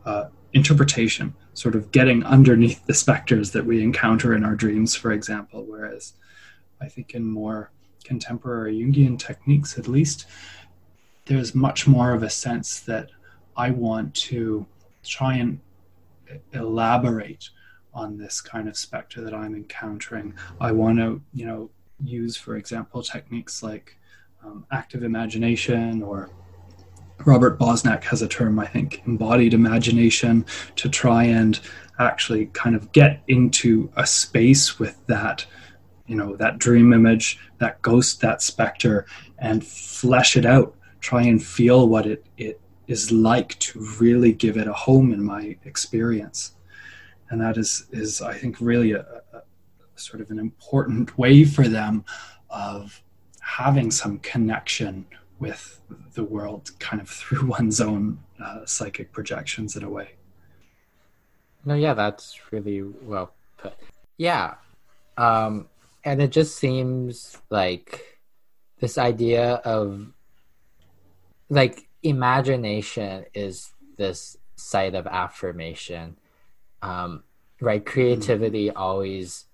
uh, 0.06 0.26
interpretation, 0.53 1.34
sort 1.53 1.76
of 1.76 1.91
getting 1.91 2.23
underneath 2.23 2.86
the 2.86 2.94
specters 2.94 3.52
that 3.52 3.65
we 3.65 3.82
encounter 3.82 4.34
in 4.34 4.44
our 4.44 4.56
dreams, 4.56 4.95
for 4.95 5.11
example. 5.11 5.65
Whereas 5.68 6.14
I 6.82 6.88
think 6.88 7.14
in 7.14 7.23
more 7.26 7.72
contemporary 8.03 8.80
Jungian 8.80 9.18
techniques, 9.18 9.78
at 9.78 9.88
least, 9.88 10.26
there's 11.26 11.56
much 11.56 11.88
more 11.88 12.14
of 12.14 12.23
a 12.23 12.30
sense 12.30 12.80
that 12.82 13.10
I 13.56 13.72
want 13.72 14.15
to 14.15 14.65
try 15.03 15.36
and 15.36 15.60
elaborate 16.53 17.49
on 17.94 18.18
this 18.18 18.41
kind 18.41 18.68
of 18.68 18.78
specter 18.78 19.22
that 19.22 19.34
I'm 19.34 19.53
encountering. 19.56 20.34
I 20.60 20.72
want 20.72 20.98
to, 20.99 21.22
you 21.34 21.45
know, 21.45 21.69
use, 22.03 22.36
for 22.38 22.56
example, 22.56 23.02
techniques 23.02 23.61
like 23.61 23.98
um, 24.44 24.65
active 24.72 25.03
imagination 25.03 26.02
or 26.02 26.32
Robert 27.26 27.60
Bosnak 27.60 28.03
has 28.06 28.22
a 28.22 28.27
term, 28.27 28.60
I 28.60 28.68
think, 28.68 29.02
embodied 29.06 29.53
imagination, 29.53 30.45
to 30.76 30.89
try 30.89 31.23
and 31.23 31.60
actually 31.99 32.48
kind 32.48 32.76
of 32.76 32.91
get 32.91 33.22
into 33.27 33.91
a 33.95 34.06
space 34.06 34.80
with 34.80 35.06
that, 35.07 35.45
you 36.07 36.15
know, 36.15 36.35
that 36.35 36.57
dream 36.57 36.93
image, 36.93 37.39
that 37.60 37.81
ghost, 37.81 38.22
that 38.22 38.41
specter, 38.41 39.06
and 39.39 39.65
flesh 39.65 40.35
it 40.35 40.45
out. 40.45 40.76
Try 40.99 41.23
and 41.23 41.43
feel 41.43 41.88
what 41.88 42.06
it, 42.06 42.26
it 42.38 42.60
is 42.88 43.11
like 43.11 43.57
to 43.60 43.80
really 43.99 44.34
give 44.34 44.57
it 44.57 44.68
a 44.68 44.73
home 44.73 45.14
in 45.14 45.23
my 45.23 45.57
experience. 45.65 46.53
And 47.30 47.39
that 47.41 47.57
is, 47.57 47.88
is 47.91 48.22
I 48.22 48.34
think, 48.34 48.57
really 48.60 48.91
a, 48.91 49.02
a 49.34 49.43
sort 49.95 50.22
of 50.22 50.31
an 50.31 50.39
important 50.39 51.18
way 51.18 51.43
for 51.45 51.68
them 51.68 52.03
of 52.49 53.02
having 53.39 53.91
some 53.91 54.19
connection 54.19 55.06
with 55.41 55.81
the 56.13 56.23
world 56.23 56.72
kind 56.80 57.01
of 57.01 57.09
through 57.19 57.47
one's 57.47 57.81
own 57.81 58.19
uh, 58.41 58.65
psychic 58.65 59.11
projections 59.11 59.76
in 59.76 59.84
a 59.84 59.89
way. 59.89 60.11
No, 61.65 61.76
yeah, 61.76 61.93
that's 61.93 62.39
really 62.51 62.81
well 62.81 63.34
put. 63.57 63.73
Yeah. 64.18 64.55
Um, 65.18 65.68
and 66.03 66.22
it 66.22 66.31
just 66.31 66.57
seems 66.57 67.38
like 67.49 68.19
this 68.80 68.97
idea 68.97 69.55
of 69.65 70.07
like 71.49 71.88
imagination 72.01 73.26
is 73.34 73.72
this 73.97 74.38
site 74.55 74.95
of 74.95 75.05
affirmation. 75.05 76.18
Um, 76.81 77.23
right? 77.59 77.85
Creativity 77.85 78.69
mm-hmm. 78.69 78.77
always 78.77 79.45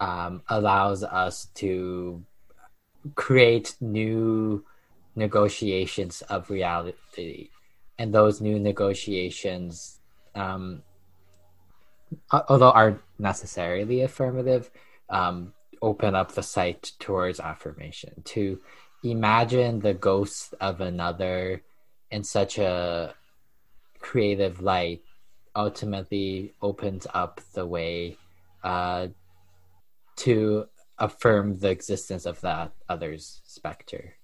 um, 0.00 0.42
allows 0.48 1.02
us 1.02 1.46
to 1.54 2.22
create 3.14 3.74
new 3.80 4.64
negotiations 5.18 6.22
of 6.22 6.50
reality 6.50 7.50
and 7.98 8.14
those 8.14 8.40
new 8.40 8.58
negotiations 8.58 9.98
um, 10.34 10.82
although 12.30 12.70
aren't 12.70 13.00
necessarily 13.18 14.02
affirmative 14.02 14.70
um, 15.10 15.52
open 15.82 16.14
up 16.14 16.32
the 16.32 16.42
site 16.42 16.92
towards 16.98 17.40
affirmation, 17.40 18.22
to 18.24 18.60
imagine 19.02 19.80
the 19.80 19.94
ghost 19.94 20.54
of 20.60 20.80
another 20.80 21.62
in 22.10 22.24
such 22.24 22.58
a 22.58 23.14
creative 24.00 24.60
light 24.60 25.02
ultimately 25.54 26.54
opens 26.62 27.06
up 27.12 27.40
the 27.54 27.66
way 27.66 28.16
uh, 28.62 29.08
to 30.16 30.66
affirm 30.98 31.58
the 31.58 31.70
existence 31.70 32.26
of 32.26 32.40
that 32.40 32.72
other's 32.88 33.40
specter. 33.44 34.17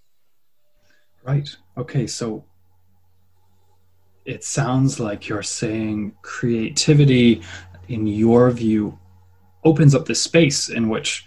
Right. 1.24 1.56
Okay. 1.76 2.06
So 2.06 2.44
it 4.24 4.44
sounds 4.44 5.00
like 5.00 5.28
you're 5.28 5.42
saying 5.42 6.14
creativity, 6.22 7.42
in 7.88 8.06
your 8.06 8.50
view, 8.50 8.98
opens 9.64 9.94
up 9.94 10.04
the 10.04 10.14
space 10.14 10.68
in 10.68 10.88
which 10.88 11.26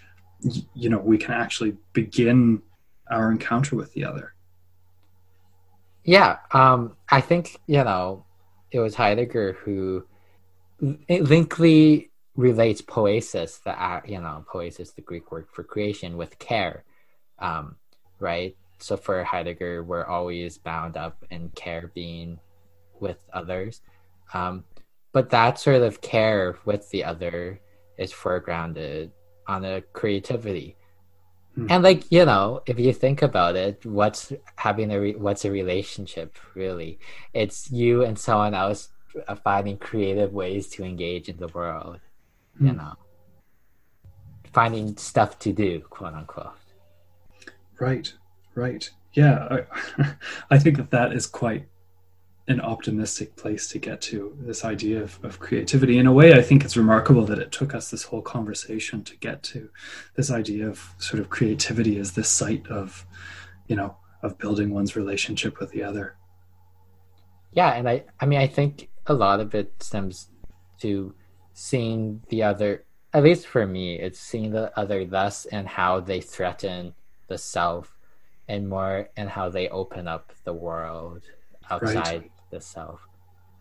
you 0.75 0.89
know 0.89 0.99
we 0.99 1.17
can 1.17 1.33
actually 1.33 1.75
begin 1.93 2.61
our 3.09 3.31
encounter 3.31 3.75
with 3.75 3.93
the 3.93 4.05
other. 4.05 4.33
Yeah, 6.03 6.37
um, 6.51 6.95
I 7.09 7.21
think 7.21 7.59
you 7.67 7.83
know 7.83 8.25
it 8.71 8.79
was 8.79 8.95
Heidegger 8.95 9.53
who 9.53 10.05
linkly 10.79 12.11
relates 12.35 12.81
poiesis, 12.81 13.61
the 13.63 14.01
you 14.09 14.19
know 14.19 14.45
poiesis, 14.51 14.93
the 14.93 15.01
Greek 15.01 15.31
word 15.31 15.47
for 15.51 15.63
creation, 15.63 16.17
with 16.17 16.37
care, 16.39 16.83
um, 17.39 17.75
right? 18.19 18.55
So 18.79 18.97
for 18.97 19.23
Heidegger, 19.23 19.83
we're 19.83 20.05
always 20.05 20.57
bound 20.57 20.97
up 20.97 21.23
in 21.29 21.49
care 21.49 21.91
being 21.93 22.39
with 22.99 23.17
others, 23.33 23.81
um, 24.33 24.63
but 25.11 25.29
that 25.31 25.59
sort 25.59 25.81
of 25.81 26.01
care 26.01 26.57
with 26.65 26.89
the 26.89 27.03
other 27.03 27.59
is 27.97 28.11
foregrounded 28.13 29.11
on 29.47 29.65
a 29.65 29.81
creativity. 29.81 30.75
Hmm. 31.55 31.67
And 31.69 31.83
like 31.83 32.11
you 32.11 32.25
know, 32.25 32.61
if 32.65 32.79
you 32.79 32.93
think 32.93 33.21
about 33.21 33.55
it, 33.55 33.85
what's 33.85 34.31
having 34.55 34.91
a 34.91 34.99
re- 34.99 35.15
what's 35.15 35.45
a 35.45 35.51
relationship 35.51 36.37
really? 36.53 36.99
It's 37.33 37.71
you 37.71 38.03
and 38.03 38.17
someone 38.17 38.53
else 38.53 38.89
finding 39.43 39.77
creative 39.77 40.33
ways 40.33 40.67
to 40.69 40.83
engage 40.83 41.29
in 41.29 41.37
the 41.37 41.47
world. 41.47 41.99
You 42.59 42.69
hmm. 42.69 42.77
know, 42.77 42.93
finding 44.51 44.97
stuff 44.97 45.39
to 45.39 45.53
do, 45.53 45.79
quote 45.81 46.13
unquote. 46.13 46.53
Right, 47.79 48.11
right. 48.57 48.89
Yeah, 49.13 49.63
I, 49.97 50.13
I 50.51 50.59
think 50.59 50.77
that 50.77 50.91
that 50.91 51.13
is 51.13 51.25
quite 51.25 51.67
an 52.47 52.61
optimistic 52.61 53.35
place 53.35 53.67
to 53.67 53.77
get 53.77 53.99
to 53.99 54.35
this 54.39 54.63
idea 54.63 55.01
of, 55.01 55.19
of 55.23 55.39
creativity 55.39 55.97
in 55.97 56.07
a 56.07 56.13
way 56.13 56.33
i 56.33 56.41
think 56.41 56.63
it's 56.63 56.77
remarkable 56.77 57.25
that 57.25 57.39
it 57.39 57.51
took 57.51 57.75
us 57.75 57.91
this 57.91 58.03
whole 58.03 58.21
conversation 58.21 59.03
to 59.03 59.17
get 59.17 59.43
to 59.43 59.69
this 60.15 60.31
idea 60.31 60.67
of 60.67 60.93
sort 60.97 61.19
of 61.19 61.29
creativity 61.29 61.99
as 61.99 62.13
this 62.13 62.29
site 62.29 62.65
of 62.67 63.05
you 63.67 63.75
know 63.75 63.97
of 64.23 64.37
building 64.37 64.69
one's 64.69 64.95
relationship 64.95 65.59
with 65.59 65.71
the 65.71 65.83
other 65.83 66.15
yeah 67.51 67.73
and 67.73 67.89
i 67.89 68.03
i 68.21 68.25
mean 68.25 68.39
i 68.39 68.47
think 68.47 68.89
a 69.07 69.13
lot 69.13 69.41
of 69.41 69.53
it 69.53 69.71
stems 69.83 70.29
to 70.79 71.13
seeing 71.53 72.21
the 72.29 72.43
other 72.43 72.85
at 73.13 73.23
least 73.23 73.45
for 73.45 73.67
me 73.67 73.99
it's 73.99 74.19
seeing 74.19 74.51
the 74.51 74.71
other 74.79 75.03
thus 75.03 75.45
and 75.47 75.67
how 75.67 75.99
they 75.99 76.21
threaten 76.21 76.93
the 77.27 77.37
self 77.37 77.96
and 78.47 78.67
more 78.67 79.09
and 79.17 79.29
how 79.29 79.49
they 79.49 79.67
open 79.69 80.07
up 80.07 80.33
the 80.43 80.53
world 80.53 81.23
outside 81.69 82.21
right 82.21 82.31
the 82.49 82.61
self, 82.61 83.01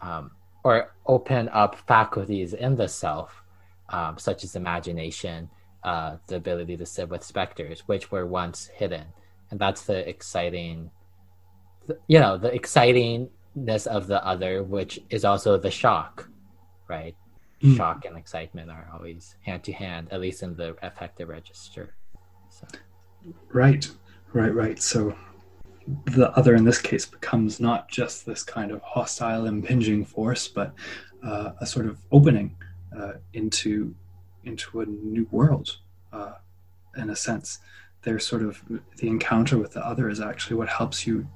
um, 0.01 0.31
or 0.65 0.95
open 1.07 1.49
up 1.51 1.77
faculties 1.87 2.55
in 2.55 2.77
the 2.77 2.89
self, 2.89 3.43
um, 3.89 4.19
such 4.19 4.45
as 4.45 4.57
imagination, 4.57 5.49
uh, 5.85 6.17
the 6.27 6.37
ability 6.37 6.77
to 6.77 6.87
sit 6.87 7.09
with 7.09 7.23
specters, 7.23 7.81
which 7.87 8.11
were 8.11 8.27
once 8.27 8.67
hidden, 8.75 9.05
and 9.51 9.61
that's 9.61 9.85
the 9.85 10.09
exciting, 10.09 10.91
you 12.09 12.19
know, 12.19 12.37
the 12.37 12.51
excitingness 12.51 13.87
of 13.87 14.07
the 14.07 14.25
other, 14.25 14.63
which 14.63 15.01
is 15.11 15.25
also 15.25 15.57
the 15.57 15.71
shock, 15.71 16.29
right? 16.89 17.15
Mm. 17.63 17.77
Shock 17.77 18.05
and 18.05 18.17
excitement 18.17 18.71
are 18.71 18.89
always 18.93 19.37
hand 19.41 19.65
to 19.65 19.73
hand, 19.73 20.09
at 20.11 20.21
least 20.21 20.43
in 20.43 20.57
the 20.57 20.77
affective 20.83 21.29
register. 21.29 21.95
So. 22.51 22.67
Right, 23.53 23.89
right, 24.37 24.55
right. 24.55 24.81
So 24.81 25.17
the 26.07 26.31
other 26.37 26.55
in 26.55 26.65
this 26.65 26.81
case 26.81 27.07
becomes 27.07 27.61
not 27.61 27.89
just 27.89 28.27
this 28.27 28.43
kind 28.43 28.71
of 28.71 28.81
hostile 28.83 29.47
impinging 29.47 30.05
force 30.05 30.49
but 30.49 30.75
uh, 31.23 31.53
a 31.61 31.67
sort 31.67 31.87
of 31.87 31.99
opening 32.11 32.57
uh, 32.99 33.13
into 33.35 33.95
into 34.45 34.81
a 34.81 34.87
new 34.87 35.27
world 35.31 35.79
uh, 36.13 36.33
in 36.97 37.11
a 37.11 37.17
sense 37.17 37.61
there's 38.03 38.27
sort 38.27 38.43
of 38.43 38.61
the 38.97 39.09
encounter 39.09 39.59
with 39.59 39.73
the 39.73 39.87
other 39.87 40.09
is 40.09 40.21
actually 40.21 40.57
what 40.57 40.69
helps 40.69 41.07
you 41.07 41.27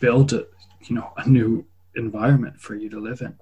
build 0.00 0.32
a 0.32 0.46
you 0.82 0.94
know 0.94 1.12
a 1.18 1.28
new 1.28 1.64
environment 1.96 2.58
for 2.58 2.74
you 2.74 2.88
to 2.88 2.98
live 2.98 3.20
in 3.20 3.36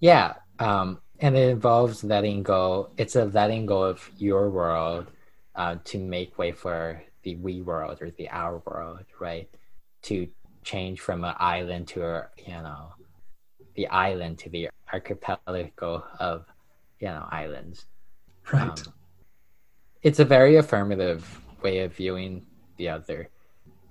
yeah 0.00 0.34
um, 0.58 0.98
and 1.18 1.36
it 1.36 1.50
involves 1.50 2.02
letting 2.02 2.42
go 2.42 2.90
it's 2.96 3.16
a 3.16 3.26
letting 3.26 3.66
go 3.66 3.82
of 3.82 4.10
your 4.16 4.48
world 4.50 5.10
uh, 5.54 5.76
to 5.84 5.98
make 5.98 6.38
way 6.38 6.52
for 6.52 7.02
the 7.22 7.36
we 7.36 7.60
world 7.60 7.98
or 8.00 8.10
the 8.10 8.28
our 8.30 8.62
world, 8.66 9.04
right? 9.18 9.48
To 10.02 10.28
change 10.62 11.00
from 11.00 11.24
an 11.24 11.34
island 11.38 11.88
to 11.88 12.04
a 12.04 12.28
you 12.46 12.52
know 12.52 12.92
the 13.74 13.88
island 13.88 14.38
to 14.38 14.50
the 14.50 14.68
archipelago 14.92 16.04
of 16.18 16.46
you 16.98 17.08
know 17.08 17.26
islands. 17.30 17.86
Right. 18.52 18.62
Um, 18.62 18.94
it's 20.02 20.18
a 20.18 20.24
very 20.24 20.56
affirmative 20.56 21.40
way 21.62 21.80
of 21.80 21.94
viewing 21.94 22.46
the 22.76 22.88
other, 22.88 23.28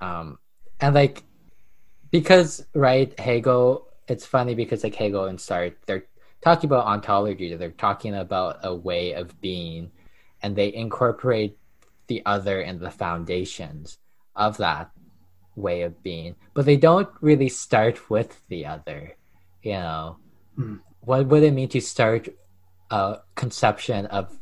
um, 0.02 0.40
and 0.80 0.96
like 0.96 1.24
because 2.12 2.66
right 2.74 3.18
Hegel. 3.20 3.86
It's 4.08 4.26
funny 4.26 4.56
because 4.56 4.84
like 4.84 4.96
Hegel 4.96 5.26
and 5.26 5.38
Sartre, 5.38 5.76
they're 5.86 6.06
talking 6.42 6.68
about 6.68 6.88
ontology. 6.88 7.56
They're 7.56 7.70
talking 7.70 8.16
about 8.16 8.58
a 8.64 8.74
way 8.74 9.14
of 9.14 9.40
being, 9.40 9.92
and 10.42 10.56
they 10.56 10.74
incorporate 10.74 11.59
the 12.10 12.22
other 12.26 12.60
and 12.60 12.82
the 12.82 12.92
foundations 12.92 13.98
of 14.36 14.58
that 14.58 14.92
way 15.56 15.84
of 15.84 16.04
being. 16.04 16.36
But 16.54 16.66
they 16.66 16.76
don't 16.76 17.10
really 17.22 17.50
start 17.50 18.10
with 18.10 18.42
the 18.50 18.66
other 18.66 19.16
you 19.62 19.74
know. 19.74 20.18
Mm. 20.58 20.80
what 21.02 21.28
would 21.28 21.44
it 21.44 21.54
mean 21.54 21.70
to 21.70 21.80
start 21.80 22.28
a 22.92 23.20
conception 23.36 24.06
of 24.08 24.38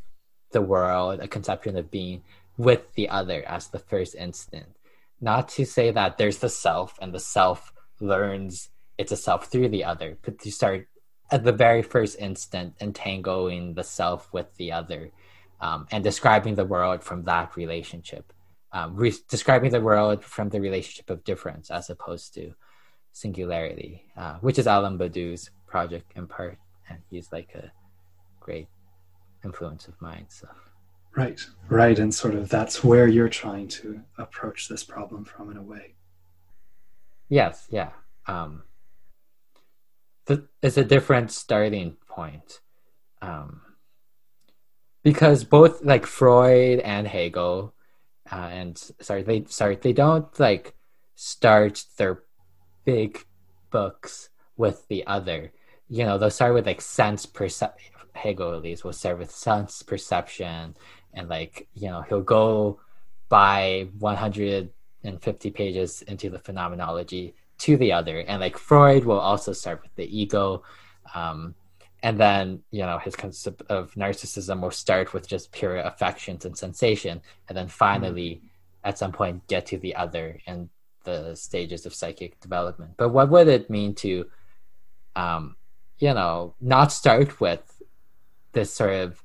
the 0.52 0.61
world 0.61 1.19
a 1.19 1.27
conception 1.27 1.77
of 1.77 1.91
being 1.91 2.23
with 2.57 2.94
the 2.95 3.10
other 3.10 3.44
as 3.48 3.68
the 3.68 3.80
first 3.80 4.15
instant? 4.15 4.65
Not 5.19 5.49
to 5.49 5.65
say 5.65 5.91
that 5.91 6.18
there's 6.18 6.39
the 6.39 6.49
self 6.49 6.98
and 7.02 7.14
the 7.14 7.19
self 7.19 7.73
learns 7.99 8.69
it's 8.98 9.11
a 9.11 9.18
self 9.18 9.48
through 9.48 9.69
the 9.69 9.84
other 9.84 10.18
but 10.23 10.39
to 10.39 10.52
start 10.52 10.88
at 11.30 11.44
the 11.44 11.52
very 11.52 11.81
first 11.81 12.18
instant 12.19 12.73
entangling 12.80 13.73
the 13.73 13.84
self 13.84 14.31
with 14.31 14.56
the 14.57 14.72
other 14.72 15.11
um, 15.61 15.88
and 15.91 16.03
describing 16.03 16.55
the 16.55 16.65
world 16.65 17.03
from 17.03 17.23
that 17.23 17.55
relationship, 17.55 18.34
um, 18.71 18.95
re- 18.95 19.13
describing 19.29 19.71
the 19.71 19.81
world 19.81 20.23
from 20.23 20.49
the 20.49 20.61
relationship 20.61 21.09
of 21.09 21.23
difference 21.23 21.71
as 21.71 21.89
opposed 21.89 22.34
to 22.35 22.53
singularity, 23.11 24.03
uh, 24.15 24.35
which 24.35 24.59
is 24.59 24.67
Alain 24.67 24.97
Badiou's 24.97 25.49
project 25.65 26.11
in 26.15 26.27
part, 26.27 26.57
and 26.89 26.99
he's 27.09 27.31
like 27.31 27.53
a 27.55 27.71
great 28.39 28.67
influence 29.43 29.88
of 29.88 29.99
mine. 30.01 30.25
So. 30.29 30.47
Right, 31.15 31.43
right, 31.67 31.97
and 31.97 32.13
sort 32.13 32.35
of 32.35 32.47
that's 32.47 32.84
where 32.84 33.07
you're 33.07 33.29
trying 33.29 33.67
to 33.69 34.01
approach 34.19 34.67
this 34.67 34.84
problem 34.84 35.25
from 35.25 35.49
in 35.49 35.57
a 35.57 35.63
way. 35.63 35.95
Yes, 37.27 37.67
yeah. 37.71 37.89
Um, 38.27 38.63
th- 40.27 40.41
it's 40.61 40.77
a 40.77 40.84
different 40.84 41.31
starting 41.31 41.97
point. 42.07 42.61
Um, 43.21 43.61
because 45.07 45.45
both 45.45 45.85
like 45.85 46.05
Freud 46.05 46.79
and 46.81 47.07
Hegel, 47.07 47.73
uh, 48.29 48.49
and 48.51 48.77
sorry, 48.99 49.23
they 49.23 49.45
sorry 49.47 49.77
they 49.77 49.93
don't 49.93 50.38
like 50.38 50.75
start 51.15 51.85
their 51.97 52.23
big 52.84 53.23
books 53.71 54.27
with 54.57 54.85
the 54.89 55.07
other. 55.07 55.53
You 55.88 56.03
know, 56.03 56.17
they'll 56.17 56.29
start 56.29 56.53
with 56.53 56.65
like 56.65 56.81
sense 56.81 57.25
perception. 57.25 57.93
Hegel 58.15 58.53
at 58.53 58.61
least 58.61 58.84
will 58.84 58.91
start 58.91 59.17
with 59.17 59.31
sense 59.31 59.81
perception, 59.81 60.75
and 61.13 61.29
like 61.29 61.69
you 61.73 61.88
know 61.88 62.01
he'll 62.01 62.21
go 62.21 62.81
by 63.29 63.88
150 63.99 65.51
pages 65.51 66.01
into 66.01 66.29
the 66.29 66.39
phenomenology 66.39 67.34
to 67.59 67.77
the 67.77 67.93
other, 67.93 68.19
and 68.19 68.41
like 68.41 68.57
Freud 68.57 69.05
will 69.05 69.21
also 69.21 69.53
start 69.53 69.81
with 69.84 69.95
the 69.95 70.19
ego. 70.19 70.63
Um, 71.15 71.55
and 72.03 72.19
then 72.19 72.61
you 72.72 72.82
know 72.82 72.98
his 72.98 73.15
concept 73.15 73.61
of 73.69 73.94
narcissism 73.95 74.61
will 74.61 74.72
start 74.72 75.14
with 75.14 75.28
just 75.28 75.52
pure 75.52 75.78
affections 75.78 76.45
and 76.45 76.57
sensation 76.57 77.22
and 77.48 77.57
then 77.57 77.68
finally 77.68 78.36
mm-hmm. 78.36 78.48
at 78.84 78.98
some 78.98 79.11
point 79.11 79.45
get 79.48 79.65
to 79.65 79.78
the 79.78 79.95
other 79.95 80.40
and 80.48 80.69
the 81.03 81.36
stages 81.36 81.86
of 81.86 81.94
psychic 81.94 82.40
development 82.40 82.91
but 82.98 83.10
what 83.10 83.30
would 83.30 83.48
it 83.48 83.69
mean 83.69 83.95
to 83.95 84.26
um 85.15 85.56
you 85.99 86.14
know 86.14 86.53
not 86.61 86.91
start 86.91 87.40
with 87.40 87.82
this 88.53 88.74
sort 88.74 88.94
of 88.94 89.24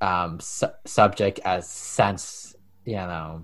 um, 0.00 0.40
su- 0.40 0.66
subject 0.84 1.40
as 1.44 1.68
sense, 1.68 2.54
you 2.84 2.96
know, 2.96 3.42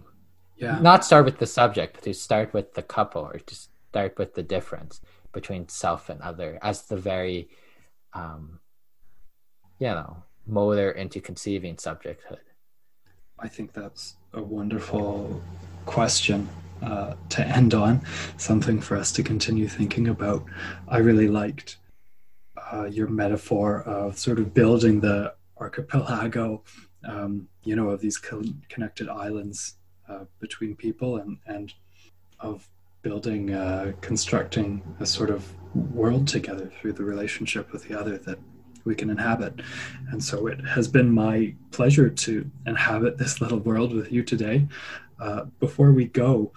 yeah. 0.57 0.79
not 0.81 1.05
start 1.05 1.25
with 1.25 1.39
the 1.39 1.47
subject, 1.47 1.95
but 1.95 2.05
to 2.05 2.15
start 2.15 2.53
with 2.53 2.75
the 2.75 2.83
couple 2.83 3.23
or 3.23 3.39
to 3.39 3.55
start 3.55 4.19
with 4.19 4.35
the 4.35 4.43
difference 4.43 5.01
between 5.33 5.69
self 5.69 6.11
and 6.11 6.21
other 6.21 6.59
as 6.63 6.83
the 6.83 6.97
very, 6.97 7.49
um, 8.12 8.61
you 9.78 9.89
know, 9.89 10.23
motor 10.47 10.91
into 10.91 11.20
conceiving 11.20 11.77
subjecthood. 11.77 12.39
I 13.39 13.49
think 13.49 13.73
that's 13.73 14.16
a 14.35 14.43
wonderful 14.43 15.43
question 15.87 16.49
uh, 16.82 17.15
to 17.31 17.47
end 17.47 17.74
on, 17.74 18.03
something 18.37 18.81
for 18.81 18.97
us 18.97 19.12
to 19.12 19.23
continue 19.23 19.69
thinking 19.69 20.09
about. 20.09 20.45
I 20.89 20.99
really 20.99 21.28
liked 21.28 21.78
uh, 22.73 22.85
your 22.85 23.09
metaphor 23.09 23.82
of 23.82 24.19
sort 24.19 24.39
of 24.39 24.53
building 24.55 25.01
the 25.01 25.35
archipelago, 25.59 26.62
um, 27.05 27.49
you 27.65 27.77
know, 27.77 27.91
of 27.91 28.01
these 28.01 28.19
connected 28.69 29.09
islands 29.09 29.77
uh, 30.09 30.24
between 30.41 30.74
people 30.77 31.16
and, 31.16 31.39
and 31.47 31.73
of 32.41 32.69
building, 33.02 33.55
uh, 33.55 33.93
constructing 34.01 34.82
a 35.01 35.06
sort 35.06 35.31
of 35.31 35.52
world 35.74 36.27
together 36.28 36.70
through 36.81 36.93
the 36.93 37.05
relationship 37.05 37.72
with 37.72 37.85
the 37.89 37.98
other 37.98 38.18
that 38.18 38.39
we 38.85 38.94
can 38.94 39.10
inhabit. 39.10 39.60
And 40.10 40.22
so 40.22 40.47
it 40.47 40.60
has 40.66 40.89
been 40.89 41.10
my 41.10 41.55
pleasure 41.70 42.09
to 42.09 42.51
inhabit 42.66 43.18
this 43.18 43.40
little 43.40 43.59
world 43.59 43.94
with 43.94 44.10
you 44.10 44.22
today. 44.22 44.66
Uh, 45.18 45.44
before 45.60 45.93
we 45.93 46.06
go, 46.06 46.52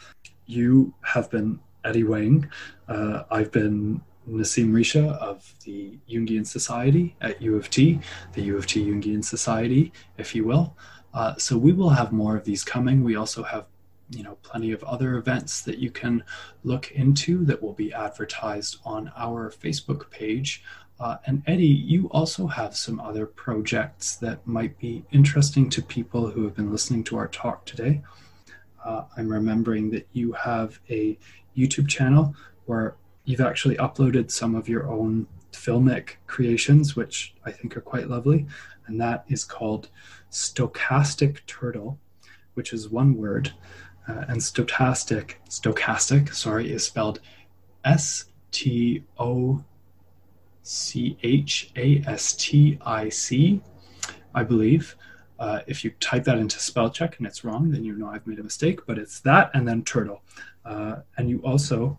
you 0.46 0.94
have 1.02 1.30
been 1.30 1.60
Eddie 1.84 2.04
Wang. 2.04 2.50
Uh, 2.88 3.24
I've 3.30 3.52
been 3.52 4.02
Nassim 4.30 4.72
Risha 4.72 5.18
of 5.18 5.54
the 5.66 5.98
Jungian 6.10 6.48
Society 6.48 7.16
at 7.20 7.42
U 7.42 7.58
of 7.58 7.70
T, 7.70 8.00
the 8.34 8.42
U 8.44 8.58
of 8.58 8.66
T 8.66 8.86
Jungian 8.86 9.24
Society, 9.24 9.92
if 10.18 10.34
you 10.34 10.46
will. 10.46 10.78
Uh, 11.14 11.36
so 11.38 11.58
we 11.58 11.74
will 11.74 11.90
have 11.90 12.12
more 12.12 12.36
of 12.38 12.46
these 12.46 12.64
coming. 12.64 13.04
We 13.04 13.16
also 13.16 13.44
have, 13.44 13.66
you 14.16 14.24
know, 14.24 14.38
plenty 14.44 14.72
of 14.72 14.84
other 14.84 15.18
events 15.18 15.62
that 15.62 15.78
you 15.78 15.92
can 15.92 16.24
look 16.64 16.92
into 16.92 17.46
that 17.46 17.62
will 17.62 17.74
be 17.74 17.94
advertised 17.94 18.78
on 18.86 19.12
our 19.16 19.52
Facebook 19.52 20.10
page. 20.10 20.64
Uh, 21.00 21.18
and 21.26 21.44
Eddie, 21.48 21.66
you 21.66 22.08
also 22.12 22.48
have 22.48 22.76
some 22.76 23.00
other 23.00 23.26
projects 23.26 24.16
that 24.18 24.46
might 24.46 24.78
be 24.80 25.04
interesting 25.12 25.70
to 25.70 25.82
people 25.82 26.30
who 26.30 26.44
have 26.44 26.56
been 26.56 26.72
listening 26.72 27.04
to 27.04 27.18
our 27.18 27.28
talk 27.28 27.66
today. 27.66 28.02
Uh, 28.86 29.04
I'm 29.18 29.30
remembering 29.30 29.90
that 29.92 30.08
you 30.14 30.34
have 30.34 30.80
a 30.90 31.18
YouTube 31.58 31.88
channel 31.88 32.36
where 32.66 32.96
you've 33.26 33.42
actually 33.42 33.76
uploaded 33.78 34.32
some 34.32 34.56
of 34.56 34.68
your 34.70 34.90
own 34.90 35.28
filmic 35.52 36.16
creations, 36.28 36.96
which 36.96 37.34
I 37.46 37.52
think 37.52 37.76
are 37.78 37.82
quite 37.82 38.10
lovely. 38.10 38.46
And 38.88 39.00
that 39.00 39.24
is 39.28 39.44
called 39.44 39.90
Stochastic 40.32 41.46
Turtle, 41.48 42.00
which 42.54 42.74
is 42.74 42.90
one 42.90 43.16
word. 43.16 43.54
Uh, 44.08 44.26
and 44.28 44.40
stochastic, 44.40 45.36
stochastic, 45.50 46.34
sorry, 46.34 46.72
is 46.72 46.84
spelled 46.84 47.22
S 47.86 48.26
T 48.52 49.04
O 49.18 49.64
C 50.62 51.18
H 51.24 51.72
A 51.76 52.04
S 52.08 52.34
T 52.34 52.78
I 52.86 53.10
C, 53.10 53.62
I 54.34 54.44
believe. 54.44 54.96
Uh, 55.40 55.60
if 55.68 55.84
you 55.84 55.92
type 56.00 56.24
that 56.24 56.38
into 56.38 56.60
spell 56.60 56.90
check 56.90 57.18
and 57.18 57.28
it's 57.28 57.44
wrong, 57.44 57.72
then 57.72 57.84
you 57.84 57.94
know 57.94 58.08
I've 58.08 58.26
made 58.28 58.40
a 58.40 58.44
mistake, 58.44 58.82
but 58.86 58.98
it's 58.98 59.20
that 59.22 59.52
and 59.54 59.68
then 59.68 59.84
turtle. 59.84 60.22
Uh, 60.66 60.98
and 61.18 61.30
you 61.30 61.40
also 61.40 61.98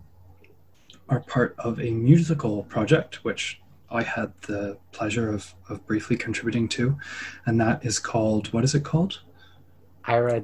are 1.09 1.19
part 1.19 1.55
of 1.59 1.79
a 1.79 1.91
musical 1.91 2.63
project, 2.63 3.23
which 3.23 3.61
I 3.89 4.01
had 4.01 4.33
the 4.41 4.77
pleasure 4.91 5.31
of, 5.31 5.53
of 5.69 5.85
briefly 5.85 6.17
contributing 6.17 6.67
to, 6.69 6.97
and 7.45 7.59
that 7.61 7.85
is 7.85 7.99
called 7.99 8.51
what 8.51 8.63
is 8.63 8.73
it 8.73 8.83
called? 8.83 9.21
Ira 10.05 10.39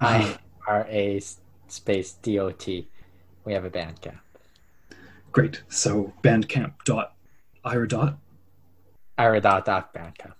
I 0.00 0.18
uh-huh. 0.18 0.36
R 0.66 0.86
A 0.88 1.20
space 1.68 2.12
D 2.12 2.38
O 2.38 2.50
T. 2.50 2.88
We 3.44 3.52
have 3.52 3.64
a 3.64 3.70
Bandcamp. 3.70 4.18
Great. 5.32 5.62
So 5.68 6.12
Bandcamp 6.22 6.72
dot 6.84 7.14
Ira 7.64 7.88
dot 7.88 8.18
Ira 9.16 9.40
dot 9.40 9.64
dot 9.64 9.92
Bandcamp. 9.94 10.34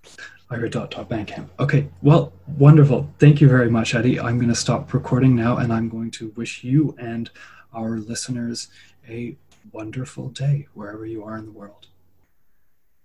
Ira 0.51 0.71
dot 0.71 0.91
dot 0.91 1.09
Bandcamp. 1.09 1.49
Okay. 1.59 1.89
Well, 2.03 2.33
wonderful. 2.57 3.11
Thank 3.19 3.41
you 3.41 3.49
very 3.49 3.71
much, 3.71 3.95
Eddie. 3.95 4.21
I'm 4.21 4.39
going 4.39 4.49
to 4.49 4.55
stop 4.55 4.95
recording 4.95 5.35
now, 5.35 5.57
and 5.57 5.73
I'm 5.73 5.89
going 5.89 6.11
to 6.13 6.33
wish 6.37 6.65
you 6.65 6.95
and 6.99 7.31
our 7.75 7.99
listeners 7.99 8.69
a 9.09 9.37
wonderful 9.73 10.29
day 10.29 10.69
wherever 10.75 11.05
you 11.05 11.23
are 11.25 11.37
in 11.37 11.45
the 11.45 11.53
world. 11.53 11.89